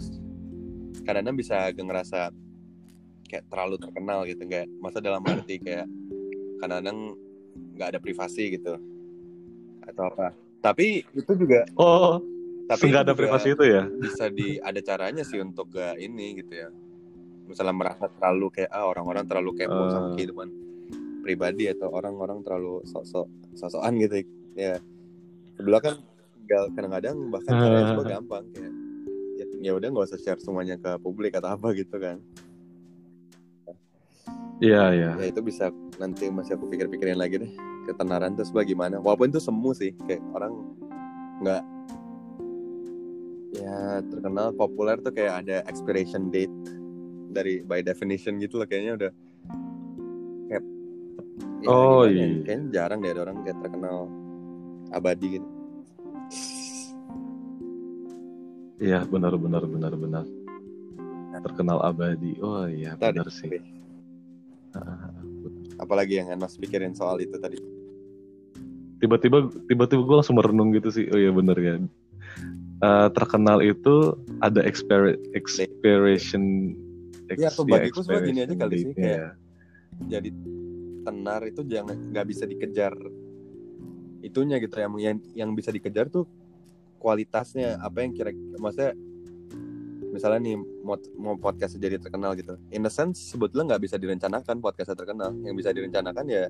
kadang-kadang 1.03 1.37
bisa 1.37 1.55
ngerasa 1.69 2.19
kayak 3.27 3.45
terlalu 3.47 3.75
terkenal 3.77 4.19
gitu 4.25 4.41
nggak 4.41 4.65
masa 4.79 4.97
dalam 4.99 5.21
arti 5.21 5.59
kayak 5.59 5.85
kadang-kadang 6.57 7.13
nggak 7.77 7.87
ada 7.93 7.99
privasi 7.99 8.57
gitu. 8.57 8.73
Atau 9.85 10.07
apa. 10.07 10.33
Tapi 10.61 11.03
itu 11.13 11.31
juga 11.35 11.67
oh 11.75 12.21
tapi 12.65 12.87
nggak 12.87 13.03
ada 13.05 13.13
privasi 13.13 13.51
itu 13.51 13.65
ya? 13.67 13.83
bisa 13.91 14.31
di 14.31 14.55
ada 14.57 14.79
caranya 14.79 15.21
sih 15.21 15.37
untuk 15.37 15.67
gak 15.69 15.99
ini 15.99 16.39
gitu 16.39 16.53
ya. 16.57 16.69
Misalnya 17.45 17.75
merasa 17.75 18.07
terlalu 18.07 18.47
kayak 18.55 18.71
ah 18.71 18.87
orang-orang 18.87 19.27
terlalu 19.27 19.51
kepo 19.59 19.91
sama 19.91 20.07
Eh. 20.09 20.15
kehidupan 20.15 20.47
pribadi 21.21 21.69
atau 21.69 21.93
orang-orang 21.93 22.41
terlalu 22.41 22.81
sok-sok 22.89 23.29
sosokan 23.55 23.95
gitu 24.01 24.25
ya 24.57 24.81
kedua 25.55 25.79
kan 25.79 25.95
tinggal 26.41 26.67
kadang-kadang 26.73 27.17
bahkan 27.29 27.51
Eh. 27.53 27.59
caranya 27.61 27.85
juga 27.95 28.05
gampang 28.17 28.43
kayak 28.51 28.73
ya, 29.37 29.45
ya 29.61 29.71
udah 29.77 29.87
nggak 29.93 30.07
usah 30.09 30.19
share 30.19 30.41
semuanya 30.41 30.75
ke 30.81 30.91
publik 30.99 31.37
atau 31.37 31.53
apa 31.53 31.71
gitu 31.77 31.97
kan 32.01 32.19
Iya, 34.61 34.93
iya. 34.93 35.11
ya 35.17 35.25
itu 35.25 35.41
bisa 35.41 35.73
nanti 35.97 36.29
masih 36.29 36.53
aku 36.53 36.69
pikir-pikirin 36.69 37.17
lagi 37.17 37.41
deh 37.41 37.49
ketenaran 37.89 38.37
terus 38.37 38.53
bagaimana 38.53 39.01
walaupun 39.01 39.33
itu 39.33 39.41
semu 39.41 39.73
sih 39.73 39.89
kayak 40.05 40.21
orang 40.37 40.53
nggak 41.41 41.63
ya 43.57 44.05
terkenal 44.05 44.53
populer 44.53 45.01
tuh 45.01 45.09
kayak 45.09 45.41
ada 45.41 45.65
expiration 45.65 46.29
date 46.29 46.53
dari 47.33 47.65
by 47.65 47.81
definition 47.81 48.37
gitu 48.37 48.61
loh 48.61 48.69
kayaknya 48.69 48.93
udah 49.01 49.11
ya 51.61 51.67
Oh, 51.67 52.03
gimana 52.03 52.11
ya, 52.11 52.25
iya. 52.27 52.41
kayaknya 52.43 52.67
jarang 52.71 52.99
deh 52.99 53.09
ada 53.09 53.21
orang 53.21 53.37
kayak 53.41 53.57
terkenal 53.59 53.97
abadi 54.91 55.27
gitu 55.31 55.47
Iya, 58.77 59.05
benar 59.05 59.37
benar 59.37 59.61
benar 59.63 59.93
benar. 59.93 60.25
Terkenal 61.39 61.77
abadi. 61.81 62.33
Oh 62.39 62.65
iya, 62.65 62.97
Tadi, 62.97 63.13
benar 63.13 63.29
sih. 63.29 63.49
apalagi 65.77 66.17
yang 66.17 66.33
Mas 66.35 66.55
pikirin 66.55 66.93
soal 66.93 67.17
itu 67.19 67.37
tadi 67.37 67.61
Tiba-tiba 68.97 69.49
tiba-tiba 69.65 70.01
gue 70.01 70.15
langsung 70.15 70.33
merenung 70.33 70.69
gitu 70.71 70.89
sih. 70.89 71.05
Oh 71.07 71.17
iya 71.17 71.29
benar 71.29 71.57
ya. 71.57 71.77
Eh, 72.79 73.07
terkenal 73.11 73.61
itu 73.61 74.17
ada 74.39 74.61
exper 74.61 75.13
expiration 75.31 76.73
Iya, 77.29 77.47
ex- 77.47 77.55
tuh 77.55 77.65
ya, 77.65 77.73
bagiku 77.79 78.01
sebenarnya 78.01 78.27
gini 78.27 78.39
aja 78.41 78.53
kali 78.55 78.75
sih, 78.75 78.91
kayak- 78.91 79.05
ya. 79.07 79.27
jadi 80.09 80.29
tenar 81.01 81.41
itu 81.45 81.61
jangan 81.65 81.97
nggak 82.13 82.25
bisa 82.29 82.45
dikejar 82.45 82.93
itunya 84.21 84.61
gitu 84.61 84.77
yang 84.77 84.93
yang 85.01 85.17
yang 85.33 85.49
bisa 85.57 85.73
dikejar 85.73 86.07
tuh 86.07 86.29
kualitasnya 87.01 87.81
apa 87.81 88.05
yang 88.05 88.13
kira 88.13 88.29
maksudnya 88.61 88.93
misalnya 90.11 90.39
nih 90.43 90.55
mau, 90.83 90.99
mau 91.15 91.35
podcast 91.39 91.79
jadi 91.79 91.97
terkenal 91.97 92.35
gitu. 92.35 92.59
In 92.69 92.83
a 92.85 92.91
sense 92.91 93.31
sebetulnya 93.31 93.73
nggak 93.73 93.83
bisa 93.87 93.95
direncanakan 93.95 94.59
podcastnya 94.59 94.97
terkenal. 94.99 95.31
Yang 95.41 95.55
bisa 95.63 95.69
direncanakan 95.71 96.25
ya 96.27 96.45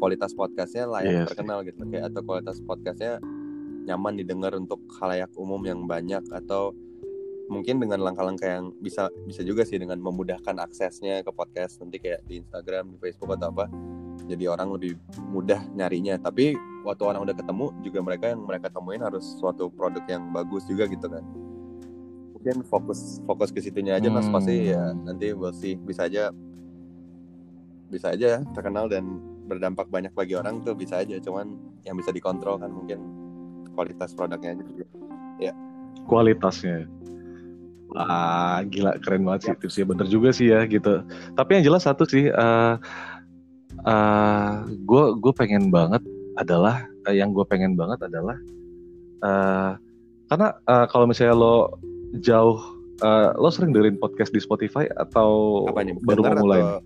kualitas 0.00 0.32
podcastnya 0.32 0.88
layak 0.88 1.12
Iya 1.12 1.20
sih. 1.22 1.28
terkenal 1.36 1.58
gitu. 1.68 1.80
Kayak 1.84 2.04
atau 2.10 2.20
kualitas 2.24 2.56
podcastnya 2.64 3.20
nyaman 3.88 4.14
didengar 4.16 4.56
untuk 4.56 4.80
khalayak 4.88 5.30
umum 5.36 5.60
yang 5.68 5.84
banyak 5.84 6.24
atau 6.32 6.72
mungkin 7.48 7.80
dengan 7.80 8.04
langkah-langkah 8.04 8.46
yang 8.46 8.70
bisa 8.78 9.08
bisa 9.24 9.40
juga 9.40 9.64
sih 9.64 9.80
dengan 9.80 9.96
memudahkan 9.98 10.56
aksesnya 10.60 11.24
ke 11.24 11.32
podcast 11.32 11.80
nanti 11.80 11.98
kayak 11.98 12.22
di 12.28 12.44
Instagram, 12.44 12.94
di 12.94 12.98
Facebook 13.00 13.34
atau 13.40 13.50
apa. 13.50 13.66
Jadi 14.28 14.44
orang 14.44 14.76
lebih 14.76 15.00
mudah 15.32 15.64
nyarinya. 15.72 16.20
Tapi 16.20 16.52
waktu 16.84 17.02
orang 17.08 17.24
udah 17.24 17.34
ketemu 17.34 17.66
juga 17.80 17.98
mereka 18.04 18.24
yang 18.36 18.44
mereka 18.44 18.68
temuin 18.68 19.00
harus 19.00 19.24
suatu 19.40 19.72
produk 19.72 20.04
yang 20.06 20.28
bagus 20.30 20.68
juga 20.68 20.84
gitu 20.86 21.08
kan. 21.08 21.24
Mungkin 22.36 22.62
fokus 22.68 23.18
fokus 23.24 23.50
ke 23.50 23.64
situnya 23.64 23.96
aja 23.98 24.12
mas 24.12 24.28
Hmm. 24.28 24.36
pasti 24.36 24.70
ya 24.70 24.94
nanti 24.94 25.32
we'll 25.32 25.56
see 25.56 25.74
bisa 25.74 26.06
aja 26.06 26.30
bisa 27.88 28.12
aja 28.12 28.44
terkenal 28.52 28.86
dan 28.86 29.18
berdampak 29.48 29.88
banyak 29.88 30.12
bagi 30.12 30.36
orang 30.36 30.60
tuh 30.60 30.76
bisa 30.76 31.00
aja 31.00 31.16
cuman 31.24 31.56
yang 31.88 31.96
bisa 31.96 32.12
dikontrol 32.12 32.60
kan 32.60 32.68
mungkin 32.68 33.00
kualitas 33.72 34.12
produknya 34.12 34.52
aja 34.54 34.64
juga. 34.68 34.86
kualitasnya. 36.04 36.84
Ah, 37.90 38.60
gila 38.64 39.00
keren 39.00 39.24
banget 39.24 39.40
sih 39.42 39.52
tipsnya 39.56 39.84
bener 39.86 40.06
juga 40.06 40.28
sih 40.28 40.52
ya 40.52 40.64
gitu. 40.64 41.00
Tapi 41.32 41.50
yang 41.56 41.64
jelas 41.64 41.84
satu 41.84 42.04
sih, 42.04 42.28
eh 42.28 42.74
gue 44.78 45.04
gue 45.16 45.32
pengen 45.32 45.70
banget 45.70 46.02
adalah 46.34 46.84
eh, 47.06 47.14
yang 47.14 47.30
gue 47.30 47.44
pengen 47.44 47.74
banget 47.74 48.02
adalah 48.02 48.36
eh 49.18 49.70
karena 50.28 50.48
eh, 50.60 50.86
kalau 50.86 51.08
misalnya 51.08 51.32
lo 51.32 51.56
jauh, 52.20 52.60
eh, 53.00 53.32
lo 53.34 53.48
sering 53.48 53.72
dengerin 53.72 53.96
podcast 53.96 54.28
di 54.28 54.38
Spotify 54.38 54.84
atau 54.92 55.64
apa 55.66 55.80
nih 55.80 55.96
baru 55.98 56.20
Denger 56.20 56.34
mau 56.34 56.44
mulai 56.44 56.60
atau 56.60 56.78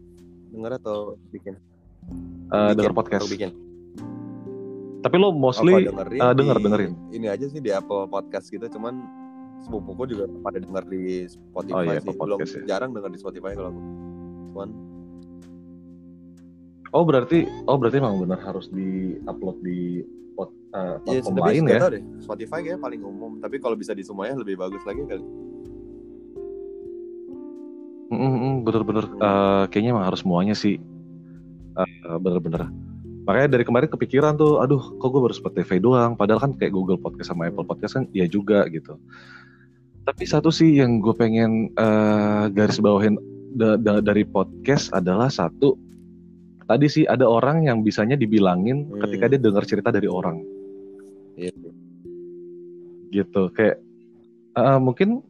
denger 0.52 0.72
atau 0.78 0.98
bikin 1.28 1.54
eh, 1.54 1.58
Bikin, 2.52 2.76
denger 2.78 2.94
podcast? 2.94 3.26
bikin 3.26 3.50
Tapi 5.02 5.16
lo 5.18 5.34
mostly 5.34 5.74
Apa 5.82 5.90
dengerin 5.90 6.20
eh, 6.20 6.30
di- 6.30 6.38
denger 6.38 6.56
dengerin. 6.60 6.92
ini 7.10 7.26
aja 7.26 7.46
sih 7.48 7.58
di 7.58 7.74
Apple 7.74 8.06
Podcast 8.06 8.46
gitu 8.48 8.70
cuman 8.70 9.02
sepupuku 9.62 10.02
juga 10.10 10.24
pada 10.42 10.58
denger 10.58 10.84
di 10.86 11.02
Spotify 11.26 11.74
Oh 11.74 11.82
iya, 11.86 12.00
sih. 12.00 12.10
belum 12.12 12.38
ya. 12.42 12.62
jarang 12.68 12.90
denger 12.92 13.10
di 13.10 13.18
Spotify 13.18 13.52
kalau 13.54 13.70
aku. 13.70 13.80
Cuman 14.52 14.68
Oh 16.92 17.08
berarti, 17.08 17.48
oh 17.64 17.80
berarti 17.80 17.96
emang 17.98 18.20
benar 18.20 18.36
harus 18.44 18.68
di 18.68 19.16
upload 19.24 19.64
di 19.64 20.04
pot, 20.36 20.52
ya 21.08 21.24
platform 21.24 21.36
tapi 21.40 21.48
lain 21.48 21.62
ya? 21.64 21.88
deh. 21.88 22.02
Spotify 22.20 22.58
kayak 22.60 22.80
paling 22.80 23.00
umum. 23.00 23.40
Tapi 23.40 23.56
kalau 23.56 23.72
bisa 23.74 23.96
di 23.96 24.04
semuanya 24.04 24.36
lebih 24.36 24.60
bagus 24.60 24.84
lagi 24.84 25.00
kali. 25.08 25.24
Mm, 28.12 28.18
mm, 28.20 28.34
mm, 28.36 28.54
bener-bener 28.60 29.04
Hmm. 29.08 29.24
Eh, 29.24 29.64
kayaknya 29.72 29.96
emang 29.96 30.04
harus 30.04 30.20
semuanya 30.20 30.52
sih. 30.52 30.76
Eh, 31.72 32.16
bener-bener 32.20 32.68
makanya 33.22 33.54
dari 33.54 33.62
kemarin 33.62 33.86
kepikiran 33.86 34.34
tuh 34.34 34.58
aduh 34.58 34.82
kok 34.98 35.08
gue 35.08 35.22
baru 35.22 35.32
Spotify 35.32 35.78
doang? 35.78 36.18
Padahal 36.18 36.42
kan 36.42 36.52
kayak 36.52 36.74
Google 36.74 36.98
Podcast 36.98 37.30
sama 37.30 37.48
Apple 37.48 37.64
Podcast 37.64 37.94
kan 37.96 38.04
ya 38.10 38.26
juga 38.26 38.66
gitu 38.68 38.98
tapi 40.02 40.24
satu 40.24 40.50
sih 40.50 40.76
yang 40.76 40.98
gue 40.98 41.14
pengen 41.14 41.70
eh, 41.72 42.44
garis 42.50 42.78
bawahin 42.78 43.14
da- 43.52 43.76
da- 43.76 44.02
dari 44.02 44.24
podcast 44.24 44.90
adalah 44.90 45.28
satu 45.28 45.78
tadi 46.64 46.86
sih 46.86 47.04
ada 47.04 47.22
orang 47.22 47.64
yang 47.64 47.80
bisanya 47.80 48.14
dibilangin 48.14 48.88
Hmm. 48.88 48.98
ketika 49.00 49.28
dia 49.28 49.38
dengar 49.38 49.62
cerita 49.62 49.88
dari 49.88 50.06
orang 50.06 50.42
Iya. 51.34 51.52
gitu 53.10 53.48
kayak 53.52 53.76
eh, 54.54 54.78
mungkin 54.78 55.20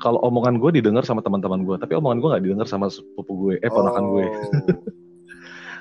kalau 0.00 0.16
omongan 0.22 0.56
gue 0.56 0.80
didengar 0.80 1.04
sama 1.04 1.20
teman-teman 1.20 1.62
gue 1.62 1.76
tapi 1.76 1.92
omongan 1.92 2.18
gue 2.18 2.28
nggak 2.28 2.44
didengar 2.44 2.66
sama 2.66 2.88
sepupu 2.88 3.32
gue 3.38 3.54
eh 3.58 3.68
ponakan 3.68 4.04
gue 4.10 4.26
Oh. 4.26 4.32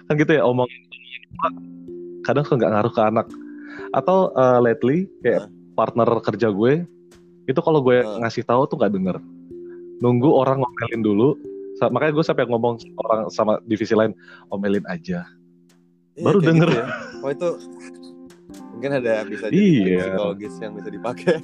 kan 0.09 0.15
gitu 0.15 0.31
ya 0.31 0.43
omong 0.43 0.65
kadang 2.23 2.41
nggak 2.43 2.71
ngaruh 2.71 2.93
ke 2.93 3.01
anak 3.03 3.27
atau 3.91 4.29
uh, 4.33 4.57
lately 4.57 5.05
kayak 5.21 5.45
partner 5.73 6.09
kerja 6.19 6.49
gue 6.49 6.85
itu 7.49 7.59
kalau 7.59 7.81
gue 7.81 7.97
ngasih 8.21 8.45
tahu 8.45 8.69
tuh 8.69 8.77
nggak 8.77 8.93
denger 8.93 9.17
nunggu 9.99 10.29
orang 10.29 10.61
ngomelin 10.61 11.01
dulu 11.01 11.29
makanya 11.89 12.13
gue 12.13 12.25
sampai 12.25 12.45
ngomong 12.45 12.77
sama 12.77 12.99
orang 13.07 13.21
sama 13.31 13.53
divisi 13.65 13.97
lain 13.97 14.13
omelin 14.53 14.85
aja 14.85 15.25
Iya, 16.13 16.25
Baru 16.27 16.39
kayak 16.43 16.49
denger. 16.51 16.69
gitu 16.69 16.81
ya. 16.83 16.87
oh 17.23 17.29
itu 17.31 17.49
mungkin 18.75 18.91
ada 18.99 19.13
bisa 19.23 19.45
jadi 19.47 19.55
Iya. 19.55 19.99
psikologis 20.03 20.53
yang 20.59 20.73
bisa 20.75 20.89
dipakai 20.91 21.35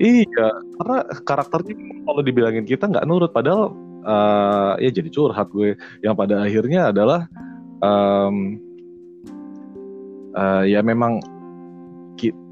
iya 0.00 0.46
karena 0.80 0.96
karakternya 1.26 1.74
kalau 2.06 2.22
dibilangin 2.22 2.64
kita 2.64 2.88
nggak 2.88 3.04
nurut 3.04 3.30
padahal 3.34 3.74
uh, 4.06 4.74
ya 4.78 4.88
jadi 4.88 5.10
curhat 5.10 5.52
gue 5.52 5.74
yang 6.00 6.14
pada 6.16 6.40
akhirnya 6.40 6.88
adalah 6.88 7.26
um, 7.82 8.56
uh, 10.32 10.64
ya 10.64 10.80
memang 10.80 11.18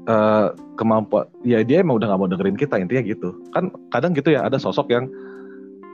uh, 0.07 0.55
kemampuan 0.79 1.27
ya 1.43 1.61
dia 1.61 1.83
emang 1.83 1.99
udah 1.99 2.07
nggak 2.09 2.19
mau 2.19 2.29
dengerin 2.31 2.57
kita 2.57 2.75
intinya 2.79 3.03
gitu 3.03 3.29
kan 3.51 3.69
kadang 3.91 4.15
gitu 4.15 4.33
ya 4.33 4.47
ada 4.47 4.57
sosok 4.57 4.89
yang 4.89 5.05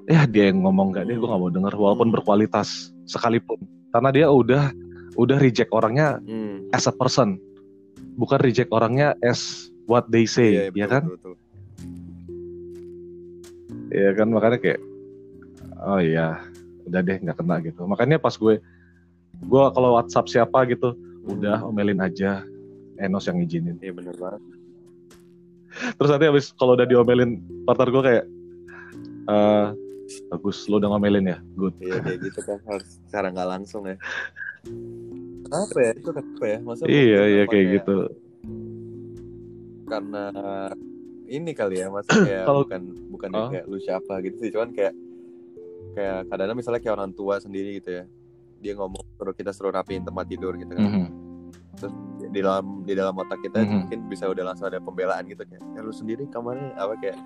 ya 0.07 0.23
dia 0.27 0.51
yang 0.51 0.63
ngomong 0.63 0.93
nggak 0.93 1.07
deh 1.09 1.15
gue 1.17 1.27
nggak 1.27 1.41
mau 1.41 1.51
denger 1.51 1.73
walaupun 1.75 2.07
Hmm. 2.11 2.15
berkualitas 2.19 2.91
sekalipun 3.07 3.57
karena 3.91 4.09
dia 4.11 4.27
udah 4.29 4.71
udah 5.15 5.37
reject 5.39 5.69
orangnya 5.71 6.19
hmm. 6.23 6.69
as 6.75 6.85
a 6.87 6.93
person 6.93 7.37
bukan 8.15 8.39
reject 8.41 8.69
orangnya 8.69 9.13
as 9.23 9.69
what 9.87 10.05
they 10.09 10.23
say 10.25 10.55
Iya, 10.55 10.63
ya 10.69 10.71
betul, 10.71 10.87
kan 10.89 11.03
betul, 11.09 11.31
betul. 11.33 11.33
ya 13.93 14.09
kan 14.17 14.27
makanya 14.29 14.57
kayak 14.59 14.79
oh 15.83 15.99
iya 16.01 16.27
udah 16.83 16.99
deh 16.99 17.17
nggak 17.19 17.37
kena 17.39 17.55
gitu 17.63 17.81
makanya 17.87 18.17
pas 18.19 18.35
gue 18.35 18.59
gue 19.43 19.63
kalau 19.71 19.89
WhatsApp 19.95 20.27
siapa 20.29 20.65
gitu 20.67 20.95
udah 21.23 21.63
omelin 21.63 22.03
aja 22.03 22.43
Enos 22.97 23.25
yang 23.25 23.37
ngizinin. 23.37 23.77
Iya 23.79 23.91
bener 23.91 24.15
banget. 24.15 24.41
Terus 25.97 26.09
nanti 26.09 26.25
habis 26.29 26.45
kalau 26.53 26.77
udah 26.77 26.85
diomelin 26.85 27.41
partner 27.65 27.89
gue 27.89 28.03
kayak 28.03 28.25
eh 29.23 29.67
bagus 30.29 30.69
lo 30.69 30.77
udah 30.77 30.89
ngomelin 30.91 31.25
ya? 31.25 31.37
Good. 31.57 31.73
Iya 31.81 31.97
kayak 31.99 32.19
gitu 32.21 32.39
kan 32.45 32.59
harus 32.69 32.89
secara 33.07 33.33
nggak 33.33 33.49
langsung 33.49 33.83
ya. 33.89 33.97
Apa 35.49 35.77
ya? 35.79 35.91
Itu 35.97 36.09
kenapa 36.13 36.43
ya? 36.45 36.57
Masa 36.61 36.81
iya 36.85 37.21
iya 37.25 37.41
apa 37.45 37.51
kayak 37.51 37.65
gitu. 37.81 37.97
Karena 39.83 40.23
ini 41.27 41.51
kali 41.53 41.81
ya 41.81 41.87
masa 41.89 42.09
kayak 42.13 42.45
Kalau- 42.45 42.63
bukan 42.65 42.81
bukan 43.09 43.29
Oh. 43.33 43.49
kayak 43.49 43.65
lu 43.65 43.77
siapa 43.81 44.21
gitu 44.21 44.37
sih 44.37 44.51
cuman 44.53 44.69
kayak 44.71 44.93
kayak 45.93 46.25
kadang-kadang 46.29 46.57
misalnya 46.57 46.81
kayak 46.81 46.95
orang 46.97 47.11
tua 47.13 47.41
sendiri 47.41 47.81
gitu 47.81 47.89
ya. 47.97 48.03
Dia 48.61 48.73
ngomong 48.77 49.01
suruh 49.17 49.33
kita 49.33 49.51
suruh 49.51 49.73
rapiin 49.73 50.05
tempat 50.05 50.29
tidur 50.29 50.53
gitu 50.55 50.69
kan 50.69 51.09
Mhm. 51.75 52.29
di 52.29 52.39
dalam 52.39 52.65
di 52.81 52.93
dalam 52.93 53.13
otak 53.15 53.39
kita 53.41 53.57
Mhm. 53.59 53.73
mungkin 53.81 53.99
bisa 54.07 54.25
udah 54.25 54.43
langsung 54.45 54.67
ada 54.67 54.77
pembelaan 54.77 55.25
gitu 55.25 55.41
kayak 55.41 55.61
ya 55.63 55.79
lu 55.79 55.91
sendiri 55.91 56.23
kamarnya 56.27 56.69
apa 56.75 56.93
kayak 56.97 57.17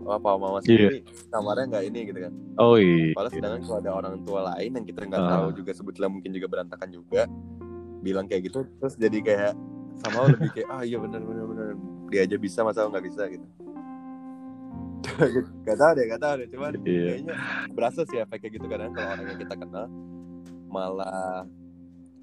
oh, 0.00 0.14
papa 0.14 0.36
mama 0.36 0.58
Iya. 0.58 0.64
sendiri 0.64 0.98
kamarnya 1.28 1.64
nggak 1.68 1.84
ini 1.84 2.00
gitu 2.06 2.18
kan 2.20 2.32
Oh 2.56 2.76
iya. 2.76 3.10
Padahal 3.12 3.32
sedangkan 3.32 3.60
kalau 3.62 3.78
ada 3.78 3.90
orang 3.92 4.14
tua 4.22 4.40
lain 4.48 4.70
yang 4.72 4.84
kita 4.84 5.00
nggak 5.02 5.20
Ah. 5.20 5.30
tahu 5.34 5.46
juga 5.54 5.70
sebetulnya 5.72 6.10
mungkin 6.10 6.30
juga 6.30 6.46
berantakan 6.48 6.88
juga 6.88 7.22
bilang 7.98 8.26
kayak 8.26 8.42
gitu 8.46 8.62
terus 8.78 8.94
jadi 8.94 9.18
kayak 9.18 9.52
sama 9.96 10.28
lebih 10.28 10.50
kayak 10.52 10.68
ah 10.68 10.82
iya 10.82 10.98
benar 10.98 11.20
benar 11.20 11.44
benar 11.44 11.66
dia 12.08 12.20
aja 12.22 12.36
bisa 12.36 12.60
masa 12.60 12.84
nggak 12.84 13.04
bisa 13.04 13.22
gitu 13.26 13.46
gak 15.64 15.76
tau 15.76 15.92
deh 15.92 16.04
gak 16.06 16.18
tau 16.18 16.34
deh 16.34 16.48
cuman 16.48 16.72
Iya. 16.80 17.02
kayaknya 17.20 17.34
berasa 17.70 18.00
sih 18.04 18.18
efek 18.18 18.38
kayak 18.40 18.52
gitu 18.54 18.66
kadang 18.66 18.90
kalau 18.90 19.08
orang 19.10 19.26
yang 19.26 19.40
kita 19.40 19.54
kenal 19.54 19.86
malah 20.66 21.46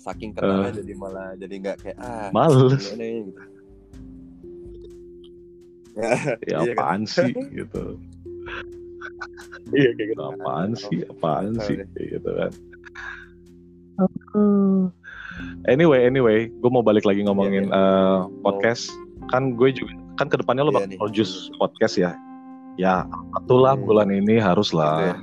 saking 0.02 0.34
kenalnya 0.34 0.74
jadi 0.76 0.94
malah 0.96 1.30
jadi 1.36 1.54
nggak 1.58 1.78
kayak 1.80 1.98
ah 2.00 2.30
Males. 2.32 2.90
ya, 2.90 3.06
gitu 3.22 3.42
ya, 5.94 6.10
Ya 6.42 6.42
iya 6.48 6.74
kan? 6.74 6.74
apaan 6.74 7.02
sih 7.04 7.32
gitu. 7.52 7.84
iya 9.72 9.90
kayak 9.94 10.08
gitu 10.10 10.22
Apaan 10.24 10.72
sih? 10.74 10.98
Apaan 11.06 11.54
sih? 11.62 11.76
Kayak 11.94 12.08
gitu 12.18 12.30
kan. 12.32 12.52
Anyway, 15.64 16.02
anyway, 16.02 16.50
gue 16.50 16.70
mau 16.70 16.82
balik 16.82 17.04
lagi 17.04 17.22
ngomongin 17.22 17.68
Iya, 17.68 17.76
eh, 17.76 18.18
podcast. 18.42 18.90
Kan 19.30 19.54
gue 19.54 19.70
juga 19.72 19.94
kan 20.16 20.28
ke 20.28 20.38
depannya 20.38 20.66
lo 20.66 20.72
Iya 20.72 20.78
bakal 20.82 20.98
produce 20.98 21.34
podcast 21.56 21.96
ya. 21.96 22.12
Ya, 22.76 23.06
itulah 23.38 23.76
Hmm. 23.76 23.86
bulan 23.86 24.10
ini 24.10 24.40
harus 24.40 24.72
lah. 24.72 25.20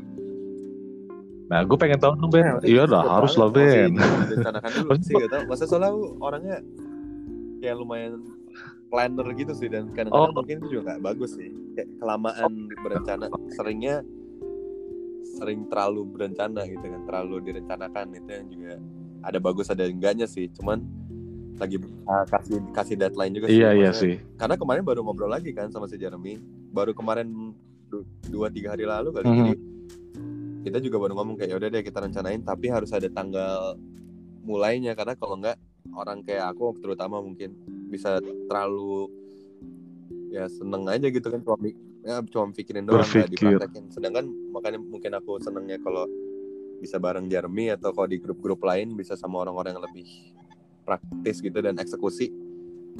Nah, 1.48 1.64
gue 1.64 1.76
pengen 1.76 1.96
tahu 1.96 2.12
dong 2.14 2.28
Ben. 2.28 2.44
Nah, 2.44 2.60
Iya 2.60 2.84
cepet 2.84 2.92
dah 2.92 3.02
harus 3.08 3.34
lah. 3.34 3.48
Ben. 3.48 3.90
Dulu 3.96 4.88
Masih 4.90 5.02
sih 5.02 5.14
gak 5.16 5.30
tau. 5.30 5.42
Masa 5.44 5.64
soalnya 5.64 5.90
orangnya 6.20 6.56
kayak 7.58 7.74
lumayan 7.74 8.20
planner 8.88 9.26
gitu 9.32 9.52
sih 9.52 9.66
dan 9.66 9.88
kadang-kadang 9.90 10.32
Oh. 10.32 10.36
mungkin 10.36 10.56
itu 10.60 10.68
juga 10.70 10.94
gak 10.94 11.00
bagus 11.02 11.30
sih. 11.34 11.48
Kayak 11.72 11.88
kelamaan 11.96 12.52
berencana 12.74 13.24
seringnya 13.50 14.04
sering 15.30 15.68
terlalu 15.68 16.02
berencana 16.06 16.64
gitu 16.64 16.82
kan, 16.82 17.00
terlalu 17.04 17.36
direncanakan 17.42 18.06
itu 18.12 18.28
yang 18.28 18.46
juga 18.48 18.72
ada 19.20 19.38
bagus 19.38 19.66
ada 19.68 19.84
enggaknya 19.84 20.26
sih. 20.26 20.50
Cuman 20.50 20.82
lagi 21.56 21.74
berusaha 21.76 22.22
kasih 22.28 22.58
kasih 22.70 22.94
deadline 22.96 23.32
juga 23.32 23.46
sih. 23.46 23.56
Iya 23.56 23.70
iya 23.72 23.90
sih. 23.90 24.18
Karena 24.36 24.54
kemarin 24.54 24.82
baru 24.82 25.00
ngobrol 25.00 25.28
lagi 25.28 25.50
kan 25.50 25.68
sama 25.68 25.86
si 25.86 25.96
Jeremy. 25.96 26.38
Baru 26.68 26.92
kemarin 26.92 27.54
du- 27.86 28.04
dua 28.24 28.46
tiga 28.48 28.72
hari 28.72 28.84
lalu 28.84 29.10
kali 29.10 29.24
Mhm. 29.24 29.36
jadi 29.38 29.54
kita 30.68 30.78
juga 30.78 30.96
baru 31.00 31.16
ngomong 31.16 31.36
kayak 31.36 31.56
udah 31.56 31.68
deh 31.68 31.82
kita 31.82 31.98
rencanain 31.98 32.44
tapi 32.44 32.68
harus 32.68 32.92
ada 32.92 33.08
tanggal 33.08 33.74
mulainya 34.44 34.92
karena 34.92 35.16
kalau 35.16 35.40
enggak 35.40 35.56
orang 35.96 36.20
kayak 36.20 36.52
aku 36.52 36.76
terutama 36.78 37.18
mungkin 37.18 37.56
bisa 37.88 38.20
terlalu 38.20 39.08
ya 40.28 40.44
seneng 40.46 40.84
aja 40.84 41.08
gitu 41.08 41.24
kan 41.24 41.40
cuma 41.40 41.56
mi- 41.56 41.76
ya, 42.04 42.20
cuma 42.28 42.52
pikirin 42.52 42.84
doang 42.84 43.00
nggak 43.00 43.32
dipraktekin. 43.32 43.84
Sedangkan 43.88 44.24
makanya 44.52 44.76
mungkin 44.76 45.16
aku 45.16 45.40
senengnya 45.40 45.80
kalau 45.80 46.04
bisa 46.78 47.00
bareng 47.00 47.26
Jeremy 47.26 47.72
atau 47.74 47.90
kalau 47.90 48.06
di 48.06 48.20
grup-grup 48.20 48.60
lain 48.60 48.92
bisa 48.92 49.16
sama 49.16 49.40
orang-orang 49.40 49.74
yang 49.74 49.84
lebih 49.88 50.06
praktis 50.84 51.40
gitu 51.40 51.58
dan 51.58 51.74
eksekusi. 51.76 52.28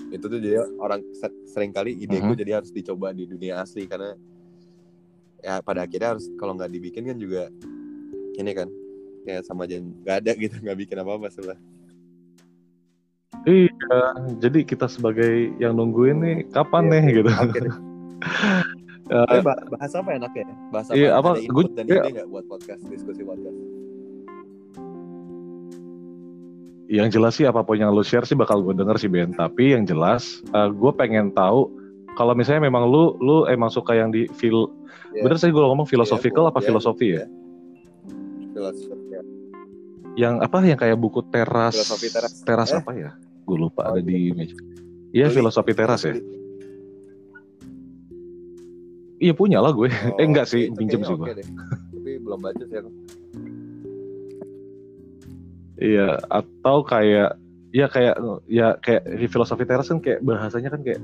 Itu 0.08 0.24
tuh 0.26 0.40
jadi 0.40 0.64
orang 0.80 1.04
se- 1.12 1.36
sering 1.46 1.70
kali 1.70 2.00
ideku 2.00 2.32
Mhm. 2.32 2.40
jadi 2.40 2.50
harus 2.60 2.72
dicoba 2.72 3.12
di 3.12 3.28
dunia 3.28 3.60
asli 3.60 3.84
karena 3.84 4.16
ya 5.42 5.62
pada 5.62 5.86
akhirnya 5.86 6.16
harus 6.16 6.26
kalau 6.38 6.54
nggak 6.58 6.70
dibikin 6.72 7.06
kan 7.06 7.18
juga 7.18 7.46
ini 8.38 8.50
kan 8.54 8.68
kayak 9.22 9.42
sama 9.46 9.66
aja 9.68 9.78
nggak 9.78 10.16
ada 10.24 10.32
gitu 10.34 10.54
nggak 10.62 10.78
bikin 10.78 10.96
apa 11.02 11.10
apa 11.18 11.28
sebelah 11.30 11.58
Iya, 13.46 14.02
jadi 14.42 14.66
kita 14.66 14.90
sebagai 14.90 15.54
yang 15.62 15.78
nungguin 15.78 16.18
nih 16.20 16.36
kapan 16.50 16.84
Iya, 16.84 16.90
nih 16.90 17.02
iya. 17.06 17.16
gitu. 17.16 17.30
Eh, 17.30 19.24
Tapi 19.30 19.40
bah- 19.46 19.62
bahas 19.72 19.92
apa 19.94 20.10
enaknya? 20.10 20.44
Bahas 20.74 20.86
apa? 20.90 20.96
Iya, 20.98 21.08
apa? 21.16 21.30
Gua- 21.46 21.70
dan 21.70 21.86
iya. 21.86 22.02
ide 22.02 22.10
nggak 22.18 22.28
buat 22.34 22.44
podcast 22.50 22.82
diskusi 22.90 23.22
podcast? 23.22 23.54
yang 26.88 27.12
jelas 27.12 27.36
sih 27.36 27.44
apa 27.44 27.60
pun 27.60 27.76
yang 27.76 27.92
lu 27.92 28.00
share 28.00 28.24
sih 28.24 28.32
bakal 28.32 28.64
gue 28.64 28.72
denger 28.72 28.96
sih 28.96 29.12
Ben. 29.12 29.28
Tapi 29.36 29.76
yang 29.76 29.84
jelas 29.84 30.40
gue 30.56 30.92
pengen 30.96 31.28
tahu 31.36 31.68
kalau 32.18 32.34
misalnya 32.34 32.66
memang 32.66 32.84
lu 32.84 33.14
lu 33.18 33.46
emang 33.46 33.70
suka 33.70 33.94
yang 33.94 34.10
di 34.10 34.26
feel 34.34 34.66
Iya. 35.08 35.22
bener 35.24 35.38
sih 35.38 35.48
gue 35.48 35.62
ngomong 35.62 35.86
philosophical 35.86 36.44
Iya, 36.44 36.50
apa 36.50 36.58
iya, 36.60 36.66
filosofi 36.68 37.06
ya? 37.06 37.14
iya. 37.14 37.24
Filosofi 38.52 39.06
ya. 39.08 39.22
Yang 40.18 40.34
apa 40.42 40.56
yang 40.66 40.76
kayak 40.76 40.98
buku 40.98 41.20
teras 41.24 41.78
Filosofi 41.78 42.08
teras. 42.42 42.70
Eh. 42.70 42.76
apa 42.76 42.90
ya? 42.92 43.10
Gue 43.46 43.56
lupa 43.56 43.88
Oh, 43.88 43.94
ada 43.94 44.02
di 44.02 44.34
meja. 44.34 44.52
Iya 45.08 45.30
filosofi 45.30 45.72
teras 45.72 46.04
ya. 46.04 46.18
Iya 49.18 49.32
punya 49.32 49.58
lah 49.58 49.72
gue. 49.72 49.88
Oh, 49.88 50.18
eh 50.20 50.26
enggak 50.26 50.46
sih, 50.46 50.68
pinjem 50.70 51.00
sih 51.00 51.14
gue. 51.14 51.26
deh. 51.32 51.46
Tapi 51.94 52.10
belum 52.20 52.38
baca 52.38 52.62
sih 52.62 52.76
aku. 52.76 52.90
Iya, 55.78 56.18
atau 56.26 56.82
kayak 56.82 57.38
ya 57.70 57.86
kayak 57.86 58.14
ya 58.44 58.74
kayak 58.76 59.02
di 59.08 59.26
filosofi 59.26 59.62
teras 59.62 59.86
kan 59.86 59.98
kayak 59.98 60.20
bahasanya 60.20 60.68
kan 60.68 60.82
kayak 60.82 61.00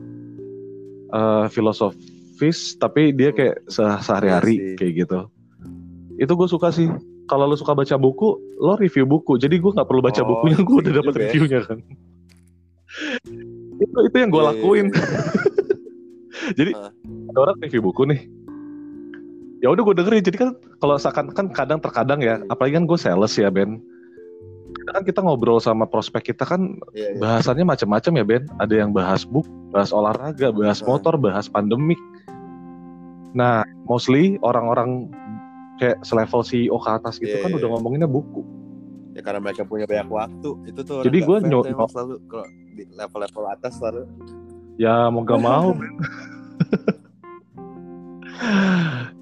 eh 1.14 1.46
filosofis 1.48 2.58
tapi 2.74 3.10
dia 3.10 3.30
kayak 3.30 3.62
se- 3.66 4.00
sehari-hari 4.02 4.54
Iya 4.54 4.74
kayak 4.74 4.92
gitu. 4.98 5.18
Itu 6.16 6.32
gue 6.32 6.48
suka 6.48 6.68
sih. 6.68 6.90
Kalau 7.24 7.46
lo 7.46 7.54
suka 7.54 7.72
baca 7.72 7.96
buku, 7.96 8.28
lo 8.58 8.74
review 8.74 9.02
buku. 9.04 9.34
Jadi 9.34 9.56
gue 9.56 9.70
nggak 9.70 9.86
perlu 9.86 9.98
baca 10.00 10.20
Oh, 10.20 10.28
bukunya, 10.28 10.58
gue 10.58 10.76
udah 10.78 10.92
dapat 10.94 11.12
ya. 11.14 11.20
reviewnya 11.24 11.60
kan. 11.62 11.78
itu 13.74 13.98
itu 14.02 14.16
yang 14.16 14.30
gue 14.30 14.38
Iya, 14.38 14.44
iya, 14.44 14.54
lakuin. 14.54 14.86
iya. 14.86 15.02
Jadi 16.58 16.70
Ah. 16.74 16.90
ada 17.30 17.38
orang 17.40 17.56
review 17.58 17.82
buku 17.82 18.02
nih. 18.04 18.20
Ya 19.58 19.72
udah 19.72 19.82
gue 19.82 19.94
dengerin. 19.96 20.22
Jadi 20.22 20.36
kan 20.36 20.50
kalau 20.76 20.94
seakan 20.94 21.32
kan 21.32 21.46
kadang 21.48 21.80
terkadang 21.80 22.20
ya, 22.20 22.38
apalagi 22.46 22.76
kan 22.76 22.84
gue 22.84 22.98
sales 23.00 23.32
ya 23.32 23.48
Ben. 23.48 23.80
Kan 24.84 25.02
kita 25.02 25.20
ngobrol 25.20 25.58
sama 25.58 25.84
prospek 25.84 26.30
kita 26.30 26.44
kan 26.44 26.76
Iya, 26.90 27.14
iya. 27.14 27.18
bahasannya 27.18 27.64
macam-macam 27.64 28.12
ya 28.14 28.24
Ben. 28.24 28.44
Ada 28.56 28.74
yang 28.76 28.90
bahas 28.90 29.24
book, 29.24 29.44
bahas 29.70 29.90
olahraga, 29.90 30.50
bahas 30.50 30.78
Hmm. 30.78 30.88
motor, 30.88 31.14
bahas 31.16 31.46
pandemik. 31.46 31.98
Nah, 33.32 33.60
mostly 33.82 34.36
orang-orang 34.40 35.08
kayak 35.74 35.98
selevel 36.02 36.40
CEO 36.40 36.76
ke 36.76 36.90
atas 36.92 37.16
gitu 37.16 37.32
Iya, 37.32 37.42
kan 37.42 37.50
iya, 37.50 37.56
udah 37.56 37.66
iya. 37.66 37.74
ngomonginnya 37.74 38.06
buku. 38.06 38.42
Ya 39.14 39.22
karena 39.22 39.40
mereka 39.40 39.62
punya 39.62 39.86
banyak 39.86 40.06
waktu. 40.06 40.50
Itu 40.66 40.80
tuh 40.82 41.02
Jadi 41.02 41.18
orang 41.18 41.26
gua 41.26 41.36
nggak 41.36 41.42
fair 41.42 41.50
nyo- 41.50 41.64
tuh 41.64 41.72
emang 41.72 41.88
selalu 41.88 42.14
kalau 42.26 42.46
di 42.70 42.82
level-level 42.90 43.44
atas 43.48 43.72
selalu 43.78 44.02
Ya 44.74 45.06
mau 45.06 45.22
gak 45.22 45.38
mau 45.38 45.70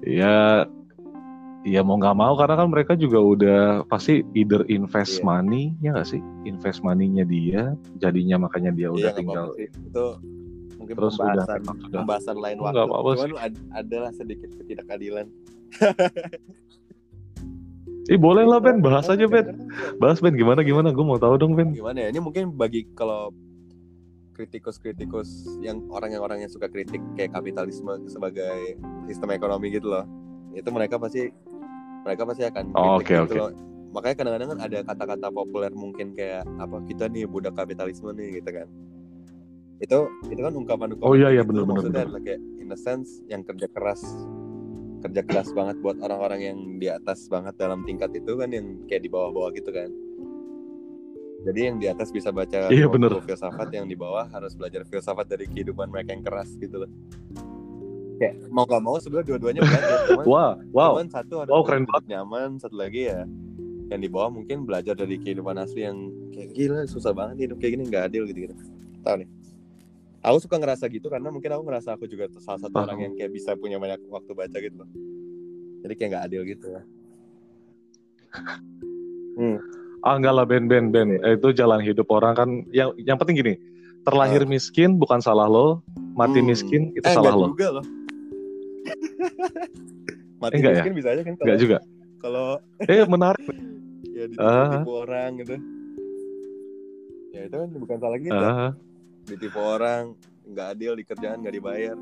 ya 0.03 0.65
ya 1.63 1.79
mau 1.79 1.95
nggak 1.95 2.11
mau 2.13 2.33
karena 2.33 2.55
kan 2.55 2.67
mereka 2.67 2.93
juga 2.93 3.17
udah 3.17 3.61
pasti 3.85 4.19
either 4.33 4.67
invest 4.67 5.17
Iya. 5.17 5.25
money 5.25 5.63
ya 5.79 5.89
nggak 5.91 6.05
sih 6.05 6.19
invest 6.43 6.79
money-nya 6.79 7.23
dia 7.23 7.61
jadinya 7.97 8.35
makanya 8.41 8.69
dia 8.69 8.87
Iya, 8.87 8.91
udah 8.91 9.11
tinggal 9.13 9.43
apa-apa 9.47 9.57
sih. 9.57 9.67
Itu 9.81 10.05
mungkin 10.75 10.93
terus 10.93 11.15
udah 11.15 11.23
pembahasan 11.23 11.61
sudah 11.63 11.99
pembahasan 12.01 12.37
lain 12.37 12.57
waktu. 12.57 12.67
nggak 12.69 12.85
apa-apa 12.85 13.09
Cuman 13.15 13.31
ad- 13.39 13.63
adalah 13.73 14.11
sedikit 14.11 14.49
ketidakadilan. 14.53 15.25
Ih 18.05 18.19
boleh 18.19 18.43
lah 18.43 18.59
Ben 18.59 18.83
bahas 18.83 19.07
aja 19.07 19.23
Ben 19.23 19.47
bahas 19.95 20.19
Ben 20.19 20.35
gimana 20.35 20.59
gimana 20.59 20.91
gue 20.91 21.05
mau 21.05 21.15
tahu 21.15 21.39
dong 21.39 21.55
Ben 21.55 21.71
Gimana 21.71 22.03
ya? 22.03 22.11
Ini 22.11 22.19
mungkin 22.19 22.51
bagi 22.51 22.83
kalau 22.91 23.31
kritikus-kritikus 24.33 25.29
yang 25.61 25.87
orang 25.87 26.11
yang 26.11 26.19
orang 26.21 26.43
yang 26.43 26.51
suka 26.51 26.67
kritik 26.67 26.99
kayak 27.13 27.31
kapitalisme 27.31 27.87
sebagai 28.05 28.75
sistem 29.05 29.31
ekonomi 29.31 29.71
gitu 29.71 29.87
loh. 29.87 30.03
Itu 30.51 30.67
mereka 30.69 30.97
pasti 30.97 31.31
mereka 32.03 32.21
pasti 32.27 32.43
akan 32.43 32.63
Oh, 32.75 32.99
oke, 32.99 33.07
gitu 33.07 33.23
oke. 33.25 33.35
loh. 33.39 33.51
Makanya 33.93 34.15
kadang-kadang 34.17 34.49
kan 34.55 34.59
ada 34.59 34.77
kata-kata 34.83 35.27
populer 35.29 35.71
mungkin 35.71 36.07
kayak 36.11 36.43
apa 36.57 36.77
kita 36.89 37.05
nih 37.07 37.29
budak 37.29 37.53
kapitalisme 37.53 38.09
nih 38.13 38.41
gitu 38.41 38.49
kan. 38.51 38.67
Itu 39.77 39.97
itu 40.27 40.41
kan 40.41 40.53
ungkapan-ungkapan 40.53 41.07
Oh, 41.07 41.13
iya, 41.13 41.29
iya, 41.29 41.41
gitu 41.45 41.49
bener, 41.53 41.63
bener, 41.63 41.73
maksudnya 41.77 41.93
bener. 42.01 42.07
adalah 42.09 42.21
kayak 42.23 42.41
in 42.59 42.69
a 42.71 42.79
sense 42.79 43.09
yang 43.27 43.41
kerja 43.43 43.67
keras 43.69 44.01
kerja 45.03 45.19
keras 45.19 45.51
banget 45.51 45.75
buat 45.83 45.99
orang-orang 45.99 46.39
yang 46.41 46.57
di 46.79 46.87
atas 46.87 47.27
banget 47.27 47.59
dalam 47.59 47.83
tingkat 47.83 48.07
itu 48.15 48.39
kan 48.39 48.47
yang 48.47 48.87
kayak 48.87 49.03
di 49.03 49.11
bawah-bawah 49.11 49.51
gitu 49.51 49.67
kan. 49.69 49.91
Jadi 51.43 51.59
yang 51.59 51.75
di 51.75 51.91
atas 51.91 52.07
bisa 52.07 52.31
baca 52.31 52.71
Iya, 52.71 52.87
50 52.87 52.95
bener. 52.95 53.11
filsafat, 53.19 53.67
yang 53.75 53.83
di 53.83 53.99
bawah 53.99 54.23
harus 54.31 54.55
belajar 54.55 54.87
filsafat 54.87 55.27
dari 55.27 55.51
kehidupan 55.51 55.91
mereka 55.91 56.15
yang 56.15 56.23
keras 56.23 56.55
gitu 56.55 56.87
loh. 56.87 56.91
Kayak 58.13 58.33
mau 58.47 58.63
gak 58.63 58.81
mau 58.81 58.95
sebenarnya 58.97 59.27
dua-duanya 59.29 59.61
belajar, 59.61 59.97
cuman, 60.07 60.25
wah 60.25 60.51
wow 60.71 60.91
cuman 60.95 61.07
satu 61.09 61.33
Wow, 61.43 61.61
keren 61.65 61.83
hidup 61.83 62.05
nyaman, 62.05 62.49
satu 62.57 62.75
lagi 62.75 63.09
ya 63.09 63.25
yang 63.89 63.99
di 63.99 64.09
bawah 64.09 64.29
mungkin 64.31 64.63
belajar 64.63 64.93
dari 64.93 65.17
kehidupan 65.17 65.53
asli 65.55 65.83
yang 65.83 65.97
kayak 66.31 66.49
gila 66.51 66.81
susah 66.85 67.11
banget 67.11 67.45
hidup 67.45 67.57
kayak 67.57 67.77
gini 67.77 67.83
nggak 67.87 68.09
adil 68.09 68.23
gitu 68.25 68.49
gitu. 68.49 68.55
Tahu 69.01 69.15
nih. 69.21 69.29
Aku 70.23 70.37
suka 70.39 70.55
ngerasa 70.55 70.87
gitu 70.87 71.11
karena 71.11 71.27
mungkin 71.27 71.51
aku 71.51 71.63
ngerasa 71.63 71.89
aku 71.93 72.07
juga 72.07 72.31
salah 72.39 72.57
satu 72.57 72.71
Paham. 72.71 72.87
orang 72.87 72.99
yang 73.01 73.13
kayak 73.13 73.29
bisa 73.29 73.53
punya 73.53 73.75
banyak 73.75 73.99
waktu 74.07 74.31
baca 74.31 74.57
gitu 74.57 74.75
loh. 74.77 74.89
Jadi 75.83 75.93
kayak 75.93 76.09
nggak 76.09 76.25
adil 76.25 76.41
gitu 76.47 76.65
ya. 76.69 76.81
Hmm. 79.33 79.57
ah 80.01 80.13
enggak 80.17 80.33
lah 80.33 80.45
Ben 80.45 80.65
Ben 80.65 80.89
Ben 80.89 81.17
Eh, 81.17 81.37
itu 81.37 81.53
jalan 81.53 81.79
hidup 81.79 82.09
orang 82.09 82.33
kan 82.33 82.49
yang 82.69 82.93
yang 82.97 83.15
penting 83.15 83.39
gini 83.39 83.53
terlahir 84.03 84.43
miskin 84.43 84.97
bukan 84.97 85.21
salah 85.21 85.45
lo 85.45 85.79
mati 86.13 86.39
Hmm. 86.39 86.49
miskin 86.49 86.81
itu 86.91 87.03
eh, 87.03 87.13
salah 87.13 87.33
lo 87.33 87.49
juga 87.49 87.79
loh. 87.79 87.85
Mati 90.41 90.59
Enggak 90.59 90.71
ya? 90.71 90.75
miskin 90.83 90.93
bisa 90.95 91.09
aja 91.15 91.21
kan 91.23 91.33
kalau 91.39 91.45
Enggak 91.47 91.59
juga. 91.61 91.77
kalau 92.19 92.47
Eh 92.83 93.03
menarik. 93.07 93.45
ya 94.17 94.23
ditipu 94.29 94.91
orang 94.93 95.29
gitu. 95.41 95.55
Ya 97.33 97.41
itu 97.49 97.55
kan 97.57 97.69
bukan 97.73 97.97
salah 97.97 98.19
kita. 98.21 98.37
Ah, 98.37 98.71
Ditipu 99.23 99.59
orang, 99.63 100.13
nggak 100.45 100.67
adil 100.75 100.93
di 100.99 101.03
kerjaan, 101.07 101.39
nggak 101.41 101.55
dibayar. 101.55 101.97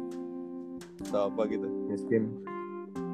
Atau 1.07 1.29
apa 1.29 1.41
gitu, 1.47 1.69
miskin. 1.87 2.23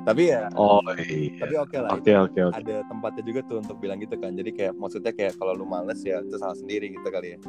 Tapi 0.07 0.31
ya, 0.31 0.47
oh 0.55 0.79
iya. 1.03 1.35
tapi 1.35 1.55
oke 1.59 1.77
lah. 1.83 1.91
Oke 1.91 2.15
oke 2.15 2.39
oke. 2.47 2.55
Ada 2.55 2.79
tempatnya 2.87 3.23
juga 3.27 3.43
tuh 3.43 3.59
untuk 3.59 3.75
bilang 3.83 3.99
gitu 3.99 4.15
kan. 4.15 4.31
Jadi 4.39 4.55
kayak 4.55 4.73
maksudnya 4.79 5.11
kayak 5.11 5.35
kalau 5.35 5.51
lu 5.51 5.67
males 5.67 5.99
ya 5.99 6.23
itu 6.23 6.39
salah 6.39 6.55
sendiri 6.55 6.95
gitu 6.95 7.03
kali 7.11 7.35
ya. 7.35 7.39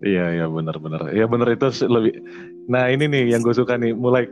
Iya 0.00 0.32
iya 0.32 0.46
benar 0.48 0.76
benar. 0.76 1.12
Iya 1.12 1.24
benar 1.24 1.48
itu 1.48 1.66
lebih. 1.84 2.24
Nah 2.66 2.88
ini 2.88 3.04
nih 3.04 3.36
yang 3.36 3.40
gue 3.40 3.52
suka 3.52 3.76
nih 3.76 3.92
mulai 3.92 4.24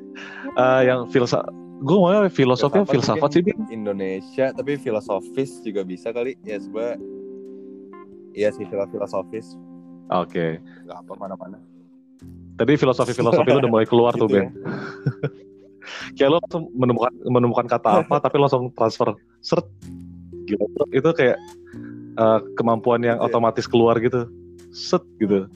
eh, 0.55 0.83
yang 0.85 1.05
filsafat. 1.07 1.53
Gue 1.79 1.95
mau 1.95 2.11
filosofi 2.27 2.83
Filsafat 2.83 2.91
filsafat 2.91 3.31
sih 3.31 3.43
Bin. 3.45 3.55
Indonesia, 3.71 4.51
tapi 4.51 4.75
filosofis 4.75 5.61
juga 5.61 5.85
bisa 5.85 6.11
kali. 6.11 6.35
Ya 6.43 6.59
sebenernya 6.59 6.99
Iya 8.33 8.51
sih 8.51 8.64
filo- 8.64 8.87
filosofis, 8.87 9.59
Oke. 10.09 10.62
nggak 10.85 10.99
apa 11.01 11.12
mana-mana. 11.19 11.59
Tadi 12.55 12.75
filosofi 12.75 13.11
filosofi 13.11 13.51
lu 13.51 13.59
udah 13.59 13.71
mulai 13.71 13.87
keluar 13.87 14.14
tuh 14.14 14.27
Gitu 14.27 14.39
Ben. 14.39 14.51
Kayak 16.16 16.29
lu 16.29 16.37
langsung 16.39 16.64
menemukan 16.73 17.12
menemukan 17.25 17.66
kata 17.66 18.03
apa 18.03 18.14
tapi 18.19 18.37
langsung 18.37 18.71
transfer 18.73 19.14
seret. 19.41 19.66
Gila. 20.45 20.66
Itu 20.91 21.11
kayak 21.12 21.39
eh, 22.14 22.39
kemampuan 22.55 23.03
yang 23.03 23.19
Gitu 23.19 23.27
ya? 23.27 23.29
otomatis 23.29 23.66
keluar 23.66 23.99
gitu. 23.99 24.27
Set 24.79 25.03
gitu. 25.18 25.51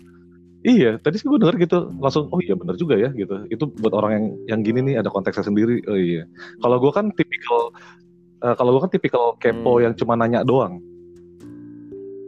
Iya, 0.63 0.95
tadi 0.99 1.19
sih 1.19 1.27
gue 1.27 1.43
denger 1.43 1.59
gitu, 1.59 1.91
langsung 1.99 2.31
oh 2.31 2.39
iya 2.39 2.55
bener 2.55 2.79
juga 2.79 2.95
ya 2.95 3.11
gitu. 3.15 3.35
Itu 3.51 3.71
buat 3.83 3.95
orang 3.95 4.11
yang 4.15 4.27
yang 4.47 4.61
gini 4.63 4.79
nih 4.83 4.95
ada 5.03 5.11
konteksnya 5.11 5.43
sendiri. 5.47 5.83
Oh 5.91 5.99
iya. 5.99 6.23
Kalau 6.63 6.79
gue 6.79 6.93
kan 6.95 7.11
tipikal 7.15 7.75
eh, 8.43 8.55
kalau 8.55 8.71
gue 8.79 8.83
kan 8.87 8.93
tipikal 8.95 9.25
kepo 9.43 9.79
Hmm. 9.79 9.91
yang 9.91 9.95
cuma 9.99 10.15
nanya 10.15 10.47
doang. 10.47 10.79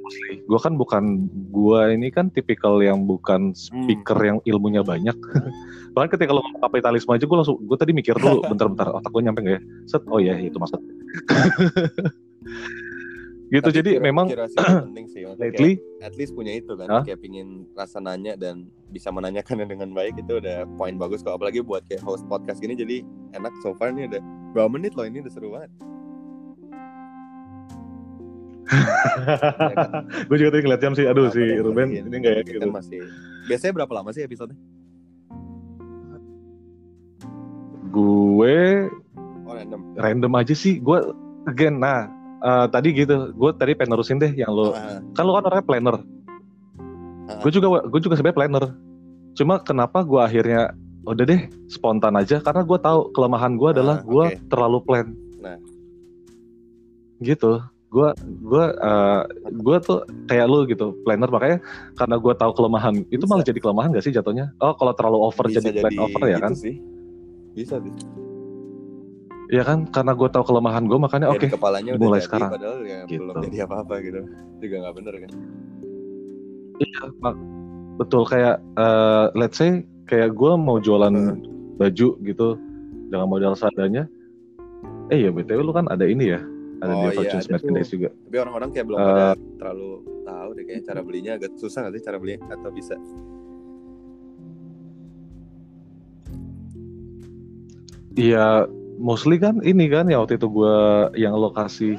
Mostly. 0.03 0.43
Gue 0.45 0.59
kan 0.59 0.75
bukan 0.75 1.31
gue 1.55 1.81
ini 1.95 2.11
kan 2.11 2.27
tipikal 2.35 2.83
yang 2.83 3.07
bukan 3.07 3.55
speaker 3.55 4.19
yang 4.19 4.43
ilmunya 4.45 4.83
banyak. 4.83 5.15
Bahkan 5.95 6.11
ketika 6.19 6.35
lo 6.35 6.43
ngomong 6.43 6.67
kapitalisme 6.67 7.15
aja 7.15 7.23
gue 7.23 7.39
langsung 7.39 7.57
gue 7.63 7.79
tadi 7.79 7.95
mikir 7.95 8.19
dulu 8.19 8.43
bentar-bentar 8.51 8.91
otak 8.99 9.15
gue 9.15 9.23
nyampe 9.23 9.47
nggak 9.47 9.57
ya? 9.57 9.63
Set 9.87 10.03
oh 10.11 10.19
ya 10.19 10.35
itu 10.37 10.59
maksud. 10.59 10.83
gitu 13.55 13.63
Tapi 13.65 13.77
jadi 13.77 13.91
kira- 13.93 14.03
memang 14.03 14.27
penting 14.91 15.07
sih. 15.07 15.23
Maksudnya 15.23 15.47
kayak 15.47 15.55
lately 15.55 15.73
at 16.01 16.15
least 16.15 16.35
punya 16.35 16.53
itu 16.53 16.73
kan, 16.73 16.89
Hah? 16.89 17.03
kayak 17.03 17.21
pingin 17.21 17.49
rasa 17.73 17.99
nanya 17.99 18.35
dan 18.35 18.67
bisa 18.89 19.09
menanyakannya 19.09 19.65
dengan 19.65 19.91
baik 19.91 20.19
itu 20.19 20.37
udah 20.37 20.67
poin 20.75 20.95
bagus 20.95 21.21
kok. 21.21 21.33
Apalagi 21.33 21.61
buat 21.61 21.83
kayak 21.85 22.01
host 22.01 22.27
podcast 22.27 22.59
gini 22.59 22.75
jadi 22.75 23.07
enak 23.33 23.55
so 23.61 23.73
far 23.73 23.91
nih 23.91 24.09
udah 24.09 24.21
berapa 24.51 24.69
menit 24.69 24.93
loh 24.93 25.05
ini 25.05 25.21
udah 25.21 25.31
seru 25.31 25.53
banget. 25.53 25.71
Ya 29.55 29.77
kan? 29.77 30.09
gue 30.25 30.37
juga 30.37 30.51
tadi 30.51 30.63
ngeliat 30.65 30.81
jam 30.81 30.93
sih 30.93 31.05
aduh 31.05 31.29
Apa 31.29 31.37
si 31.37 31.43
Ruben 31.55 31.93
ini 31.93 32.09
enggak 32.11 32.33
ya 32.33 32.43
Kita 32.43 32.53
gitu 32.59 32.69
masih 32.73 32.99
biasanya 33.45 33.73
berapa 33.77 33.93
lama 33.93 34.11
sih 34.11 34.25
episode 34.25 34.57
gue 37.87 38.57
Oh 39.45 39.53
random. 39.53 39.81
random 39.95 40.33
aja 40.35 40.55
sih 40.57 40.81
gue 40.81 40.99
again 41.45 41.77
nah 41.77 42.09
eh, 42.45 42.67
tadi 42.69 42.89
gitu 42.93 43.33
gue 43.33 43.51
tadi 43.57 43.73
pengen 43.73 43.97
nerusin 43.97 44.21
deh 44.21 44.31
yang 44.31 44.53
lo 44.53 44.71
Ah, 44.71 45.01
kan 45.17 45.25
lo 45.25 45.33
kan 45.35 45.49
orangnya 45.49 45.67
planner. 45.67 45.97
Ah. 47.25 47.41
gue 47.41 47.51
juga 47.51 47.81
gue 47.83 48.01
juga 48.01 48.15
sebenarnya 48.15 48.37
planner. 48.37 48.65
Cuma 49.35 49.59
kenapa 49.59 50.05
gue 50.05 50.21
akhirnya 50.21 50.77
udah 51.05 51.25
deh 51.25 51.41
spontan 51.67 52.15
aja. 52.15 52.39
Karena 52.39 52.61
gue 52.63 52.79
tahu 52.79 53.11
kelemahan 53.11 53.57
gue 53.57 53.69
adalah 53.73 53.97
Ah, 54.01 54.07
gue 54.07 54.27
terlalu 54.47 54.79
plan. 54.85 55.07
Nah. 55.41 55.57
gitu. 57.19 57.65
Gue 57.89 58.11
gue 58.43 58.65
eh, 58.75 59.23
gue 59.55 59.77
tuh 59.81 59.99
kayak 60.27 60.47
lu 60.47 60.69
gitu 60.69 60.93
planner. 61.03 61.31
Makanya 61.31 61.59
karena 61.97 62.17
gue 62.21 62.35
tahu 62.37 62.53
kelemahan 62.53 62.95
itu 63.09 63.25
Bisa. 63.25 63.31
malah 63.33 63.45
jadi 63.47 63.59
kelemahan 63.63 63.89
gak 63.95 64.05
sih 64.05 64.13
jatuhnya? 64.13 64.53
Oh 64.61 64.77
kalau 64.77 64.93
terlalu 64.93 65.19
over 65.25 65.49
bisa 65.49 65.63
jadi 65.63 65.81
plan 65.81 65.97
over 65.97 66.23
ya 66.29 66.39
kan? 66.39 66.53
sih. 66.53 66.77
Bisa 67.55 67.79
sih. 67.81 67.93
Iya 69.55 69.63
kan 69.63 69.87
karena 69.87 70.13
gue 70.13 70.27
tahu 70.27 70.45
kelemahan 70.45 70.83
gue 70.83 70.99
makanya 70.99 71.31
Ya, 71.31 71.33
oke 71.33 71.47
di 71.47 71.53
kepalanya 71.53 71.91
udah 71.95 72.03
mulai 72.03 72.19
jadi, 72.19 72.27
sekarang. 72.27 72.51
padahal 72.51 72.79
ya 72.83 72.99
Gitu. 73.07 73.21
belum 73.23 73.35
jadi 73.41 73.57
apa-apa 73.63 73.95
gitu. 74.01 74.21
Juga 74.59 74.75
nggak 74.83 74.95
bener 74.99 75.15
kan. 75.15 75.31
Iya, 76.75 77.01
mak- 77.23 77.43
betul 77.95 78.23
kayak 78.25 78.57
eh, 78.75 79.25
let's 79.33 79.55
say 79.55 79.71
kayak 80.05 80.35
gue 80.35 80.53
mau 80.59 80.77
jualan 80.77 81.15
Hmm. 81.15 81.39
baju 81.77 82.09
gitu 82.19 82.49
dengan 83.07 83.27
modal 83.29 83.55
seadanya. 83.55 84.11
Eh 85.07 85.23
ya 85.23 85.31
btw 85.31 85.61
lu 85.61 85.71
kan 85.71 85.87
ada 85.87 86.03
ini 86.03 86.35
ya, 86.35 86.41
ada 86.81 86.91
Oh, 86.91 86.99
di 86.99 87.07
iya, 87.07 87.15
Fortune's 87.15 87.47
ada 87.47 87.53
Merchandise 87.55 87.91
juga. 87.93 88.09
Tapi 88.11 88.37
orang-orang 88.37 88.69
kayak 88.73 88.87
belum 88.89 88.99
Eh. 88.99 89.07
pada 89.07 89.27
terlalu 89.55 89.91
tahu 90.25 90.49
deh 90.51 90.65
kayaknya 90.65 90.85
cara 90.85 91.01
belinya 91.01 91.33
agak 91.37 91.53
susah 91.55 91.79
nggak 91.85 91.95
sih 91.95 92.03
cara 92.03 92.17
belinya 92.19 92.43
atau 92.51 92.71
bisa? 92.73 92.97
Iya, 98.15 98.71
mostly 98.99 99.37
kan 99.39 99.59
ini 99.63 99.87
kan 99.91 100.07
ya 100.07 100.23
waktu 100.23 100.37
itu 100.39 100.47
gue 100.49 100.77
yang 101.19 101.35
lokasi 101.35 101.99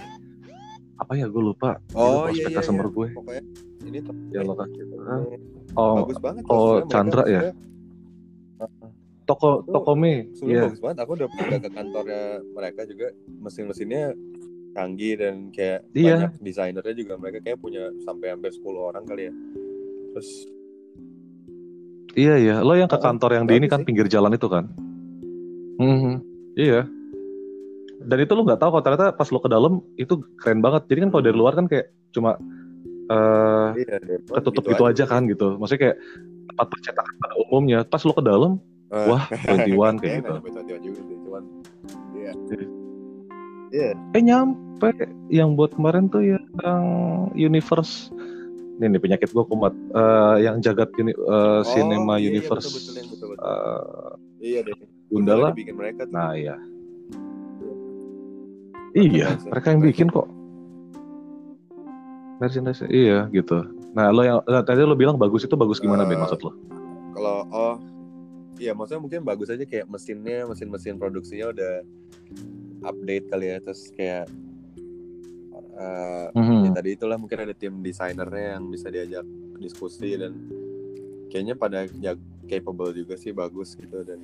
apa 0.95 1.11
ya 1.15 1.27
gue 1.27 1.43
lupa. 1.43 1.75
Oh 1.93 2.31
iya 2.31 2.47
iya. 2.47 2.57
customer 2.59 2.87
iya. 2.87 2.95
gue. 2.95 3.07
Pokoknya 3.13 3.43
ini 3.85 3.99
Yang 4.31 4.45
lokasi. 4.55 4.71
ini 4.79 5.37
Oh, 5.75 5.95
bagus 6.07 6.19
banget. 6.23 6.43
oh, 6.47 6.75
Chandra 6.87 7.23
ya? 7.27 7.41
toko 9.25 9.65
Itu 9.65 9.71
toko. 9.73 9.91
Sebenarnya 9.97 10.45
Iya. 10.45 10.61
bagus 10.69 10.79
banget. 10.79 10.97
Aku 11.03 11.11
udah 11.19 11.27
udah 11.27 11.59
ke 11.59 11.69
kantornya 11.73 12.23
mereka 12.55 12.81
juga 12.87 13.07
mesin-mesinnya 13.43 14.03
canggih 14.75 15.13
dan 15.19 15.35
kayak 15.51 15.83
Iya. 15.91 16.15
banyak 16.31 16.31
desainernya 16.43 16.95
juga 16.95 17.13
mereka 17.19 17.39
kayak 17.43 17.59
punya 17.59 17.91
sampai 18.03 18.31
hampir 18.31 18.51
10 18.55 18.91
orang 18.91 19.03
kali 19.03 19.27
ya. 19.27 19.33
Terus 20.15 20.29
Iya 22.15 22.35
iya, 22.39 22.55
lo 22.63 22.71
yang 22.79 22.87
ke 22.87 22.95
Oh, 22.95 23.03
kantor 23.03 23.35
yang 23.35 23.43
di 23.43 23.59
ini 23.59 23.67
kan 23.67 23.83
sih. 23.83 23.91
pinggir 23.91 24.07
jalan 24.07 24.31
itu 24.31 24.47
kan? 24.47 24.71
Mhm, 25.75 26.23
Iya. 26.55 26.81
Dan 28.05 28.17
itu 28.21 28.31
lo 28.35 28.43
nggak 28.43 28.59
tahu 28.59 28.69
kalau 28.75 28.83
ternyata 28.83 29.07
pas 29.15 29.29
lo 29.31 29.39
ke 29.39 29.49
dalam 29.51 29.79
itu 29.95 30.19
keren 30.39 30.59
banget. 30.59 30.87
Jadi 30.91 30.99
kan 31.07 31.09
kalau 31.11 31.23
dari 31.23 31.37
luar 31.37 31.53
kan 31.55 31.65
kayak 31.67 31.91
cuma 32.11 32.39
eh 33.05 33.69
iya 33.85 33.97
ketutup 34.33 34.65
gitu, 34.65 34.83
aja 34.87 35.03
kan 35.05 35.29
gitu. 35.29 35.55
Maksudnya 35.61 35.81
kayak 35.91 35.97
tempat 36.51 36.67
percetakan 36.71 37.15
pada 37.21 37.33
umumnya. 37.47 37.79
Pas 37.85 38.01
lo 38.03 38.13
ke 38.15 38.23
dalam, 38.25 38.57
Eh, 38.93 39.05
wah 39.09 39.23
21 39.27 39.97
kayak 39.97 39.99
kayaknya 39.99 40.21
gitu. 40.21 40.31
nggak 40.31 40.31
nyampe 40.31 40.49
21 40.53 40.85
juga 40.85 40.99
sih, 41.01 41.17
cuman 41.25 41.43
iya. 42.15 42.31
Iya. 42.35 42.65
Iya. 43.75 43.89
Eh 44.15 44.21
nyampe 44.23 44.89
yang 45.33 45.49
buat 45.57 45.71
kemarin 45.73 46.07
tuh 46.07 46.21
yang 46.23 46.83
universe. 47.35 48.13
Ini 48.75 48.91
nih 48.91 48.99
penyakit 48.99 49.31
gue 49.31 49.45
kumat. 49.47 49.71
Eh, 49.71 50.35
yang 50.43 50.59
jagat 50.59 50.91
uni, 50.99 51.15
eh, 51.15 51.61
cinema 51.71 52.19
iya, 52.19 52.27
iya, 52.27 52.43
universe. 52.43 52.67
betul, 52.67 52.75
betul, 52.75 52.93
yang 52.99 53.07
betul, 53.09 53.27
betul. 53.33 53.45
eh, 53.47 54.11
Iya 54.45 54.59
deh. 54.67 54.75
Gundala. 55.09 55.53
bikin 55.53 55.75
mereka 55.77 56.05
tuh. 56.09 56.13
Nah 56.15 56.33
iya. 56.33 56.55
Iya, 58.95 59.35
ya. 59.35 59.51
mereka 59.51 59.67
yang 59.75 59.81
bikin 59.83 60.07
kok. 60.07 60.27
Merchandise, 62.39 62.83
iya 62.87 63.27
gitu. 63.31 63.63
Nah, 63.95 64.11
lo 64.11 64.23
yang 64.23 64.39
nah, 64.43 64.63
tadi 64.63 64.83
lo 64.83 64.95
bilang 64.95 65.15
bagus 65.15 65.43
itu 65.47 65.55
bagus 65.55 65.79
gimana, 65.79 66.03
Ben? 66.03 66.15
Eh, 66.15 66.21
Maksud 66.23 66.39
lo? 66.43 66.51
Kalau 67.15 67.47
oh 67.51 67.75
Iya, 68.55 68.71
maksudnya 68.71 69.03
mungkin 69.03 69.21
bagus 69.27 69.51
aja 69.51 69.67
kayak 69.67 69.83
mesinnya, 69.91 70.47
mesin-mesin 70.47 70.95
produksinya 70.95 71.51
udah 71.51 71.83
update 72.87 73.27
kali 73.27 73.51
ya, 73.51 73.59
terus 73.59 73.91
kayak 73.91 74.31
eh, 75.75 76.25
ya 76.31 76.39
Mhm. 76.39 76.71
tadi 76.71 76.95
itulah 76.95 77.19
mungkin 77.19 77.43
ada 77.43 77.51
tim 77.51 77.83
desainernya 77.83 78.55
yang 78.55 78.71
bisa 78.71 78.87
diajak 78.87 79.27
diskusi 79.59 80.15
dan 80.15 80.31
kayaknya 81.27 81.59
pada 81.59 81.83
ya, 81.99 82.15
capable 82.47 82.95
juga 82.95 83.19
sih 83.19 83.35
bagus 83.35 83.75
gitu 83.75 84.07
dan 84.07 84.23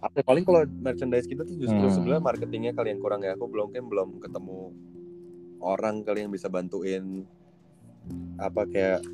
apa 0.00 0.16
paling 0.22 0.42
kalau 0.42 0.64
merchandise 0.78 1.24
kita 1.24 1.44
tuh 1.44 1.56
justru 1.56 1.76
Hmm. 1.78 1.92
sebenarnya 1.92 2.24
marketingnya 2.24 2.72
kali 2.72 2.88
yang 2.90 2.98
kurang 2.98 3.20
ya 3.20 3.32
aku 3.32 3.44
belum 3.44 3.68
kan 3.68 3.84
belum 3.84 4.08
ketemu 4.16 4.72
orang 5.60 6.00
kali 6.00 6.24
yang 6.24 6.32
bisa 6.32 6.48
bantuin 6.48 7.28
apa 8.36 8.64
kayak 8.64 9.04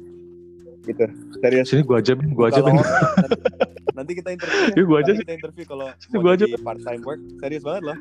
gitu 0.85 1.03
serius 1.37 1.67
Sini 1.67 1.83
gua 1.83 1.99
aja, 1.99 2.15
Ben. 2.15 2.31
Gua 2.31 2.47
aja, 2.47 2.61
Ben. 2.61 2.71
orang, 2.71 2.87
nanti, 3.19 3.35
nanti 3.99 4.13
kita 4.15 4.29
interview 4.31 4.63
ya. 4.63 4.71
Iya, 4.73 4.85
gua 4.85 4.99
aja 5.01 5.11
Nanti 5.11 5.23
kita 5.25 5.35
interview 5.35 5.65
kalau 5.67 5.89
Sini 5.99 6.17
gua 6.17 6.33
aja. 6.33 6.45
part 6.63 6.81
time 6.81 7.03
work 7.03 7.21
serius 7.37 7.63
banget 7.63 7.83
loh 7.85 7.99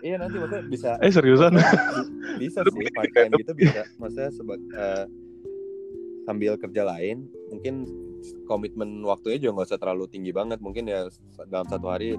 iya 0.00 0.16
nanti 0.18 0.34
maksudnya 0.34 0.64
bisa 0.66 0.90
Eh, 0.98 1.12
seriusan? 1.12 1.52
bisa 2.34 2.58
sih 2.64 2.90
part 2.90 3.12
time 3.12 3.32
gitu 3.36 3.52
bisa 3.54 3.84
maksudnya 3.94 4.30
seba- 4.32 4.58
eh, 4.72 5.04
sambil 6.22 6.56
kerja 6.56 6.82
lain 6.82 7.22
mungkin 7.46 7.86
komitmen 8.44 9.02
waktunya 9.02 9.38
juga 9.38 9.52
nggak 9.56 9.68
usah 9.68 9.78
terlalu 9.78 10.04
tinggi 10.06 10.30
banget 10.30 10.58
mungkin 10.58 10.84
ya 10.84 11.06
dalam 11.46 11.66
satu 11.66 11.86
hari 11.86 12.14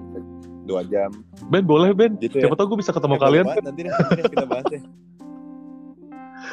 dua 0.62 0.84
jam 0.84 1.12
Ben, 1.46 1.62
boleh, 1.62 1.92
Ben. 1.92 2.16
gitu 2.18 2.36
ya 2.36 2.46
Siapa 2.46 2.54
tau 2.54 2.66
gue 2.66 2.78
bisa 2.78 2.90
ketemu 2.90 3.14
boleh 3.14 3.22
kalian. 3.22 3.44
banget, 3.46 3.64
nanti 3.64 3.80
nanti 3.84 4.22
kita 4.26 4.44
bahas 4.44 4.66
deh 4.66 4.82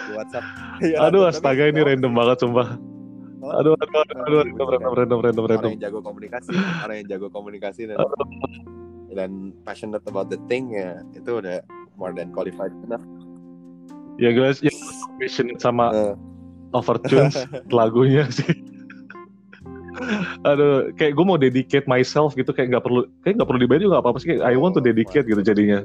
di 0.02 0.12
WhatsApp 0.12 0.46
Ya, 0.82 0.98
Aduh, 1.06 1.22
tapi 1.24 1.32
astaga 1.32 1.64
ini 1.66 1.80
random 1.80 2.12
banget, 2.12 2.38
sumpah. 2.40 2.68
oh, 3.40 3.52
Aduh, 3.54 3.74
aduh, 3.76 4.00
aduh, 4.02 4.18
aduh, 4.18 4.40
random, 4.42 4.68
random, 4.68 4.92
random, 4.92 5.20
random, 5.20 5.44
orang 5.44 5.52
random. 5.54 5.72
yang 5.72 5.82
jago 5.82 6.00
komunikasi 6.02 6.50
orang 6.80 6.96
yang 6.98 7.08
jago 7.10 7.28
komunikasi 7.30 7.82
dan 7.86 7.98
dan 9.12 9.32
passionate 9.62 10.04
about 10.06 10.28
the 10.28 10.40
thing 10.46 10.72
ya 10.72 10.96
itu 11.12 11.32
udah 11.34 11.60
more 11.96 12.12
than 12.12 12.32
qualified 12.32 12.72
enough 12.84 13.04
Ya 14.16 14.30
guys, 14.32 14.60
ya 14.60 14.70
passion 15.18 15.56
sama 15.58 15.90
Eh, 15.92 16.14
Overtunes 16.72 17.36
lagunya 17.74 18.28
sih. 18.30 18.48
Aduh, 20.48 20.92
kayak 20.96 21.14
gue 21.16 21.26
mau 21.26 21.38
dedicate 21.38 21.86
myself 21.86 22.34
gitu 22.34 22.52
kayak 22.56 22.78
nggak 22.78 22.84
perlu 22.84 23.06
kayak 23.24 23.42
nggak 23.42 23.50
perlu 23.50 23.60
dibayar 23.62 23.82
juga 23.84 23.98
apa-apa 24.00 24.18
sih 24.24 24.28
kayak 24.36 24.44
I 24.48 24.56
want 24.56 24.74
to 24.78 24.82
dedicate 24.84 25.28
gitu 25.28 25.42
jadinya. 25.44 25.84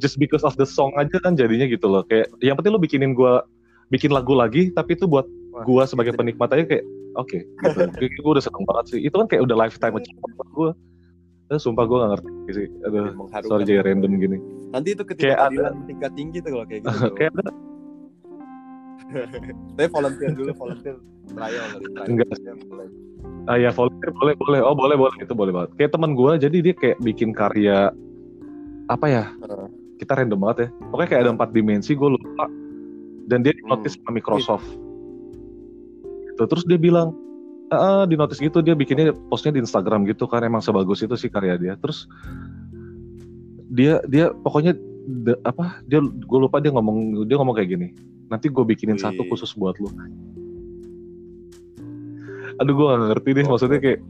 Just 0.00 0.16
because 0.16 0.46
of 0.46 0.56
the 0.56 0.64
song 0.64 0.94
aja 0.96 1.20
kan 1.20 1.36
jadinya 1.36 1.68
gitu 1.68 1.90
loh. 1.90 2.02
Kayak 2.08 2.32
yang 2.40 2.56
penting 2.56 2.72
lo 2.72 2.80
bikinin 2.80 3.12
gue 3.12 3.34
bikin 3.92 4.08
lagu 4.14 4.32
lagi 4.32 4.72
tapi 4.72 4.96
itu 4.96 5.04
buat 5.04 5.28
gue 5.52 5.82
sebagai 5.84 6.16
gitu. 6.16 6.20
penikmat 6.24 6.48
aja 6.56 6.64
kayak 6.64 6.84
oke 7.18 7.38
gitu. 7.38 7.78
Kayak 8.00 8.10
gue 8.16 8.32
udah 8.32 8.44
seneng 8.44 8.64
banget 8.64 8.84
sih. 8.96 9.00
Itu 9.04 9.20
kan 9.20 9.26
kayak 9.28 9.42
udah 9.44 9.56
lifetime 9.68 9.94
achievement 10.00 10.32
buat 10.38 10.50
gue. 10.54 10.70
Eh, 11.52 11.60
sumpah 11.60 11.84
gue 11.84 11.96
gak 12.00 12.10
ngerti 12.16 12.30
sih. 12.56 12.66
Aduh, 12.88 13.12
sorry 13.44 13.68
jadi 13.68 13.84
random 13.84 14.16
gini. 14.16 14.38
nanti 14.72 14.96
itu 14.96 15.04
Kayak 15.04 15.52
ketidakadilan 15.52 15.74
tingkat 15.84 16.12
tinggi 16.16 16.38
tuh 16.40 16.50
kalau 16.56 16.64
kayak 16.64 16.80
gitu 16.88 17.08
kayak 17.20 17.30
ada 17.36 17.52
tapi 19.76 19.88
volunteer 19.90 20.30
dulu 20.34 20.50
volunteer 20.54 20.96
trial 21.32 21.66
Enggak. 22.06 22.28
Ya, 22.42 22.54
boleh. 22.66 22.86
Ah 23.46 23.56
ya 23.58 23.70
volunteer 23.74 24.10
boleh 24.14 24.34
boleh 24.38 24.60
oh 24.62 24.74
boleh 24.74 24.96
boleh 24.98 25.16
itu 25.22 25.34
boleh 25.34 25.52
banget. 25.54 25.70
Kayak 25.78 25.92
teman 25.94 26.14
gue 26.14 26.32
jadi 26.38 26.56
dia 26.62 26.74
kayak 26.74 26.98
bikin 27.02 27.30
karya 27.34 27.90
apa 28.90 29.06
ya? 29.06 29.24
Kita 29.98 30.18
random 30.18 30.38
banget 30.42 30.58
ya. 30.58 30.68
Pokoknya 30.90 31.08
kayak 31.10 31.22
ada 31.26 31.32
empat 31.34 31.48
dimensi 31.54 31.94
gue 31.94 32.08
lupa. 32.18 32.46
Dan 33.30 33.46
dia 33.46 33.54
di 33.54 33.62
notice 33.62 33.94
sama 34.02 34.18
Microsoft. 34.18 34.66
Gitu. 36.26 36.42
Terus 36.42 36.64
dia 36.66 36.78
bilang 36.78 37.14
ah 37.72 38.04
di 38.04 38.18
notice 38.18 38.42
gitu 38.42 38.60
dia 38.60 38.76
bikinnya 38.76 39.16
postnya 39.32 39.56
di 39.56 39.64
Instagram 39.64 40.04
gitu 40.04 40.28
kan 40.28 40.44
emang 40.44 40.60
sebagus 40.60 41.00
itu 41.06 41.14
sih 41.14 41.30
karya 41.30 41.54
dia. 41.56 41.74
Terus 41.78 42.10
dia 43.72 44.02
dia 44.10 44.28
pokoknya 44.34 44.76
de- 45.24 45.40
apa 45.46 45.80
dia 45.88 46.02
gue 46.02 46.38
lupa 46.38 46.60
dia 46.60 46.74
ngomong 46.74 47.24
dia 47.24 47.38
ngomong 47.38 47.56
kayak 47.56 47.70
gini. 47.78 47.88
Nanti 48.32 48.48
gue 48.48 48.64
bikinin 48.64 48.96
Wih. 48.96 49.04
satu 49.04 49.28
khusus 49.28 49.52
buat 49.52 49.76
lu. 49.76 49.92
Aduh 52.56 52.72
gue 52.72 52.86
gak 52.88 53.00
ngerti 53.12 53.30
deh 53.36 53.44
maksudnya 53.44 53.78
kayak 53.78 54.00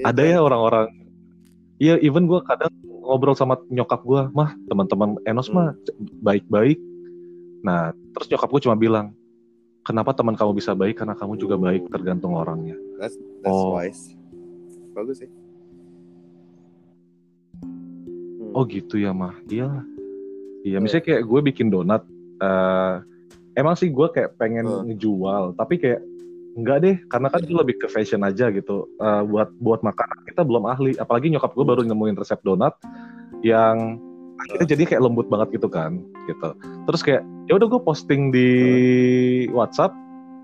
ada 0.00 0.22
ya 0.24 0.38
orang-orang. 0.40 0.88
Iya 1.76 2.00
even 2.00 2.24
gue 2.24 2.40
kadang 2.44 2.72
ngobrol 2.88 3.36
sama 3.36 3.60
nyokap 3.68 4.00
gue 4.04 4.22
mah 4.32 4.56
teman-teman 4.68 5.20
Enos 5.28 5.52
mah 5.52 5.76
baik-baik. 6.20 6.80
Nah 7.60 7.92
terus 8.16 8.32
nyokap 8.32 8.48
gue 8.48 8.60
cuma 8.64 8.76
bilang 8.76 9.12
kenapa 9.84 10.16
teman 10.16 10.32
kamu 10.32 10.56
bisa 10.56 10.72
baik? 10.72 10.96
Karena 11.00 11.12
kamu 11.12 11.36
juga 11.36 11.60
baik 11.60 11.92
tergantung 11.92 12.32
orangnya. 12.36 12.76
That's, 12.96 13.16
that's 13.44 13.52
Oh. 13.52 13.76
wise. 13.76 14.16
Bagus 14.96 15.20
sih. 15.20 15.30
Hmm. 17.60 18.56
oh 18.56 18.64
gitu 18.64 18.96
ya 18.96 19.12
mah. 19.12 19.36
Iya 19.48 19.68
iya 20.60 20.76
misalnya 20.80 21.04
kayak 21.08 21.22
gue 21.24 21.40
bikin 21.52 21.68
donat 21.72 22.04
eh, 22.40 22.94
emang 23.54 23.74
sih 23.74 23.88
gue 23.88 24.06
kayak 24.08 24.36
pengen 24.36 24.66
Hmm. 24.66 24.86
ngejual 24.86 25.54
tapi 25.54 25.76
kayak 25.76 26.00
enggak 26.50 26.78
deh 26.82 26.96
karena 27.06 27.28
kan 27.30 27.40
itu 27.40 27.54
lebih 27.54 27.78
ke 27.78 27.86
fashion 27.86 28.20
aja 28.20 28.50
gitu. 28.50 28.90
Eh, 28.96 29.22
buat 29.24 29.54
buat 29.58 29.80
makanan 29.80 30.26
kita 30.26 30.42
belum 30.42 30.66
ahli. 30.66 30.98
Apalagi 30.98 31.30
nyokap 31.30 31.54
gue 31.54 31.62
Hmm. 31.62 31.72
baru 31.72 31.82
nemuin 31.86 32.16
resep 32.18 32.42
donat 32.42 32.74
yang 33.40 34.02
akhirnya 34.36 34.66
jadi 34.68 34.82
kayak 34.88 35.02
lembut 35.02 35.26
banget 35.28 35.54
gitu 35.54 35.68
kan 35.68 36.02
gitu. 36.26 36.50
Terus 36.84 37.00
kayak 37.00 37.22
ya 37.46 37.54
udah 37.54 37.68
gue 37.68 37.80
posting 37.80 38.30
di 38.30 38.50
WhatsApp 39.48 39.94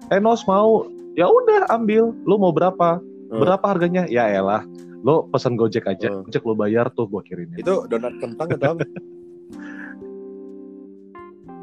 eh 0.09 0.23
Nos 0.23 0.47
mau? 0.47 0.87
Ya 1.17 1.27
udah 1.27 1.67
ambil. 1.71 2.15
Lu 2.23 2.37
mau 2.37 2.51
berapa? 2.51 3.03
Hmm. 3.27 3.43
berapa 3.43 3.65
harganya? 3.67 4.07
Ya 4.07 4.31
elah. 4.31 4.63
Lo 5.03 5.27
pesan 5.27 5.59
Gojek 5.59 5.83
aja. 5.85 6.07
Hmm. 6.09 6.23
Gojek 6.23 6.47
lo 6.47 6.55
bayar 6.55 6.87
tuh 6.95 7.11
gue 7.11 7.23
kirimin. 7.25 7.59
Itu 7.59 7.91
donat 7.91 8.15
kentang 8.23 8.55
atau 8.55 8.79
apa 8.79 8.87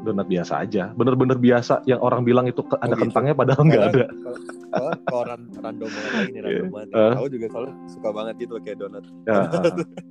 donat 0.04 0.26
biasa 0.26 0.60
aja 0.60 0.92
bener-bener 0.92 1.34
biasa 1.36 1.80
yang 1.82 1.98
orang 1.98 2.22
bilang 2.22 2.44
itu 2.44 2.60
ke- 2.60 2.76
ada 2.76 2.92
gitu. 2.92 3.02
kentangnya 3.02 3.34
padahal 3.34 3.62
nggak 3.62 3.84
ada 3.86 4.04
Kalau- 4.04 4.40
kalau 4.70 4.90
kalau 5.02 5.22
ran- 5.24 5.50
random 5.56 5.88
banget 5.88 6.12
nih 6.28 6.40
random 6.40 6.68
banget. 6.68 6.88
Eh. 6.92 7.12
Aku 7.14 7.28
juga 7.28 7.46
soalnya 7.48 7.74
suka 7.88 8.08
banget 8.10 8.34
gitu 8.38 8.52
kayak 8.58 8.78
donat 8.78 9.04
ya, 9.24 9.38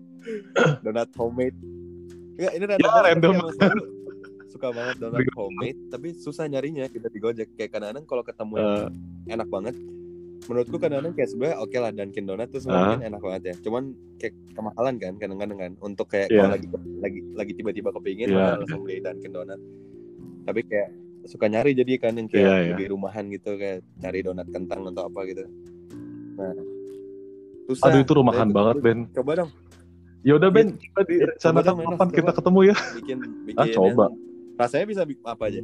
donat 0.83 1.09
homemade. 1.13 1.57
Enggak, 2.33 2.51
ini 2.51 2.63
random. 2.65 2.87
Ya, 2.87 3.01
random. 3.03 3.33
selalu 3.53 3.83
suka 4.47 4.67
banget 4.69 4.95
donat 4.97 5.21
homemade, 5.33 5.79
tapi 5.87 6.07
susah 6.15 6.45
nyarinya 6.45 6.87
kita 6.87 7.07
di 7.07 7.19
Gojek. 7.19 7.53
Kayak 7.53 7.71
kadang-kadang 7.73 8.05
kalau 8.05 8.23
ketemu 8.23 8.53
yang 8.55 8.71
eh, 8.71 8.89
enak 9.33 9.47
banget, 9.47 9.75
menurutku 10.43 10.77
kadang-kadang 10.77 11.13
kayak 11.13 11.29
sebenarnya 11.29 11.57
oke 11.57 11.77
lah 11.77 11.91
Dunkin 11.91 12.25
Donat 12.25 12.47
tuh 12.49 12.59
Ah. 12.65 12.73
mungkin 12.89 13.01
enak 13.05 13.21
banget 13.21 13.41
ya. 13.43 13.55
Cuman 13.61 13.83
kayak 14.17 14.33
kemahalan 14.51 14.93
kan 14.97 15.13
kadang-kadang 15.17 15.57
kan 15.57 15.71
untuk 15.79 16.07
kayak 16.07 16.27
Iya. 16.29 16.39
kalau 16.39 16.51
lagi 16.51 16.67
lagi 16.99 17.19
lagi 17.33 17.51
tiba-tiba 17.53 17.89
kepingin 17.91 18.27
Iya. 18.27 18.37
malah 18.37 18.55
langsung 18.57 18.81
beli 18.81 18.97
Dunkin 18.99 19.31
Donat. 19.31 19.59
Tapi 20.43 20.61
kayak 20.63 20.89
suka 21.23 21.47
nyari 21.47 21.71
jadi 21.71 21.93
kan 21.97 22.13
yang 22.13 22.27
kayak 22.27 22.43
Iya, 22.43 22.55
iya. 22.57 22.69
lebih 22.73 22.87
rumahan 22.91 23.25
gitu 23.27 23.55
kayak 23.55 23.79
cari 23.97 24.19
donat 24.21 24.47
kentang 24.49 24.83
atau 24.85 25.07
apa 25.07 25.19
gitu. 25.23 25.43
Nah, 26.33 26.51
susah. 27.65 27.87
aduh 27.87 27.99
itu 27.99 28.11
rumahan 28.11 28.49
banget 28.49 28.75
Ben 28.79 28.99
Coba 29.09 29.31
dong 29.37 29.51
ya 30.19 30.33
udah 30.33 30.49
Ben 30.49 30.75
kita 30.75 30.83
Iya, 30.83 30.83
coba 30.83 31.01
direncanakan 31.05 31.75
kapan 31.93 32.09
kita 32.09 32.21
coba. 32.21 32.37
ketemu 32.37 32.59
ya 32.63 32.75
bikin 32.93 33.17
bikin 33.45 33.59
Ah, 33.59 33.67
coba. 33.69 34.05
yang- 34.05 34.17
rasanya 34.53 34.85
bisa 34.85 35.01
apa 35.23 35.43
aja? 35.47 35.61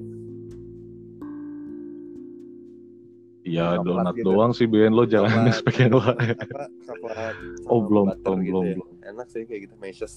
Iya 3.42 3.66
donat 3.82 4.14
gitu. 4.14 4.30
doang 4.30 4.52
sih 4.52 4.64
Ben 4.64 4.92
lo 4.92 5.04
jangan 5.04 5.48
expect 5.48 5.80
yang 5.82 5.96
lain 5.96 6.36
Oh, 7.66 7.82
belum, 7.82 8.14
belum, 8.14 8.38
gitu 8.40 8.52
belum, 8.52 8.64
ya. 8.64 8.76
belum. 8.76 8.90
Enak 9.10 9.28
sih 9.28 9.42
kayak 9.44 9.62
gitu 9.66 9.76
meshes. 9.78 10.14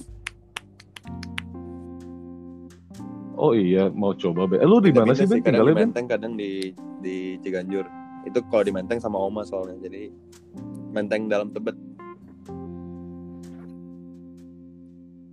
Oh 3.37 3.53
iya 3.57 3.89
mau 3.93 4.13
coba 4.13 4.45
Ben 4.47 4.61
eh, 4.61 4.69
lu 4.69 4.79
di 4.81 4.93
mana 4.93 5.13
sih 5.13 5.27
Ben 5.27 5.41
kadang 5.41 5.67
di 5.67 5.73
Ben 5.73 5.89
Menteng 5.91 6.07
kadang 6.09 6.33
di 6.37 6.73
di 7.03 7.37
Ciganjur. 7.41 7.85
Itu 8.23 8.39
kalau 8.47 8.63
di 8.63 8.71
Menteng 8.71 9.03
sama 9.03 9.19
Oma 9.19 9.43
soalnya. 9.43 9.79
Jadi 9.83 10.13
Menteng 10.93 11.27
dalam 11.27 11.51
Tebet 11.51 11.75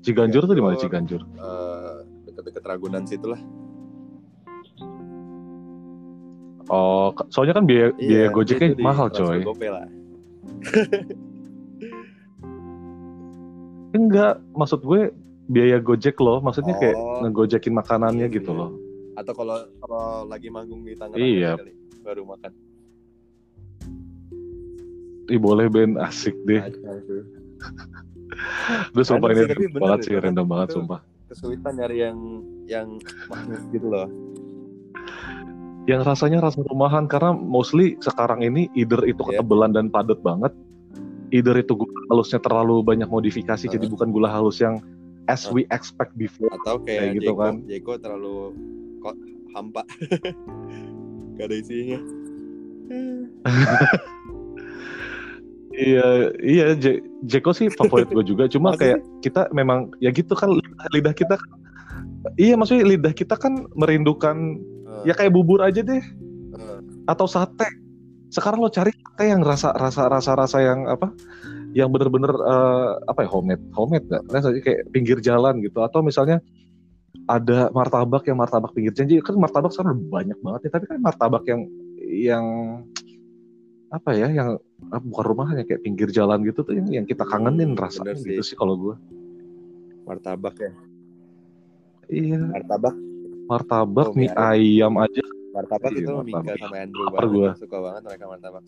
Ciganjur 0.02 0.48
tuh 0.48 0.56
di 0.56 0.64
mana 0.64 0.76
Ciganjur. 0.80 1.22
Ciganjur 1.22 1.44
eh, 1.44 1.98
dekat-dekat 2.30 2.64
Ragunan 2.66 3.04
situ 3.06 3.28
lah. 3.30 3.42
oh 6.70 7.10
soalnya 7.34 7.58
kan 7.58 7.66
biaya 7.66 7.90
biaya 7.98 8.30
Iya, 8.30 8.34
gojeknya 8.34 8.68
itu 8.72 8.78
di 8.78 8.86
mahal 8.86 9.10
coy 9.10 9.42
lah. 9.42 9.90
enggak 13.98 14.38
maksud 14.54 14.86
gue 14.86 15.10
biaya 15.50 15.82
gojek 15.82 16.16
lo 16.18 16.40
maksudnya 16.40 16.78
kayak 16.78 16.94
Oh. 16.94 17.20
ngegojekin 17.22 17.74
makanannya 17.74 18.30
Iya 18.30 18.36
gitu 18.38 18.52
sih. 18.52 18.56
loh 18.56 18.72
Atau 19.14 19.34
kalau 19.34 19.58
kalau 19.76 20.04
lagi 20.26 20.48
manggung 20.48 20.80
di 20.82 20.96
Tangerang 20.96 21.20
Iya. 21.20 21.52
kali, 21.58 21.74
baru 22.00 22.24
makan. 22.24 22.52
Ih 25.28 25.38
boleh 25.38 25.68
Ben 25.68 26.00
asik 26.00 26.34
deh. 26.44 26.64
Lu 28.96 29.04
sumpah 29.04 29.30
ini 29.30 29.44
tapi 29.46 29.66
bener 29.68 29.82
banget 29.84 30.00
sih 30.08 30.16
random 30.16 30.48
banget 30.48 30.70
sumpah 30.72 31.00
Kesulitan 31.28 31.74
nyari 31.76 31.98
yang 32.00 32.18
yang 32.66 32.88
manis 33.28 33.62
gitu 33.70 33.88
loh. 33.88 34.08
yang 35.84 36.00
rasanya 36.00 36.38
rasa 36.40 36.62
rumahan 36.64 37.04
karena 37.04 37.34
mostly 37.34 37.98
sekarang 38.00 38.40
ini 38.40 38.70
either 38.74 39.02
itu 39.04 39.20
Iya. 39.26 39.42
ketebelan 39.42 39.74
dan 39.74 39.90
padat 39.90 40.22
banget 40.22 40.54
either 41.30 41.58
itu 41.58 41.74
gula 41.74 41.90
halusnya 42.08 42.38
terlalu 42.38 42.80
banyak 42.80 43.06
modifikasi 43.06 43.66
jadi 43.66 43.78
Heeh. 43.80 43.90
bukan 43.90 44.10
gula 44.10 44.30
halus 44.30 44.62
yang 44.62 44.78
as 45.30 45.46
we 45.54 45.70
expect 45.70 46.18
before 46.18 46.50
Atau 46.66 46.82
Kayak 46.82 47.14
kayak, 47.14 47.14
gitu 47.22 47.32
Jeko, 47.32 47.38
kan. 47.38 47.54
Jeko 47.70 47.94
terlalu 48.02 48.36
kok 49.00 49.16
hampa. 49.54 49.82
Gak 51.38 51.46
ada 51.48 51.56
isinya. 51.56 52.00
iya 55.78 56.34
iya 56.42 56.66
Je- 56.74 57.06
Jeko 57.30 57.54
sih 57.54 57.70
favorit 57.70 58.10
gue 58.10 58.26
juga. 58.26 58.50
Cuma 58.50 58.74
kayak 58.82 59.00
kita 59.22 59.48
memang 59.54 59.94
ya 60.02 60.10
gitu 60.10 60.34
kan 60.34 60.50
lidah, 60.92 61.14
kita 61.14 61.38
kan- 61.38 61.62
iya 62.36 62.58
maksudnya 62.58 62.84
lidah 62.84 63.14
kita 63.14 63.38
kan 63.38 63.70
merindukan 63.78 64.60
ya 65.08 65.14
kayak 65.16 65.32
bubur 65.32 65.62
aja 65.64 65.80
deh. 65.86 66.02
Eh, 66.02 66.80
atau 67.08 67.30
sate. 67.30 67.70
Sekarang 68.30 68.62
lo 68.62 68.70
cari 68.70 68.92
sate 68.94 69.26
yang 69.30 69.42
rasa 69.46 69.74
rasa 69.74 70.10
rasa 70.12 70.34
rasa 70.38 70.58
yang 70.62 70.86
apa 70.86 71.14
yang 71.72 71.90
bener-bener 71.90 72.34
eh, 72.34 72.90
apa 73.06 73.20
ya 73.24 73.30
homemade 73.30 73.64
homemade 73.72 74.06
gak 74.08 74.24
rasanya 74.28 74.62
kayak 74.62 74.82
pinggir 74.90 75.18
jalan 75.20 75.62
gitu. 75.62 75.80
Atau 75.80 76.02
misalnya 76.02 76.42
ada 77.26 77.70
martabak 77.70 78.26
yang 78.26 78.38
martabak 78.38 78.74
pinggir 78.74 78.92
jalan. 78.92 79.10
Jadi 79.10 79.22
kan 79.22 79.36
martabak 79.36 79.72
sekarang 79.72 80.02
banyak 80.06 80.38
banget 80.40 80.60
nih 80.66 80.72
tapi 80.72 80.86
kan 80.88 80.98
martabak 80.98 81.44
yang 81.46 81.62
yang 82.10 82.46
apa 83.90 84.14
ya 84.14 84.30
yang 84.30 84.58
ah, 84.90 85.02
bukan 85.02 85.26
rumahnya 85.26 85.66
kayak 85.66 85.82
pinggir 85.82 86.10
jalan 86.10 86.46
gitu 86.46 86.62
tuh 86.62 86.74
yang, 86.74 87.02
yang 87.02 87.06
kita 87.06 87.26
kangenin 87.26 87.74
Hmm, 87.74 87.82
rasanya 87.82 88.14
bener 88.14 88.26
gitu 88.38 88.42
sih. 88.46 88.54
sih 88.54 88.58
kalau 88.58 88.78
gue 88.78 88.96
martabak 90.06 90.56
ya. 90.58 90.72
iya. 92.08 92.42
Martabak? 92.50 92.96
Martabak 93.46 94.08
Oh, 94.10 94.14
mie 94.14 94.26
mie 94.26 94.34
ayam 94.34 94.94
aja. 94.98 95.26
Martabak 95.50 95.90
Iya, 95.90 96.02
itu 96.02 96.12
martabak. 96.14 96.44
Mika 96.46 96.54
sama 96.62 96.76
Andrew 96.78 97.06
banget. 97.10 97.54
suka 97.58 97.78
banget 97.78 98.02
mereka 98.06 98.26
martabak 98.28 98.64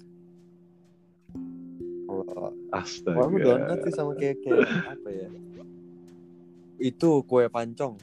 kalau 2.22 2.50
Astaga. 2.70 3.20
aku 3.22 3.36
donat 3.38 3.78
sih 3.82 3.94
sama 3.94 4.12
kayak 4.14 4.38
kayak 4.40 4.68
apa 4.88 5.10
ya 5.10 5.28
itu 6.80 7.10
kue 7.24 7.46
pancong 7.48 7.96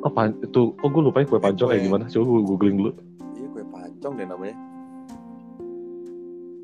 Oh, 0.00 0.12
pan- 0.12 0.36
itu 0.36 0.60
kok 0.70 0.84
gue 0.86 1.02
lupain 1.02 1.24
kue 1.24 1.40
pancong 1.40 1.64
kayak 1.66 1.80
gimana? 1.82 2.04
Coba 2.06 2.24
gue 2.28 2.42
googling 2.44 2.76
dulu. 2.76 2.92
iya 3.32 3.46
kue 3.48 3.64
pancong 3.64 4.12
deh 4.14 4.26
namanya 4.26 4.56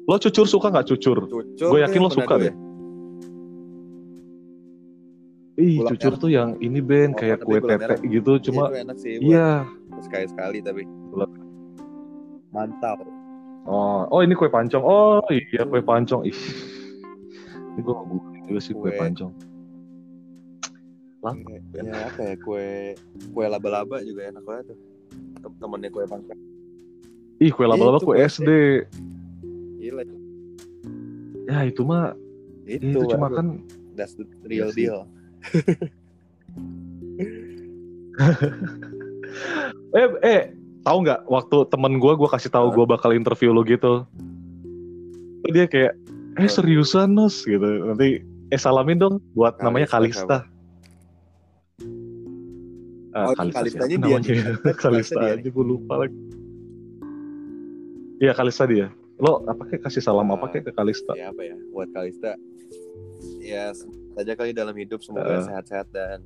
Lo 0.04 0.18
cucur 0.18 0.44
suka 0.44 0.68
nggak 0.68 0.86
cucur? 0.86 1.24
cucur 1.24 1.68
tuh 1.70 1.78
yakin 1.78 2.00
lo 2.00 2.10
suka 2.10 2.34
deh. 2.36 2.54
Ih, 5.56 5.76
Gula 5.78 5.88
cucur 5.88 6.12
tuh 6.16 6.28
yang 6.28 6.56
ini 6.58 6.80
Ben 6.80 7.12
Oh, 7.12 7.16
kayak 7.16 7.40
kue 7.40 7.58
merah. 7.58 7.96
gitu, 7.96 8.32
Iya, 8.34 8.42
cuma 8.42 8.62
iya. 9.20 9.50
sekali 10.00 10.26
sekali 10.26 10.58
tapi 10.60 10.82
mantap 12.50 13.00
Oh, 13.68 14.08
oh 14.08 14.20
ini 14.24 14.32
kue 14.32 14.48
pancong. 14.48 14.80
Oh 14.84 15.20
iya 15.28 15.68
kue 15.68 15.84
pancong. 15.84 16.24
Ih, 16.24 16.32
ini 17.76 17.80
gue 17.84 17.94
googling 17.94 18.42
juga 18.48 18.60
sih 18.60 18.72
kue 18.72 18.88
Kue. 18.90 18.98
pancong. 18.98 19.32
Lah, 21.20 21.36
ya 21.76 22.08
apa 22.08 22.20
ya 22.32 22.34
kue 22.40 22.96
kue 23.36 23.44
laba-laba 23.44 24.00
juga 24.00 24.32
enak 24.32 24.40
banget 24.40 24.72
tuh 24.72 24.78
Tem- 25.44 25.56
temennya 25.60 25.92
kue 25.92 26.08
pancong 26.08 26.40
Ih, 27.44 27.52
kue 27.52 27.66
laba-laba 27.68 28.00
Itu 28.00 28.06
kue 28.08 28.16
kue 28.16 28.24
SD. 28.24 28.50
gila 29.80 30.02
Ya 31.50 31.66
itu 31.68 31.82
mah, 31.84 32.14
itu, 32.64 32.94
itu 32.94 32.98
cuma 33.10 33.26
kan 33.28 33.58
that's 33.98 34.14
the 34.16 34.24
real 34.48 34.70
Iya 34.72 34.72
sih. 34.72 34.86
deal 34.88 35.00
eh 39.96 40.08
eh 40.20 40.42
tahu 40.80 40.98
nggak 41.02 41.20
waktu 41.26 41.56
temen 41.68 41.92
gue 41.96 42.12
gue 42.14 42.28
kasih 42.28 42.48
tahu 42.48 42.72
gue 42.72 42.84
bakal 42.84 43.12
interview 43.12 43.50
lo 43.50 43.62
gitu? 43.62 44.04
Dia 45.46 45.66
kayak 45.66 45.92
eh 46.36 46.46
seriusan 46.46 47.10
nos 47.10 47.42
gitu. 47.42 47.60
Nanti 47.84 48.22
eh 48.48 48.60
salamin 48.60 48.96
dong 48.96 49.14
buat 49.32 49.58
namanya 49.58 49.86
Kalista, 49.86 50.46
Kalista. 50.46 50.58
Ah, 53.10 53.26
Oh, 53.26 53.34
itu 53.34 53.50
Kalistanya 53.50 53.96
dia 53.98 54.16
namanya? 54.16 54.20
Kalista 54.62 54.70
Kalista 54.78 55.14
dia 55.18 55.32
aja 55.36 55.48
gue 55.50 55.64
lupa 55.66 55.94
lagi. 55.98 56.18
Iya 58.18 58.32
Kalista 58.32 58.64
dia. 58.64 58.86
Lo 59.18 59.42
apa 59.44 59.62
kayak 59.66 59.82
kasih 59.82 60.00
salam 60.00 60.30
apa 60.30 60.46
Ah, 60.46 60.50
kayak 60.50 60.64
ke 60.66 60.72
Kalista? 60.72 61.12
ya 61.12 61.28
apa 61.28 61.42
ya? 61.42 61.56
Buat 61.70 61.88
Kalista. 61.90 62.32
Ya 63.36 63.74
saja 64.14 64.32
kali 64.32 64.52
dalam 64.52 64.72
hidup 64.72 65.02
semoga 65.02 65.36
Ah. 65.36 65.44
sehat-sehat 65.44 65.90
dan 65.90 66.22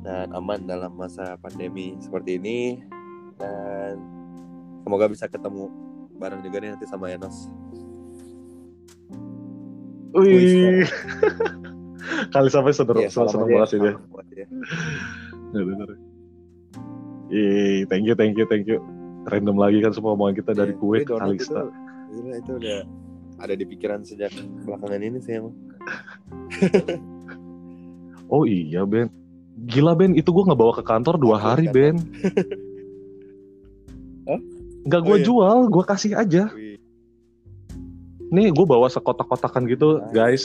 dan 0.00 0.32
aman 0.32 0.64
dalam 0.64 0.94
masa 0.94 1.36
pandemi 1.36 1.92
seperti 2.00 2.38
ini 2.38 2.80
dan 3.38 3.94
semoga 4.82 5.06
bisa 5.06 5.30
ketemu 5.30 5.70
bareng 6.18 6.42
juga 6.42 6.58
nih 6.58 6.74
nanti 6.74 6.86
sama 6.90 7.14
Enos 7.14 7.46
Wih 10.14 10.86
kali 12.34 12.48
sampai 12.50 12.72
seneng 12.74 12.96
Iya, 13.04 13.10
seneng 13.12 13.48
banget 13.48 13.68
sih 13.68 13.78
dia. 13.78 13.94
Ya, 15.52 15.62
bener. 15.64 15.88
Ih, 17.28 17.84
thank 17.92 18.08
you, 18.08 18.16
thank 18.16 18.34
you, 18.40 18.48
thank 18.48 18.64
you. 18.64 18.80
Random 19.28 19.60
lagi 19.60 19.84
kan 19.84 19.92
semua 19.92 20.16
omongan 20.16 20.40
kita 20.40 20.56
dari 20.56 20.72
kue 20.72 21.04
ke 21.04 21.12
Kalista. 21.12 21.68
itu, 21.68 21.72
gila 22.16 22.34
itu 22.40 22.52
udah 22.56 22.78
ada 23.38 23.54
di 23.54 23.64
pikiran 23.68 24.00
sejak 24.02 24.32
belakangan 24.64 25.00
ini 25.04 25.18
sih 25.20 25.36
emang 25.36 25.52
Oh 28.32 28.44
iya 28.48 28.84
Ben, 28.84 29.08
gila 29.68 29.92
Ben, 29.96 30.16
itu 30.16 30.32
gue 30.32 30.44
ngebawa 30.48 30.72
ke 30.80 30.84
kantor 30.84 31.20
dua 31.20 31.36
hari 31.40 31.68
Ben. 31.68 31.96
Hah? 34.28 34.40
Oh, 34.88 35.00
gue 35.02 35.18
iya. 35.18 35.24
jual, 35.24 35.56
gue 35.66 35.84
kasih 35.84 36.12
aja. 36.14 36.52
Wih, 36.52 36.76
Nih 38.28 38.52
gue 38.52 38.62
bawa 38.62 38.86
sekotak-kotakan 38.86 39.64
gitu, 39.64 39.98
Nice. 39.98 40.12
guys. 40.12 40.44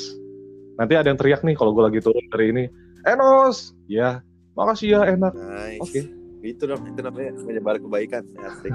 Nanti 0.74 0.96
ada 0.96 1.06
yang 1.06 1.20
teriak 1.20 1.44
nih 1.44 1.54
kalau 1.54 1.76
gue 1.76 1.84
lagi 1.84 2.00
turun 2.00 2.24
dari 2.32 2.50
ini. 2.50 2.64
Enos, 3.04 3.76
ya, 3.86 4.24
makasih 4.56 4.96
ya 4.96 5.02
enak. 5.06 5.36
nice 5.36 5.84
Oke. 5.84 6.02
itu 6.42 6.64
dong 6.64 6.84
itu 6.84 7.00
namanya 7.00 7.32
menyebar 7.40 7.76
kebaikan 7.78 8.24
asik 8.38 8.72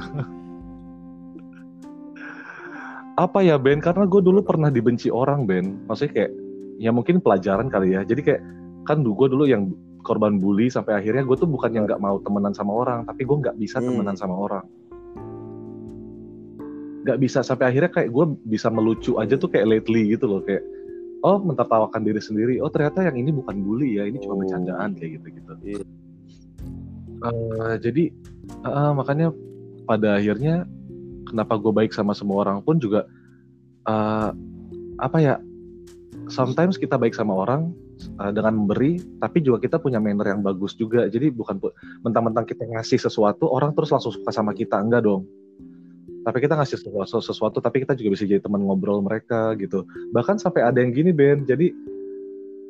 Apa 3.18 3.42
ya 3.42 3.59
Ben? 3.59 3.82
Karena 3.82 4.06
gue 4.06 4.20
dulu 4.22 4.40
pernah 4.40 4.68
dibenci 4.68 5.11
orang 5.11 5.42
Ben. 5.42 5.74
Maksudnya 5.84 6.12
kayak, 6.14 6.32
ya 6.78 6.90
mungkin 6.94 7.18
pelajaran 7.18 7.66
kali 7.66 7.92
ya. 7.92 8.06
Jadi 8.06 8.20
kayak 8.22 8.42
kan 8.86 9.02
dulu 9.02 9.26
gue 9.26 9.28
dulu 9.34 9.44
yang 9.44 9.74
korban 10.00 10.38
bully 10.38 10.70
sampai 10.70 10.96
akhirnya 10.96 11.26
gue 11.26 11.36
tuh 11.36 11.50
bukan 11.50 11.74
yang 11.74 11.84
nggak 11.84 11.98
mau 11.98 12.22
temenan 12.22 12.54
sama 12.54 12.72
orang, 12.72 13.02
tapi 13.04 13.26
gue 13.26 13.36
nggak 13.36 13.56
bisa 13.59 13.82
Hmm. 13.82 13.90
temenan 13.90 14.14
sama 14.14 14.38
orang. 14.38 14.64
Nggak 17.07 17.18
bisa 17.22 17.38
sampai 17.46 17.70
akhirnya 17.70 17.90
kayak 17.92 18.11
gue 18.11 18.24
bisa 18.49 18.68
melucu 18.72 19.18
aja 19.20 19.38
tuh 19.38 19.51
kayak 19.51 19.66
lately 19.68 20.16
gitu 20.16 20.26
loh 20.26 20.42
kayak 20.42 20.62
oh 21.22 21.38
mentertawakan 21.42 22.03
diri 22.07 22.22
sendiri. 22.22 22.55
Oh 22.62 22.70
ternyata 22.70 23.03
yang 23.07 23.18
ini 23.18 23.30
bukan 23.34 23.59
bully 23.62 23.99
ya, 23.99 24.07
ini 24.07 24.22
cuma 24.22 24.38
Oh. 24.38 24.40
bercandaan 24.42 24.94
kayak 24.94 25.18
gitu-gitu. 25.18 25.53
Iya. 25.66 25.82
Eh, 27.18 27.74
jadi 27.82 28.05
eh, 28.62 28.92
makanya 28.94 29.34
pada 29.82 30.22
akhirnya 30.22 30.62
kenapa 31.26 31.59
gue 31.59 31.72
baik 31.74 31.90
sama 31.90 32.14
semua 32.14 32.46
orang 32.46 32.62
pun 32.62 32.78
juga 32.78 33.05
eh, 33.88 34.30
apa 34.99 35.18
ya 35.18 35.34
sometimes 36.30 36.78
kita 36.78 36.94
baik 36.94 37.18
sama 37.18 37.34
orang 37.34 37.74
eh, 38.22 38.30
dengan 38.30 38.62
memberi 38.62 39.03
tapi 39.18 39.42
juga 39.42 39.59
kita 39.59 39.82
punya 39.82 39.99
manner 39.99 40.30
yang 40.30 40.46
bagus 40.46 40.78
juga 40.78 41.11
jadi 41.11 41.34
bukan 41.34 41.59
mentang-mentang 42.07 42.46
kita 42.46 42.62
ngasih 42.70 43.03
sesuatu 43.03 43.51
orang 43.51 43.74
terus 43.74 43.90
langsung 43.90 44.14
suka 44.14 44.30
sama 44.30 44.55
kita 44.55 44.78
enggak 44.78 45.03
dong 45.03 45.26
tapi 46.29 46.45
kita 46.45 46.61
ngasih 46.61 46.76
sesuatu, 46.76 47.24
sesuatu 47.24 47.57
tapi 47.64 47.81
kita 47.89 47.97
juga 47.97 48.12
bisa 48.12 48.29
jadi 48.29 48.45
teman 48.45 48.61
ngobrol 48.61 49.01
mereka 49.01 49.57
gitu. 49.57 49.89
Bahkan 50.12 50.37
sampai 50.37 50.61
ada 50.61 50.76
yang 50.76 50.93
gini 50.93 51.09
Ben. 51.09 51.49
Jadi 51.49 51.72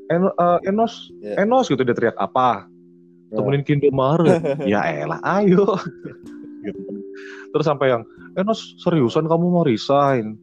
En- 0.08 0.30
eh, 0.30 0.58
Enos 0.70 1.10
Iya. 1.18 1.42
Enos 1.42 1.66
gitu 1.66 1.82
dia 1.82 1.90
teriak 1.92 2.14
apa? 2.14 2.70
Ya. 3.34 3.42
temenin 3.42 3.66
Kindo 3.66 3.90
Maret? 3.90 4.38
Ya 4.70 4.86
elah 4.86 5.18
ayo. 5.42 5.66
Gitu. 6.58 6.80
terus 7.54 7.66
sampai 7.66 7.90
yang 7.90 8.02
Enos 8.38 8.78
seriusan 8.78 9.26
kamu 9.26 9.50
mau 9.50 9.66
resign? 9.66 10.38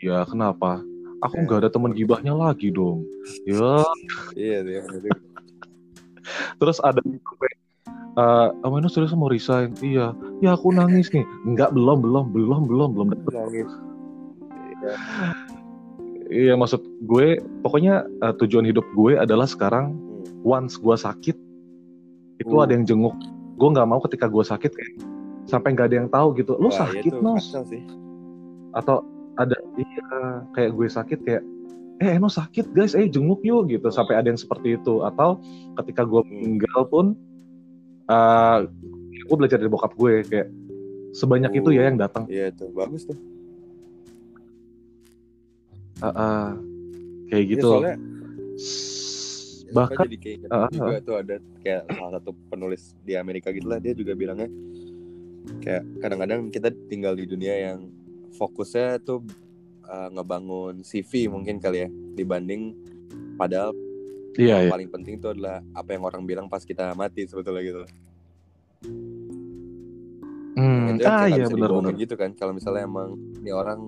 Iya 0.00 0.24
kenapa? 0.24 0.80
Aku 1.20 1.40
nggak 1.44 1.64
ada 1.64 1.70
teman 1.72 1.92
gibahnya 1.92 2.32
lagi 2.32 2.72
dong. 2.72 3.04
Ya. 3.48 3.84
Iya 4.32 4.58
iya 4.64 4.80
itu 4.88 5.12
terus 6.56 6.80
ada 6.80 7.04
yang 7.04 7.20
sampai 7.20 7.50
eh 8.14 8.48
oh, 8.62 8.78
Enos 8.78 8.94
serius 8.94 9.10
mau 9.14 9.26
resign 9.26 9.74
iya. 9.82 10.14
Ya 10.38 10.54
aku 10.54 10.70
nangis 10.70 11.10
nih. 11.10 11.26
Nggak 11.46 11.74
belum 11.74 11.98
belum 12.02 12.24
belum 12.30 12.62
belum 12.70 12.90
belum 12.94 13.08
nangis. 13.30 13.70
Iya. 14.84 14.92
iya 16.30 16.52
maksud 16.54 16.82
gue 17.08 17.40
pokoknya 17.64 18.04
eh, 18.06 18.34
tujuan 18.38 18.64
hidup 18.68 18.84
gue 18.94 19.18
adalah 19.18 19.48
sekarang 19.48 19.98
Hmm. 20.24 20.40
once 20.40 20.80
gue 20.80 20.96
sakit 20.96 21.36
itu 22.40 22.54
Uh. 22.54 22.64
ada 22.64 22.72
yang 22.74 22.84
jenguk. 22.84 23.14
Gue 23.56 23.68
nggak 23.70 23.86
mau 23.88 24.00
ketika 24.02 24.26
gue 24.26 24.42
sakit 24.44 24.70
kayak 24.72 24.92
sampai 25.46 25.76
nggak 25.76 25.86
ada 25.92 25.96
yang 26.04 26.08
tahu 26.10 26.34
gitu. 26.40 26.56
Lu 26.56 26.68
Wah, 26.72 26.88
sakit 26.88 27.12
nos. 27.20 27.52
kacau 27.52 27.64
sih. 27.68 27.82
Atau 28.74 29.04
ada 29.36 29.54
iya 29.78 30.08
kayak 30.54 30.70
gue 30.74 30.86
sakit 30.88 31.18
kayak 31.22 31.42
eh 32.02 32.18
Eno 32.18 32.26
sakit 32.26 32.74
guys. 32.74 32.96
Eh 32.98 33.06
jenguk 33.06 33.44
yuk 33.46 33.70
gitu. 33.70 33.86
Sampai 33.92 34.18
ada 34.18 34.26
yang 34.26 34.40
seperti 34.40 34.74
itu. 34.80 35.04
Atau 35.06 35.38
ketika 35.78 36.02
gue 36.02 36.20
meninggal 36.26 36.90
pun 36.90 37.14
eh 38.04 38.58
gue 39.24 39.36
belajar 39.36 39.56
dari 39.56 39.70
bokap 39.72 39.92
gue 39.96 40.20
kayak 40.26 40.48
sebanyak 41.14 41.52
itu 41.56 41.70
ya 41.72 41.88
yang 41.88 41.96
datang. 41.96 42.28
Iya 42.28 42.50
itu 42.52 42.68
bagus 42.74 43.08
tuh. 43.08 43.16
Eh, 45.98 46.06
eh, 46.10 46.48
kayak 47.30 47.44
Iya, 47.44 47.50
gitu. 47.56 47.68
soalnya 47.70 47.96
S- 48.58 49.64
bahkan 49.74 50.06
jadi 50.06 50.16
kayak 50.20 50.38
Ah, 50.52 50.68
juga 50.70 50.96
tuh 51.02 51.14
ada 51.18 51.34
kayak 51.64 51.82
salah 51.90 52.12
satu 52.20 52.30
penulis 52.52 52.94
di 53.02 53.18
Amerika 53.18 53.50
gitu 53.50 53.66
lah 53.66 53.82
dia 53.82 53.90
juga 53.90 54.14
bilangnya 54.14 54.46
kayak 55.58 55.82
kadang-kadang 55.98 56.40
kita 56.52 56.68
tinggal 56.86 57.18
di 57.18 57.26
dunia 57.26 57.72
yang 57.72 57.90
fokusnya 58.38 59.02
tuh 59.02 59.24
uh, 59.88 60.08
ngebangun 60.14 60.84
CV 60.86 61.26
mungkin 61.26 61.58
kali 61.58 61.86
ya 61.86 61.88
dibanding 62.14 62.76
padahal 63.34 63.74
iya 64.36 64.54
yang 64.56 64.64
iya. 64.66 64.72
paling 64.72 64.88
penting 64.90 65.14
itu 65.16 65.28
adalah 65.28 65.62
apa 65.72 65.90
yang 65.92 66.02
orang 66.02 66.22
bilang 66.24 66.46
pas 66.46 66.62
kita 66.62 66.92
mati 66.92 67.24
sebetulnya 67.24 67.62
gitu. 67.62 67.82
Hmm, 70.54 70.94
itu 70.94 71.02
ah 71.04 71.26
iya 71.26 71.44
bisa 71.44 71.54
dibohongin 71.58 71.94
benar. 71.94 72.02
gitu 72.06 72.14
kan. 72.14 72.30
Kalau 72.34 72.52
misalnya 72.54 72.86
emang 72.86 73.18
ini 73.42 73.50
orang 73.50 73.80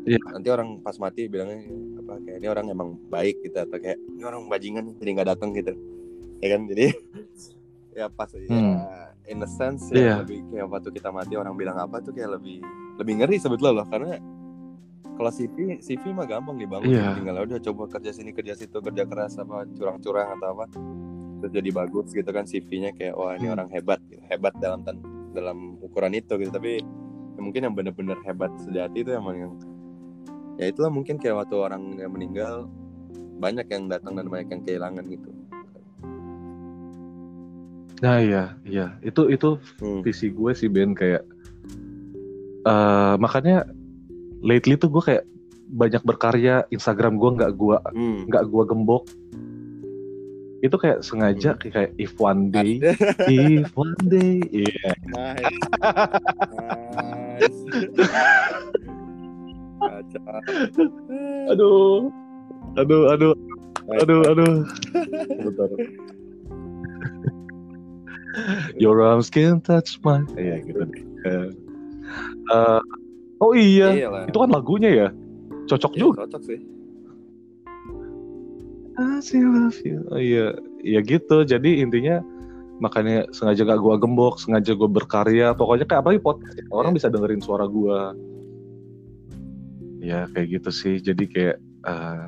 Iya. 0.00 0.16
nanti 0.32 0.48
orang 0.48 0.80
pas 0.80 0.96
mati 0.96 1.28
bilangnya 1.28 1.60
apa 2.00 2.16
kayak 2.24 2.36
ini 2.40 2.48
orang 2.48 2.66
emang 2.68 2.88
baik 3.08 3.36
gitu 3.44 3.52
atau 3.54 3.76
kayak 3.76 4.00
ini 4.00 4.24
orang 4.24 4.48
bajingan 4.48 4.88
nih, 4.88 4.94
jadi 4.96 5.10
nggak 5.12 5.28
datang 5.28 5.50
gitu. 5.52 5.72
Ya 6.40 6.48
kan? 6.56 6.60
Jadi 6.66 6.84
ya 8.00 8.06
pas 8.08 8.30
ya 8.32 8.40
Hmm. 8.48 8.76
in 9.28 9.38
a 9.38 9.48
sense 9.48 9.92
Iya. 9.92 10.00
ya 10.00 10.14
lebih 10.24 10.40
kayak 10.48 10.66
waktu 10.68 10.88
kita 10.90 11.08
mati 11.12 11.36
orang 11.36 11.52
bilang 11.52 11.76
apa 11.76 12.00
tuh 12.00 12.12
kayak 12.12 12.40
lebih 12.40 12.64
lebih 12.96 13.14
ngeri 13.20 13.36
sebetulnya 13.36 13.84
loh. 13.84 13.86
Karena 13.88 14.16
kalau 15.20 15.28
CV 15.30 15.76
CV 15.78 16.00
mah 16.10 16.24
gampang 16.24 16.56
dibangun 16.56 16.88
Iya. 16.88 17.12
tinggal 17.12 17.44
udah 17.44 17.60
coba 17.60 17.82
kerja 17.92 18.10
sini 18.10 18.32
kerja 18.32 18.56
situ 18.56 18.80
kerja 18.80 19.04
keras 19.04 19.36
apa 19.36 19.68
curang-curang 19.70 20.32
atau 20.32 20.48
apa 20.50 20.64
terus 21.38 21.52
jadi 21.52 21.70
bagus 21.70 22.08
gitu 22.10 22.24
kan 22.26 22.44
CV-nya 22.44 22.92
kayak 22.92 23.12
wah 23.14 23.32
ini 23.32 23.44
Hmm. 23.44 23.54
orang 23.54 23.68
hebat 23.68 24.00
gitu. 24.06 24.20
hebat 24.26 24.56
dalam 24.56 24.80
dalam 25.30 25.76
ukuran 25.78 26.12
itu 26.12 26.32
gitu 26.36 26.48
tapi 26.48 26.80
ya 27.30 27.38
mungkin 27.38 27.60
yang 27.62 27.74
bener-bener 27.74 28.16
hebat 28.22 28.48
sejati 28.58 28.98
itu 28.98 29.12
emang 29.12 29.36
yang 29.36 29.52
ya 30.56 30.66
itulah 30.66 30.88
mungkin 30.88 31.16
kayak 31.16 31.36
waktu 31.38 31.54
orang 31.54 31.96
yang 31.96 32.10
meninggal 32.10 32.64
banyak 33.36 33.64
yang 33.66 33.88
datang 33.88 34.12
dan 34.14 34.24
banyak 34.24 34.48
yang 34.48 34.62
kehilangan 34.62 35.04
gitu 35.06 35.28
Nah 38.00 38.16
iya, 38.16 38.56
iya. 38.64 38.96
Itu 39.00 39.28
itu 39.28 39.60
Hmm. 39.76 40.00
visi 40.00 40.32
gue 40.32 40.52
sih 40.52 40.68
Ben 40.68 40.96
kayak 40.96 41.20
eh 42.62 43.14
makanya 43.16 43.68
lately 44.40 44.76
tuh 44.76 44.88
gue 44.88 45.02
kayak 45.04 45.24
banyak 45.70 46.02
berkarya 46.02 46.66
Instagram 46.68 47.14
gue 47.14 47.30
nggak 47.38 47.52
gua 47.54 47.78
Hmm. 47.94 48.26
nggak 48.26 48.44
gua 48.50 48.66
gembok. 48.66 49.06
Itu 50.60 50.76
kayak 50.76 51.00
sengaja 51.00 51.56
kayak, 51.56 51.72
kayak 51.72 51.90
if 51.96 52.12
one 52.20 52.52
day 52.52 52.82
if 53.30 53.72
one 53.72 53.96
day 54.12 54.44
iya. 54.52 54.92
Nice. 55.08 55.64
nice. 57.40 57.60
Aduh 61.48 62.12
aduh 62.76 63.02
aduh 63.08 63.34
aduh 63.88 64.20
aduh. 64.26 64.54
Bentar 65.40 65.70
your 68.78 69.00
arms 69.02 69.28
can 69.32 69.60
touch 69.64 69.98
my 70.04 70.22
iya 70.36 70.60
gitu 70.62 70.84
deh. 70.86 71.02
Eh, 71.26 71.48
oh 73.40 73.52
iya 73.52 73.88
Iyalah. 73.96 74.24
itu 74.28 74.36
kan 74.36 74.50
lagunya 74.50 74.90
ya 74.92 75.08
cocok 75.66 75.92
Iya, 75.92 76.00
juga 76.00 76.20
Cocok 76.28 76.42
sih. 76.44 76.60
I 79.00 79.20
still 79.24 79.48
love 79.48 79.80
you. 79.80 80.04
Oh, 80.12 80.20
iya, 80.20 80.52
iya 80.84 81.00
gitu. 81.00 81.40
Jadi 81.42 81.80
intinya 81.80 82.20
makanya 82.80 83.24
sengaja 83.32 83.64
gak 83.64 83.80
gua 83.80 83.96
gembok, 83.96 84.36
sengaja 84.36 84.76
gua 84.76 84.90
berkarya. 84.90 85.56
Pokoknya 85.56 85.88
kayak 85.88 86.00
apalagi 86.04 86.20
podcast 86.20 86.56
ya, 86.60 86.66
orang 86.68 86.92
Iya. 86.92 86.96
bisa 87.00 87.06
dengerin 87.08 87.40
suara 87.40 87.64
gua. 87.64 88.12
Ya 90.00 90.28
kayak 90.32 90.60
gitu 90.60 90.70
sih. 90.70 90.94
Jadi 91.00 91.24
kayak 91.28 91.56
eh, 91.60 92.26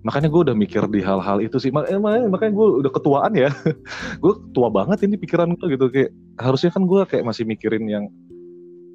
makanya 0.00 0.28
gue 0.32 0.40
udah 0.48 0.56
mikir 0.56 0.86
di 0.88 1.04
hal-hal 1.04 1.44
itu 1.44 1.60
sih. 1.60 1.68
Mak- 1.68 1.88
eh, 1.92 2.00
makanya, 2.00 2.28
makanya 2.30 2.52
gue 2.56 2.68
udah 2.86 2.92
ketuaan 2.92 3.32
ya. 3.36 3.50
gue 4.22 4.32
tua 4.56 4.68
banget 4.72 5.04
ini 5.04 5.16
pikiran 5.20 5.52
gue 5.56 5.66
gitu 5.76 5.92
kayak 5.92 6.12
harusnya 6.40 6.70
kan 6.72 6.88
gue 6.88 7.00
kayak 7.04 7.24
masih 7.26 7.44
mikirin 7.44 7.84
yang 7.84 8.04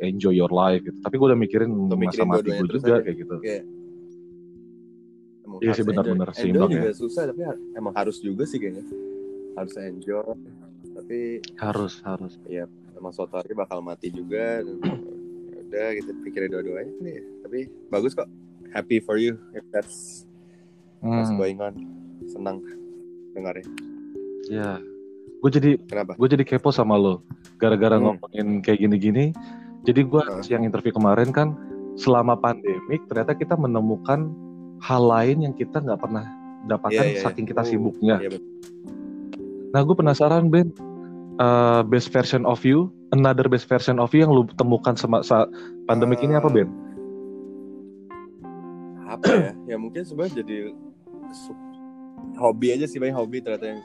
enjoy 0.06 0.32
your 0.32 0.50
life 0.50 0.82
gitu. 0.82 0.98
Tapi 1.00 1.16
gue 1.16 1.28
udah 1.28 1.40
mikirin 1.40 1.70
Lu 1.70 1.88
masa 1.88 1.98
mikirin 1.98 2.28
mati 2.28 2.50
gue 2.50 2.68
juga 2.70 2.86
aja. 2.92 3.02
kayak 3.02 3.18
gitu. 3.18 3.36
Kayak 3.40 3.64
Iya 5.56 5.72
sih, 5.72 5.86
benar-benar 5.86 6.28
enjoy. 6.28 6.40
seimbang 6.42 6.66
Enjoy 6.66 6.74
ya. 6.74 6.82
juga 6.82 6.94
susah 6.94 7.24
tapi 7.26 7.42
har- 7.42 7.62
emang 7.74 7.94
harus 7.94 8.18
juga 8.20 8.44
sih 8.44 8.58
kayaknya. 8.58 8.84
Harus 9.54 9.74
enjoy. 9.78 10.26
Tapi 10.94 11.20
Harus 11.56 11.94
harus. 12.02 12.34
emang 12.94 13.12
suatu 13.12 13.34
hari 13.34 13.54
bakal 13.54 13.80
mati 13.80 14.08
juga 14.08 14.60
dan 14.60 14.78
ya 14.82 15.60
udah 15.62 15.88
gitu 15.94 16.10
pikirin 16.22 16.50
dua-duanya 16.50 16.94
nih. 17.00 17.18
Tapi 17.42 17.60
bagus 17.88 18.12
kok. 18.12 18.28
Happy 18.72 18.98
for 18.98 19.16
you 19.16 19.38
if 19.52 19.62
that's 19.70 20.26
what's 21.00 21.30
Hmm, 21.30 21.38
going 21.38 21.60
on. 21.60 21.74
Senang 22.26 22.60
dengarnya. 23.32 23.68
ya. 24.46 24.82
Gue 25.38 25.52
jadi 25.52 25.76
Kenapa? 25.82 26.16
gue 26.16 26.28
jadi 26.30 26.44
kepo 26.46 26.72
sama 26.72 26.96
lo 26.96 27.22
gara-gara 27.58 27.96
Hmm. 27.96 28.16
ngomongin 28.16 28.48
kayak 28.60 28.80
gini-gini 28.80 29.36
jadi 29.84 30.02
gue 30.02 30.22
Heeh. 30.24 30.44
yang 30.50 30.64
interview 30.64 30.92
kemarin 30.92 31.30
kan 31.30 31.56
selama 31.94 32.34
pandemik 32.34 33.06
ternyata 33.06 33.36
kita 33.36 33.54
menemukan 33.54 34.32
hal 34.82 35.04
lain 35.04 35.46
yang 35.46 35.54
kita 35.54 35.78
nggak 35.78 36.00
pernah 36.00 36.26
dapatkan 36.66 37.06
Iya, 37.06 37.12
iya, 37.14 37.20
iya. 37.20 37.24
saking 37.24 37.46
kita 37.46 37.62
Oh, 37.62 37.68
sibuknya 37.68 38.16
Iya 38.18 38.30
betul. 38.34 38.50
nah 39.72 39.82
gue 39.82 39.96
penasaran 39.96 40.48
Ben 40.48 40.72
eh, 41.38 41.82
best 41.86 42.10
version 42.10 42.44
of 42.44 42.64
you 42.64 42.88
another 43.12 43.46
best 43.46 43.68
version 43.68 44.00
of 44.00 44.10
you 44.12 44.26
yang 44.26 44.32
lu 44.32 44.48
temukan 44.56 44.96
sama 44.96 45.22
saat 45.22 45.48
pandemik 45.86 46.24
ini 46.24 46.34
apa 46.34 46.50
Eh, 46.50 46.56
Ben 46.56 46.70
apa 49.04 49.26
ya 49.30 49.52
ya 49.70 49.78
mungkin 49.78 50.02
sebenarnya 50.02 50.42
jadi 50.42 50.58
hobi 52.40 52.68
aja 52.74 52.86
sih 52.90 52.98
banyak 52.98 53.14
hobi 53.14 53.38
ternyata 53.42 53.66
yang 53.68 53.82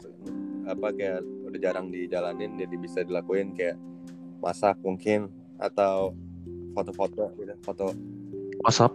apa 0.64 0.88
kayak 0.92 1.20
udah 1.44 1.58
jarang 1.60 1.88
dijalanin 1.88 2.56
jadi 2.56 2.74
bisa 2.76 3.00
dilakuin 3.04 3.52
kayak 3.52 3.76
masak 4.40 4.76
mungkin 4.80 5.28
atau 5.58 6.14
foto-foto 6.72 7.34
gitu 7.36 7.54
foto 7.62 7.92
WhatsApp? 8.62 8.94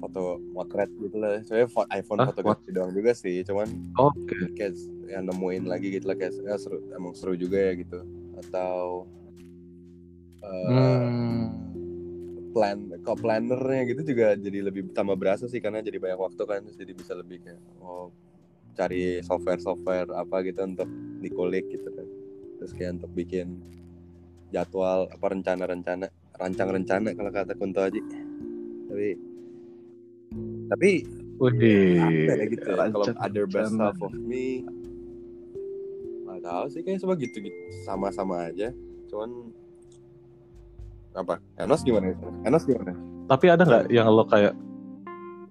Foto 0.00 0.36
motret 0.52 0.90
gitu 1.00 1.16
lah. 1.16 1.40
Sebenarnya 1.40 1.68
iPhone 1.96 2.20
Ah, 2.20 2.28
fotografi 2.28 2.68
doang 2.72 2.92
juga 2.92 3.12
sih 3.16 3.40
cuman 3.42 3.68
oke. 3.96 4.36
kayak 4.56 4.76
yang 5.08 5.24
nemuin 5.28 5.64
lagi 5.64 5.88
gitu 5.92 6.06
lah 6.08 6.16
kayak 6.16 6.36
ya 6.44 6.56
seru, 6.60 6.80
emang 6.92 7.12
seru 7.16 7.32
juga 7.34 7.56
ya 7.56 7.72
gitu. 7.76 7.98
Atau 8.36 9.08
eh, 10.44 11.08
Hmm, 11.08 11.48
plan 12.54 12.78
kok 13.02 13.18
plannernya 13.18 13.82
gitu 13.90 14.14
juga 14.14 14.38
jadi 14.38 14.58
lebih 14.62 14.94
tambah 14.94 15.18
berasa 15.18 15.50
sih 15.50 15.58
karena 15.58 15.82
jadi 15.82 15.98
banyak 15.98 16.20
waktu 16.20 16.42
kan 16.46 16.62
jadi 16.70 16.92
bisa 16.94 17.12
lebih 17.18 17.42
kayak 17.42 17.58
oh 17.82 18.14
cari 18.78 19.22
software 19.26 19.58
software 19.62 20.06
apa 20.14 20.42
gitu 20.46 20.62
untuk 20.62 20.86
dikulik 21.22 21.66
gitu 21.70 21.88
kan. 21.90 22.06
Terus 22.60 22.72
kayak 22.76 22.90
untuk 23.02 23.10
bikin 23.14 23.58
jadwal 24.54 25.10
apa 25.10 25.26
rencana-rencana 25.34 26.06
rancang 26.38 26.68
rencana 26.70 27.10
kalau 27.14 27.30
kata 27.34 27.52
Kunto 27.58 27.82
Aji. 27.82 28.00
Tapi 28.86 29.08
tapi 30.70 30.90
Wih, 31.34 31.98
apa 31.98 32.30
ya 32.38 32.46
gitu 32.46 32.68
ya 32.70 32.86
kalau 32.94 33.06
other 33.18 33.46
best 33.50 33.74
half 33.74 33.98
of 33.98 34.14
me. 34.14 34.62
Nggak 36.22 36.40
tahu 36.46 36.64
sih 36.70 36.80
kayak 36.86 37.02
semua 37.02 37.18
gitu 37.18 37.42
gitu 37.42 37.58
sama-sama 37.82 38.46
aja. 38.46 38.70
Cuman 39.10 39.50
apa? 41.18 41.42
Enos 41.58 41.82
gimana 41.82 42.14
Enos 42.46 42.62
gimana? 42.62 42.94
Tapi 43.26 43.50
ada 43.50 43.66
nggak 43.66 43.84
yang 43.90 44.06
lo 44.14 44.22
kayak 44.30 44.54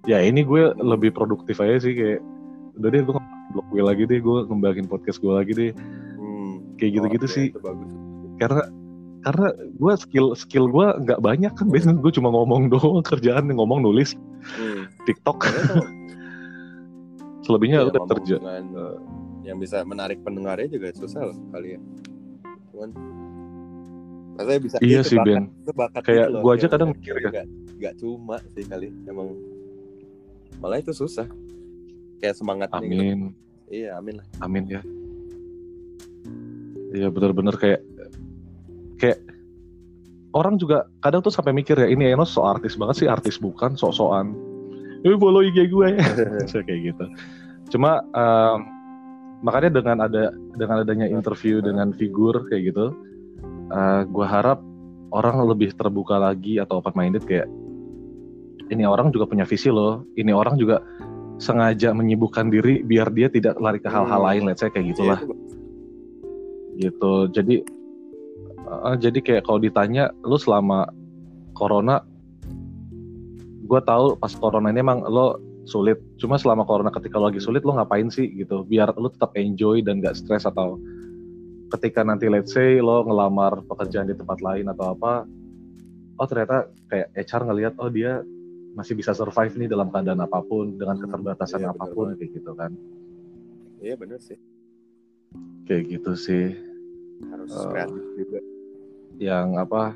ya 0.08 0.24
ini 0.24 0.44
gue 0.48 0.72
lebih 0.80 1.12
produktif 1.12 1.60
aja 1.60 1.84
sih 1.84 1.96
kayak 1.96 2.20
udah 2.80 2.90
deh 2.92 3.04
gue 3.04 3.16
blog 3.52 3.68
gue 3.72 3.84
lagi 3.84 4.04
deh 4.08 4.20
gue 4.24 4.38
ngembangin 4.48 4.88
podcast 4.88 5.20
gue 5.20 5.32
lagi 5.36 5.52
deh. 5.52 5.72
Hmm, 6.16 6.80
kayak 6.80 6.92
gitu-gitu 6.96 7.28
oh, 7.28 7.32
iya, 7.32 7.36
sih. 7.36 7.48
karena 8.40 8.64
karena 9.24 9.48
gue 9.56 9.94
skill 9.96 10.28
skill 10.34 10.68
gue 10.68 10.88
nggak 11.02 11.20
banyak 11.20 11.52
kan 11.52 11.66
biasanya 11.66 11.96
gue 11.98 12.12
cuma 12.12 12.30
ngomong 12.30 12.68
doang 12.68 13.00
kerjaan 13.02 13.48
ngomong 13.50 13.80
nulis 13.82 14.14
Hmm. 14.44 14.92
TikTok 15.08 15.40
tuh, 15.40 15.88
selebihnya 17.44 17.80
iya, 17.80 17.88
udah 17.88 18.02
kerja 18.06 18.36
dengan 18.38 18.66
yang 19.42 19.56
bisa 19.56 19.84
menarik 19.84 20.20
pendengarnya 20.20 20.68
juga 20.68 20.92
susah 20.92 21.24
loh 21.24 21.38
kali 21.50 21.76
ya. 21.76 21.80
Cuman 22.70 22.90
rasanya 24.34 24.60
bisa 24.60 24.76
Iya 24.80 25.00
sih, 25.00 25.16
bakat, 25.16 25.28
Ben. 25.30 25.44
bakat 25.72 26.02
Kayak 26.04 26.28
gitu 26.28 26.40
gua 26.40 26.52
aja 26.54 26.68
kadang 26.68 26.90
mikir 26.92 27.16
ya. 27.16 27.30
nggak 27.30 27.48
nggak 27.80 27.94
cuma 27.98 28.36
sih 28.50 28.66
kali 28.66 28.88
emang 29.06 29.32
malah 30.58 30.78
itu 30.78 30.92
susah 30.92 31.28
kayak 32.18 32.36
semangatnya 32.36 32.80
gitu. 32.82 32.92
amin 32.94 33.20
Iya, 33.70 33.90
amin 33.96 34.14
lah. 34.20 34.26
amin 34.40 34.64
ya 34.70 34.82
iya 36.92 37.08
benar-benar 37.08 37.56
kayak 37.56 37.80
kayak 39.04 39.20
orang 40.32 40.56
juga 40.56 40.88
kadang 41.04 41.20
tuh 41.20 41.36
sampai 41.36 41.52
mikir 41.52 41.76
ya 41.76 41.92
ini 41.92 42.16
Enos 42.16 42.32
so 42.32 42.48
artis 42.48 42.80
banget 42.80 43.04
sih 43.04 43.08
artis 43.12 43.36
bukan 43.36 43.76
sok-sokan. 43.76 44.32
Eh 45.04 45.20
follow 45.20 45.44
IG 45.44 45.68
gue. 45.68 46.00
Kayak 46.68 46.80
gitu. 46.96 47.06
Cuma 47.76 48.00
em, 48.16 48.60
makanya 49.44 49.70
dengan 49.76 49.98
ada 50.08 50.32
dengan 50.56 50.88
adanya 50.88 51.12
interview 51.12 51.60
dengan 51.60 51.92
figur 51.92 52.48
kayak 52.48 52.72
gitu 52.72 52.96
gue 54.08 54.26
harap 54.28 54.64
orang 55.12 55.44
lebih 55.44 55.76
terbuka 55.76 56.16
lagi 56.16 56.62
atau 56.62 56.80
open 56.80 56.94
minded 56.96 57.26
kayak 57.28 57.50
ini 58.72 58.88
orang 58.88 59.12
juga 59.12 59.28
punya 59.28 59.44
visi 59.44 59.68
loh. 59.68 60.08
Ini 60.16 60.32
orang 60.32 60.56
juga 60.56 60.80
sengaja 61.42 61.92
menyibukkan 61.92 62.48
diri 62.48 62.86
biar 62.86 63.12
dia 63.12 63.28
tidak 63.28 63.60
lari 63.60 63.82
ke 63.82 63.90
hal-hal 63.92 64.22
Hmm. 64.22 64.30
lain 64.32 64.42
let's 64.48 64.64
say 64.64 64.72
kayak 64.72 64.96
gitulah. 64.96 65.20
Iya, 65.20 66.90
itu 66.90 66.96
gitu. 66.96 67.14
Jadi 67.36 67.56
eh, 68.86 68.98
jadi 69.00 69.20
kayak 69.22 69.44
kalau 69.46 69.60
ditanya 69.62 70.10
lu 70.24 70.38
selama 70.38 70.90
corona 71.54 72.02
gue 73.64 73.82
tahu 73.86 74.20
pas 74.20 74.34
corona 74.36 74.70
ini 74.70 74.84
emang 74.84 75.02
lo 75.08 75.40
sulit. 75.64 75.96
Cuma 76.20 76.36
selama 76.36 76.68
corona 76.68 76.92
ketika 76.92 77.16
lo 77.18 77.32
lagi 77.32 77.40
sulit 77.40 77.64
lo 77.64 77.74
ngapain 77.74 78.12
sih 78.12 78.28
gitu? 78.36 78.68
Biar 78.68 78.92
lo 79.00 79.08
tetap 79.08 79.32
enjoy 79.40 79.80
dan 79.82 80.04
gak 80.04 80.20
stres 80.20 80.44
atau 80.44 80.76
ketika 81.72 82.04
nanti 82.06 82.28
let's 82.30 82.54
say 82.54 82.78
lo 82.84 83.02
ngelamar 83.08 83.64
pekerjaan 83.66 84.06
di 84.06 84.14
tempat 84.14 84.44
lain 84.44 84.70
atau 84.70 84.94
apa 84.94 85.26
oh 86.22 86.28
ternyata 86.30 86.70
kayak 86.86 87.10
HR 87.18 87.42
ngelihat 87.50 87.74
oh 87.82 87.90
dia 87.90 88.22
masih 88.78 88.94
bisa 88.94 89.14
survive 89.14 89.54
nih 89.58 89.70
dalam 89.70 89.90
keadaan 89.90 90.22
apa 90.22 90.42
pun 90.46 90.78
dengan 90.78 90.98
Hmm, 90.98 91.04
keterbatasan 91.08 91.66
iya, 91.66 91.74
apa 91.74 91.86
pun 91.90 92.14
kayak 92.14 92.30
gitu 92.38 92.52
kan. 92.54 92.72
Iya 93.82 93.96
bener 93.98 94.20
sih. 94.22 94.38
kayak 95.66 95.84
gitu 95.90 96.14
sih. 96.14 96.46
Harus 97.32 97.52
Eh, 97.56 97.68
kreatif 97.72 98.04
juga. 98.20 98.40
Yang 99.24 99.56
apa? 99.56 99.96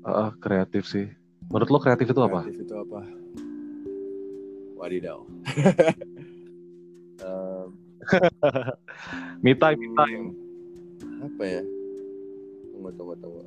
Eh, 0.00 0.30
kreatif 0.36 0.84
sih. 0.84 1.08
Menurut 1.48 1.68
lo 1.72 1.78
kreatif 1.80 2.12
itu 2.12 2.20
apa? 2.20 2.44
Kreatif 2.44 2.68
itu 2.68 2.74
apa? 2.76 3.00
Wadidaw. 4.76 5.20
Em, 7.20 7.66
me 9.44 9.52
time, 9.52 9.76
me 9.76 9.88
time. 9.92 10.24
apa 11.20 11.44
ya? 11.44 11.62
Tunggu 12.72 12.90
tunggu 12.96 13.14
tunggu. 13.16 13.42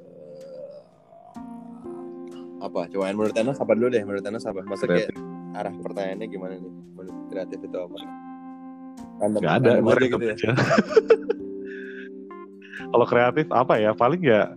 Eh, 0.00 0.80
apa? 2.60 2.80
Coba 2.88 3.12
menurut 3.12 3.36
Enos 3.36 3.60
apa 3.60 3.72
dulu 3.76 3.88
deh? 3.92 4.00
Menurut 4.00 4.24
Enos 4.24 4.44
apa? 4.44 4.64
Maksudnya 4.64 4.96
kayak 5.04 5.12
arah 5.54 5.74
pertanyaannya 5.76 6.26
gimana 6.28 6.54
nih? 6.56 6.72
Menurut 6.96 7.16
kreatif 7.28 7.60
itu 7.60 7.76
apa? 7.76 7.98
Random- 9.20 9.42
Gak 9.44 9.54
ada, 9.60 9.70
gue 9.78 9.94
gitu 10.08 10.24
ya. 10.24 10.36
Kalau 12.80 13.06
kreatif 13.06 13.46
apa 13.50 13.78
ya? 13.78 13.92
Paling 13.92 14.22
ya 14.22 14.50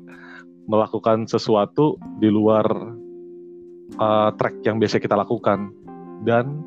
melakukan 0.68 1.26
sesuatu 1.26 1.96
di 2.20 2.28
luar 2.28 2.66
uh, 3.98 4.30
track 4.36 4.62
yang 4.64 4.78
biasa 4.78 5.00
kita 5.00 5.16
lakukan 5.16 5.72
dan 6.24 6.60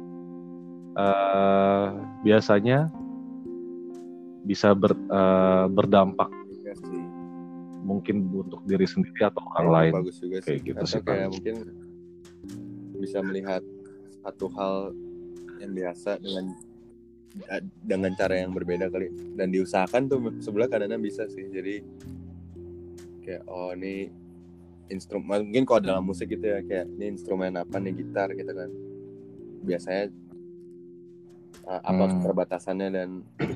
uh, 0.97 1.93
biasanya 2.23 2.89
bisa 4.43 4.73
ber, 4.73 4.97
uh, 5.13 5.69
berdampak 5.69 6.33
Iya 6.61 6.73
mungkin 7.81 8.29
untuk 8.31 8.61
diri 8.65 8.85
sendiri 8.85 9.25
atau 9.25 9.41
orang 9.53 9.67
Oh, 9.67 9.73
lain. 9.73 9.93
bagus 10.01 10.17
juga 10.21 10.39
Kayak 10.41 10.47
sih 10.47 10.57
gitu 10.65 10.77
atau 10.79 10.87
sih, 10.87 11.01
kayak 11.01 11.21
Pak. 11.21 11.33
mungkin 11.33 11.57
bisa 13.01 13.19
melihat 13.25 13.63
satu 14.21 14.47
hal 14.53 14.75
yang 15.59 15.73
biasa 15.73 16.21
dengan 16.21 16.53
dengan 17.83 18.13
cara 18.19 18.35
yang 18.43 18.51
berbeda 18.51 18.91
kali. 18.91 19.11
Dan 19.39 19.55
diusahakan 19.55 20.03
tuh 20.11 20.19
sebelah 20.43 20.67
kadang 20.67 20.99
bisa 21.01 21.27
sih. 21.31 21.47
Jadi 21.49 21.83
kayak 23.23 23.43
oh 23.47 23.71
ini 23.77 24.11
instrumen 24.91 25.47
mungkin 25.47 25.63
kalau 25.63 25.81
dalam 25.83 26.03
musik 26.03 26.35
gitu 26.35 26.43
ya 26.43 26.59
kayak 26.67 26.91
ini 26.99 27.15
instrumen 27.15 27.55
apa 27.55 27.79
nih 27.79 27.95
gitar 27.95 28.35
gitu 28.35 28.51
kan. 28.51 28.71
Biasanya 29.63 30.11
uh, 31.69 31.81
apa 31.85 32.03
Hmm. 32.07 32.13
keterbatasannya 32.19 32.89
dan 32.91 33.09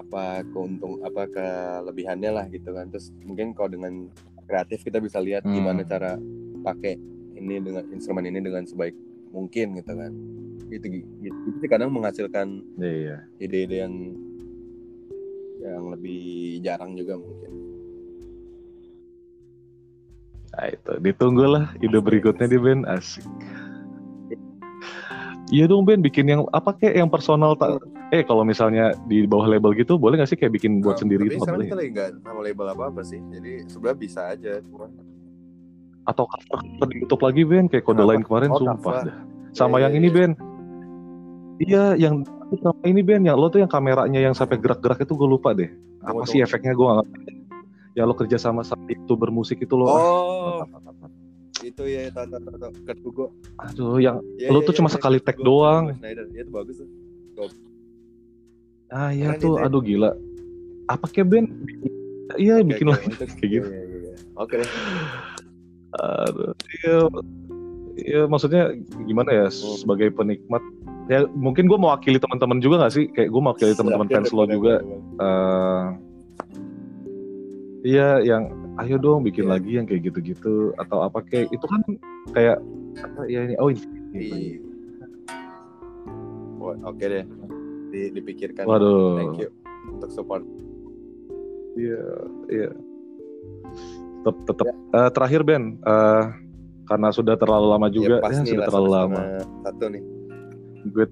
apa 0.00 0.46
keuntung 0.54 1.02
apa 1.02 1.26
kelebihannya 1.26 2.30
lah 2.30 2.46
gitu 2.48 2.70
kan. 2.70 2.86
Terus 2.94 3.10
mungkin 3.26 3.52
kalau 3.52 3.74
dengan 3.74 4.06
kreatif 4.46 4.86
kita 4.86 5.02
bisa 5.02 5.18
lihat 5.18 5.42
Hmm. 5.42 5.54
gimana 5.54 5.82
cara 5.82 6.14
pakai 6.60 6.98
ini 7.40 7.56
dengan 7.58 7.88
instrumen 7.88 8.28
ini 8.28 8.38
dengan 8.44 8.62
sebaik 8.68 8.92
mungkin 9.32 9.78
gitu 9.80 9.96
kan 9.96 10.12
gitu 10.70 10.86
gitu, 10.86 11.08
gitu 11.20 11.36
sih 11.58 11.68
kadang 11.68 11.90
menghasilkan 11.90 12.62
Iya. 12.78 13.26
ide-ide 13.36 13.76
yang 13.82 13.94
yang 15.60 15.92
lebih 15.92 16.20
jarang 16.62 16.96
juga 16.96 17.18
mungkin. 17.18 17.50
Nah 20.50 20.66
itu. 20.66 20.92
Ditunggulah 21.00 21.64
ide 21.78 21.98
berikutnya 22.00 22.46
di 22.46 22.58
Ben. 22.58 22.82
Asik. 22.84 23.22
Iya 25.50 25.66
dong 25.66 25.82
Ben. 25.84 26.00
Bikin 26.00 26.26
yang 26.26 26.46
apa 26.50 26.74
kayak 26.74 26.94
yang 26.96 27.10
personal 27.10 27.54
tak? 27.54 27.82
Eh 28.10 28.22
kalau 28.26 28.42
misalnya 28.42 28.94
di 29.06 29.26
bawah 29.26 29.46
label 29.46 29.74
gitu 29.74 29.94
boleh 29.94 30.18
nggak 30.18 30.30
sih 30.30 30.38
kayak 30.38 30.58
bikin 30.58 30.82
buat 30.82 30.98
Nah, 30.98 31.02
sendiri 31.06 31.22
tapi 31.26 31.34
itu 31.34 31.42
sekarang 31.42 31.60
kita 31.62 31.76
lagi 31.78 31.92
sama 32.22 32.40
label 32.42 32.66
apa 32.70 32.82
apa 32.90 33.02
sih. 33.06 33.20
Jadi 33.30 33.52
sebenarnya 33.70 33.98
bisa 33.98 34.20
aja 34.30 34.52
cuma 34.64 34.86
atau 36.00 36.24
cover 36.26 36.58
di 36.90 36.96
YouTube 37.04 37.22
lagi 37.22 37.42
Ben? 37.46 37.64
Kayak 37.70 37.84
kode 37.86 38.02
lain 38.02 38.22
kemarin 38.24 38.50
Oh, 38.50 38.58
sumpah 38.58 38.94
dah. 39.06 39.16
Sama 39.52 39.78
Iya, 39.78 39.82
yang 39.86 39.92
iya, 39.94 40.00
ini 40.02 40.08
iya. 40.10 40.16
Ben. 40.16 40.30
Iya 41.60 41.92
yang 41.94 42.24
sama 42.56 42.82
ini 42.88 43.04
Ben 43.04 43.20
yang 43.20 43.36
lo 43.36 43.52
tuh 43.52 43.60
yang 43.60 43.68
kameranya 43.68 44.16
yang 44.16 44.32
sampai 44.32 44.56
gerak-gerak 44.56 45.04
itu 45.04 45.12
gue 45.12 45.28
lupa 45.28 45.52
deh. 45.52 45.68
Apa 46.00 46.24
Tunggu, 46.24 46.30
sih 46.32 46.40
efeknya 46.40 46.72
gue 46.72 46.88
nggak. 46.88 47.08
Yang 48.00 48.06
lo 48.08 48.14
kerja 48.16 48.36
sama 48.40 48.64
sama 48.64 48.80
youtuber 48.88 49.28
musik 49.28 49.60
itu 49.60 49.74
lo. 49.76 49.84
oh 49.86 50.64
itu 51.60 51.84
ya 51.84 52.08
tahu 52.08 52.24
tahu. 52.32 52.72
Kurt 52.88 53.00
Hugo 53.04 53.24
Aduh 53.60 54.00
yang 54.00 54.16
Ya, 54.40 54.48
Lo 54.48 54.64
ya, 54.64 54.66
tuh 54.66 54.72
ya, 54.72 54.78
cuma 54.80 54.88
ya, 54.88 54.96
sekali 54.96 55.20
Kurt 55.20 55.26
tag 55.28 55.36
Hugo, 55.36 55.46
doang. 55.60 55.84
Hugo 55.92 55.98
Schneider 56.00 56.26
ya 56.32 56.40
itu 56.40 56.52
bagus 56.52 56.76
tuh 56.80 56.88
ah 58.90 59.10
iya 59.14 59.38
tuh 59.38 59.54
ya. 59.54 59.68
aduh 59.68 59.78
gila. 59.78 60.10
Apa 60.88 61.06
kayak 61.06 61.28
Ben? 61.30 61.44
Iya 62.34 62.58
bikin 62.64 62.88
lagi 62.90 63.06
kayak 63.38 63.50
gitu. 63.52 63.68
Iya, 63.68 63.82
iya, 63.84 63.96
iya. 64.02 64.14
oke 64.34 64.56
Aduh, 65.90 66.50
iya, 66.80 66.96
iya 68.00 68.20
maksudnya 68.24 68.72
gimana 69.04 69.30
ya 69.30 69.46
Hmm. 69.50 69.76
sebagai 69.76 70.08
penikmat 70.10 70.62
ya 71.06 71.24
mungkin 71.30 71.64
gue 71.64 71.76
mewakili 71.76 72.18
teman-teman 72.18 72.58
juga 72.58 72.84
gak 72.84 72.92
sih 72.92 73.04
kayak 73.08 73.28
gue 73.28 73.40
mewakili 73.40 73.72
teman-teman 73.72 74.06
fans 74.06 74.30
lo 74.30 74.44
juga 74.44 74.74
eh 75.16 75.84
iya 77.82 78.20
yang 78.20 78.50
ayo 78.78 78.96
dong 78.96 79.22
bikin 79.22 79.44
Iya. 79.44 79.50
lagi 79.50 79.70
yang 79.72 79.86
kayak 79.86 80.02
gitu-gitu 80.04 80.76
atau 80.76 81.02
apa 81.02 81.22
kayak 81.22 81.48
itu 81.48 81.64
kan 81.64 81.80
kayak 82.30 82.58
apa 82.96 83.20
ya 83.24 83.40
ini 83.44 83.54
oh 83.56 83.68
ini 83.68 83.80
Iya. 84.10 84.58
Oke 86.82 87.02
deh, 87.02 87.24
Di- 87.90 88.10
dipikirkan. 88.12 88.62
waduh 88.62 89.16
Thank 89.16 89.40
you 89.40 89.50
untuk 89.90 90.10
support. 90.10 90.44
iya 91.72 92.02
iya 92.48 92.68
tetap 94.20 94.36
tetap 94.44 94.64
Ya. 94.66 94.74
Eh, 94.92 95.10
terakhir 95.10 95.40
Ben 95.42 95.78
eh, 95.80 96.22
karena 96.84 97.08
sudah 97.10 97.34
terlalu 97.34 97.66
lama 97.70 97.88
juga 97.88 98.18
ya, 98.18 98.22
pas 98.22 98.30
ya, 98.30 98.42
nih 98.42 98.50
sudah 98.52 98.64
terlalu 98.66 98.88
lama 98.90 99.20
Satu 99.62 99.84
nih. 99.88 100.02
Gue 100.86 101.06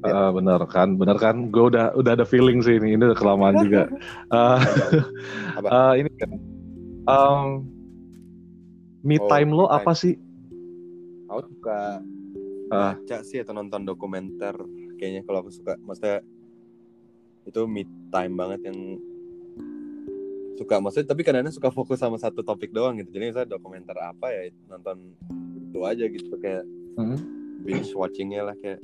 Ya. 0.00 0.16
Ah, 0.16 0.30
bener 0.32 0.56
kan 0.64 0.96
bener 0.96 1.20
kan 1.20 1.52
gue 1.52 1.60
udah 1.60 1.92
udah 1.92 2.16
ada 2.16 2.24
feeling 2.24 2.64
sih 2.64 2.80
ini 2.80 2.96
ini 2.96 3.04
udah 3.04 3.18
kelamaan 3.20 3.60
juga 3.60 3.84
Apa? 5.60 5.68
ah, 5.76 5.92
ini 5.92 6.08
kan 6.16 6.40
um, 7.04 7.68
me 9.04 9.20
Oh, 9.20 9.28
time 9.28 9.52
lo 9.52 9.68
apa 9.68 9.92
sih 9.92 10.16
Aku 11.28 11.52
suka 11.52 12.00
Ah. 12.72 12.96
baca 12.96 13.20
sih 13.20 13.42
atau 13.42 13.50
nonton 13.52 13.82
dokumenter. 13.84 14.54
Kayaknya 14.96 15.26
kalau 15.26 15.42
aku 15.42 15.50
suka, 15.50 15.74
maksudnya 15.82 16.22
itu 17.44 17.60
me 17.66 17.82
time 18.08 18.34
banget 18.38 18.72
yang 18.72 18.78
suka 20.54 20.76
maksudnya 20.78 21.08
tapi 21.08 21.24
kadang-kadang 21.24 21.56
suka 21.56 21.68
fokus 21.68 21.98
sama 21.98 22.14
satu 22.14 22.40
topik 22.40 22.68
doang 22.70 23.00
gitu 23.00 23.10
jadi 23.10 23.32
misalnya 23.32 23.56
dokumenter 23.56 23.96
apa 23.96 24.28
ya 24.28 24.48
nonton 24.64 25.12
itu 25.60 25.78
aja 25.82 26.04
gitu 26.08 26.36
kayak 26.40 26.64
Hmm. 26.94 27.16
Binge 27.60 27.92
watchingnya 27.92 28.42
lah 28.42 28.56
kayak 28.56 28.80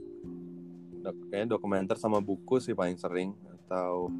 dok- 1.01 1.25
kayaknya 1.29 1.49
dokumenter 1.53 1.97
sama 1.97 2.21
buku 2.21 2.59
sih 2.59 2.73
paling 2.73 2.97
sering 2.97 3.33
atau 3.65 4.13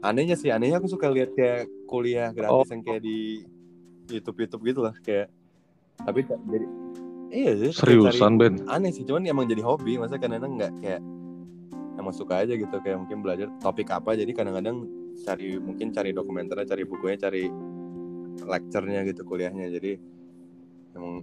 anehnya 0.00 0.34
sih 0.34 0.48
anehnya 0.48 0.78
aku 0.78 0.86
suka 0.86 1.08
lihat 1.08 1.32
kayak 1.32 1.66
kuliah 1.84 2.30
gratis 2.30 2.68
Oh. 2.68 2.70
yang 2.70 2.82
kayak 2.82 3.02
di 3.02 3.42
YouTube 4.08 4.38
YouTube 4.38 4.62
gitu 4.64 4.80
lah 4.80 4.94
kayak 4.98 5.28
tapi 5.98 6.22
jadi 6.22 6.66
iya 7.28 7.52
sih 7.58 7.72
seriusan 7.74 8.38
Ben 8.38 8.62
aneh 8.66 8.88
sih 8.88 9.02
cuman 9.02 9.26
emang 9.26 9.44
jadi 9.44 9.60
hobi 9.60 9.98
masa 9.98 10.16
kadang-kadang 10.16 10.54
nggak 10.54 10.72
kayak 10.78 11.02
emang 11.98 12.14
suka 12.14 12.46
aja 12.46 12.54
gitu 12.54 12.70
kayak 12.78 12.94
mungkin 12.96 13.18
belajar 13.20 13.50
topik 13.58 13.90
apa 13.90 14.14
jadi 14.14 14.30
kadang-kadang 14.30 14.86
cari 15.18 15.58
mungkin 15.58 15.90
cari 15.90 16.14
dokumenternya 16.14 16.66
cari 16.68 16.82
bukunya 16.86 17.18
cari 17.18 17.50
lecture-nya 18.38 19.02
gitu 19.02 19.26
kuliahnya 19.26 19.66
jadi 19.68 19.98
emang 20.94 21.18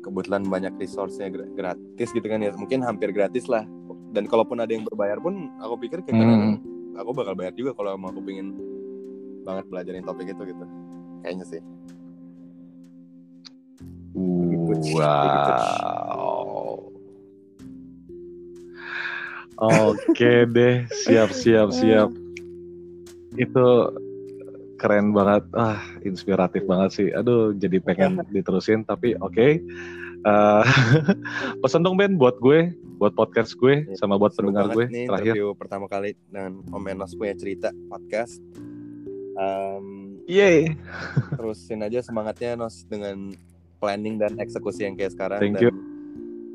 kebetulan 0.00 0.42
banyak 0.44 0.72
resource-nya 0.76 1.28
gra- 1.28 1.50
gratis 1.52 2.08
gitu 2.10 2.24
kan 2.24 2.40
ya. 2.40 2.52
Mungkin 2.56 2.82
hampir 2.82 3.12
gratis 3.12 3.46
lah. 3.46 3.64
Dan 4.10 4.26
kalaupun 4.26 4.58
ada 4.58 4.72
yang 4.72 4.82
berbayar 4.82 5.22
pun 5.22 5.54
aku 5.62 5.86
pikir 5.86 6.02
kayak 6.02 6.18
Hmm. 6.18 6.58
aku 6.98 7.14
bakal 7.14 7.38
bayar 7.38 7.54
juga 7.54 7.70
kalau 7.72 7.94
emang 7.94 8.10
aku 8.10 8.20
pengen 8.26 8.58
banget 9.46 9.64
belajarin 9.70 10.02
topik 10.02 10.28
itu 10.28 10.42
gitu. 10.50 10.64
Kayaknya 11.22 11.46
sih. 11.46 11.62
Wow. 14.90 16.90
oke 19.60 20.32
deh 20.50 20.88
siap 21.04 21.30
siap 21.30 21.68
siap. 21.70 22.10
Itu 23.36 23.66
keren 24.80 25.12
banget. 25.12 25.44
Ah 25.52 25.84
inspiratif 26.00 26.64
banget 26.64 26.90
sih. 26.96 27.08
Aduh 27.12 27.52
jadi 27.52 27.76
pengen 27.84 28.24
diterusin 28.32 28.88
tapi 28.88 29.12
oke. 29.20 29.60
Eh, 30.20 30.64
pesan 31.64 31.84
dong 31.84 32.00
Ben 32.00 32.16
buat 32.16 32.40
gue 32.40 32.72
buat 33.00 33.16
podcast 33.16 33.56
gue 33.56 33.88
sama 33.96 34.20
buat 34.20 34.36
Seru 34.36 34.52
pendengar 34.52 34.76
gue 34.76 34.84
nih 34.92 35.08
terakhir. 35.08 35.32
interview 35.32 35.56
pertama 35.56 35.88
kali 35.88 36.12
dengan 36.28 36.60
Om 36.68 36.84
Enos 36.88 37.16
punya 37.16 37.32
cerita 37.36 37.72
podcast. 37.88 38.40
Em, 39.40 40.20
Yeay. 40.28 40.76
terusin 41.32 41.80
aja 41.80 42.04
semangatnya 42.04 42.60
Nos 42.60 42.84
dengan 42.84 43.32
planning 43.80 44.20
dan 44.20 44.36
eksekusi 44.36 44.84
yang 44.84 45.00
kayak 45.00 45.16
sekarang 45.16 45.40
Thank 45.40 45.64
dan 45.64 45.72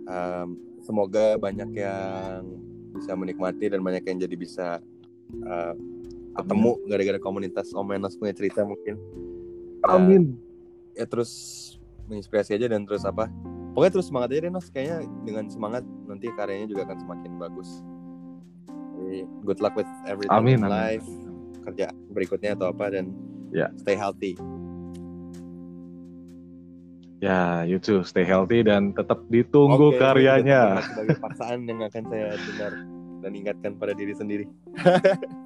em, 0.06 0.50
semoga 0.86 1.42
banyak 1.42 1.74
yang 1.74 2.46
bisa 2.94 3.18
menikmati 3.18 3.66
dan 3.74 3.82
banyak 3.82 4.06
yang 4.06 4.22
jadi 4.22 4.36
bisa 4.38 4.68
eh, 5.34 5.74
ketemu 6.36 6.72
gara-gara 6.86 7.20
komunitas 7.20 7.72
Om 7.72 7.95
Enos 7.95 8.16
punya 8.16 8.36
cerita 8.36 8.62
mungkin 8.62 8.99
amin 9.84 10.36
ya 10.94 11.07
terus 11.07 11.32
menginspirasi 12.06 12.56
aja 12.56 12.68
dan 12.70 12.84
terus 12.84 13.03
apa 13.03 13.32
pokoknya 13.74 13.91
terus 13.95 14.07
semangat 14.07 14.30
aja 14.32 14.41
deh 14.45 14.53
Nos 14.53 14.68
kayaknya 14.70 14.98
dengan 15.24 15.45
semangat 15.48 15.84
nanti 16.06 16.30
karyanya 16.32 16.68
juga 16.68 16.86
akan 16.86 16.98
semakin 16.99 17.32
bagus 17.36 17.70
good 19.44 19.60
luck 19.60 19.76
with 19.76 19.88
everything 20.06 20.34
Amin, 20.34 20.60
in 20.60 20.66
amin. 20.66 20.72
life 20.72 21.07
kerja 21.64 21.90
berikutnya 22.12 22.53
atau 22.53 22.70
apa 22.70 22.91
dan 22.91 23.12
Ya. 23.53 23.72
stay 23.80 23.95
healthy 23.95 24.36
Ya, 27.24 27.64
you 27.64 27.80
too. 27.80 28.03
Stay 28.03 28.22
healthy 28.22 28.62
dan 28.62 28.91
tetap 28.94 29.24
ditunggu 29.32 29.95
Oke, 29.95 29.98
karyanya. 29.98 30.84
sebagai 30.84 31.18
paksaan 31.18 31.66
yang 31.66 31.82
akan 31.82 32.03
saya 32.06 32.36
dengar 32.38 32.74
dan 33.24 33.32
ingatkan 33.34 33.72
pada 33.80 33.98
diri 33.98 34.14
sendiri. 34.14 34.45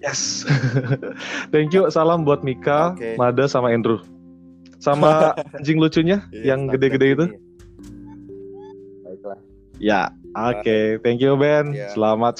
Yes. 0.00 0.46
Thank 1.52 1.74
you. 1.74 1.90
Salam 1.90 2.22
buat 2.22 2.46
Mika, 2.46 2.94
Oke. 2.94 3.18
Mada 3.18 3.50
sama 3.50 3.74
Andrew. 3.74 3.98
Sama 4.78 5.34
anjing 5.56 5.80
lucunya 5.82 6.22
Iya, 6.30 6.54
yang 6.54 6.70
gede-gede 6.70 7.06
itu. 7.16 7.26
Baiklah. 9.02 9.38
Ya, 9.82 10.14
oke. 10.36 11.00
Thank 11.02 11.20
you 11.24 11.34
Ben. 11.34 11.74
Ya. 11.74 11.90
Selamat 11.90 12.38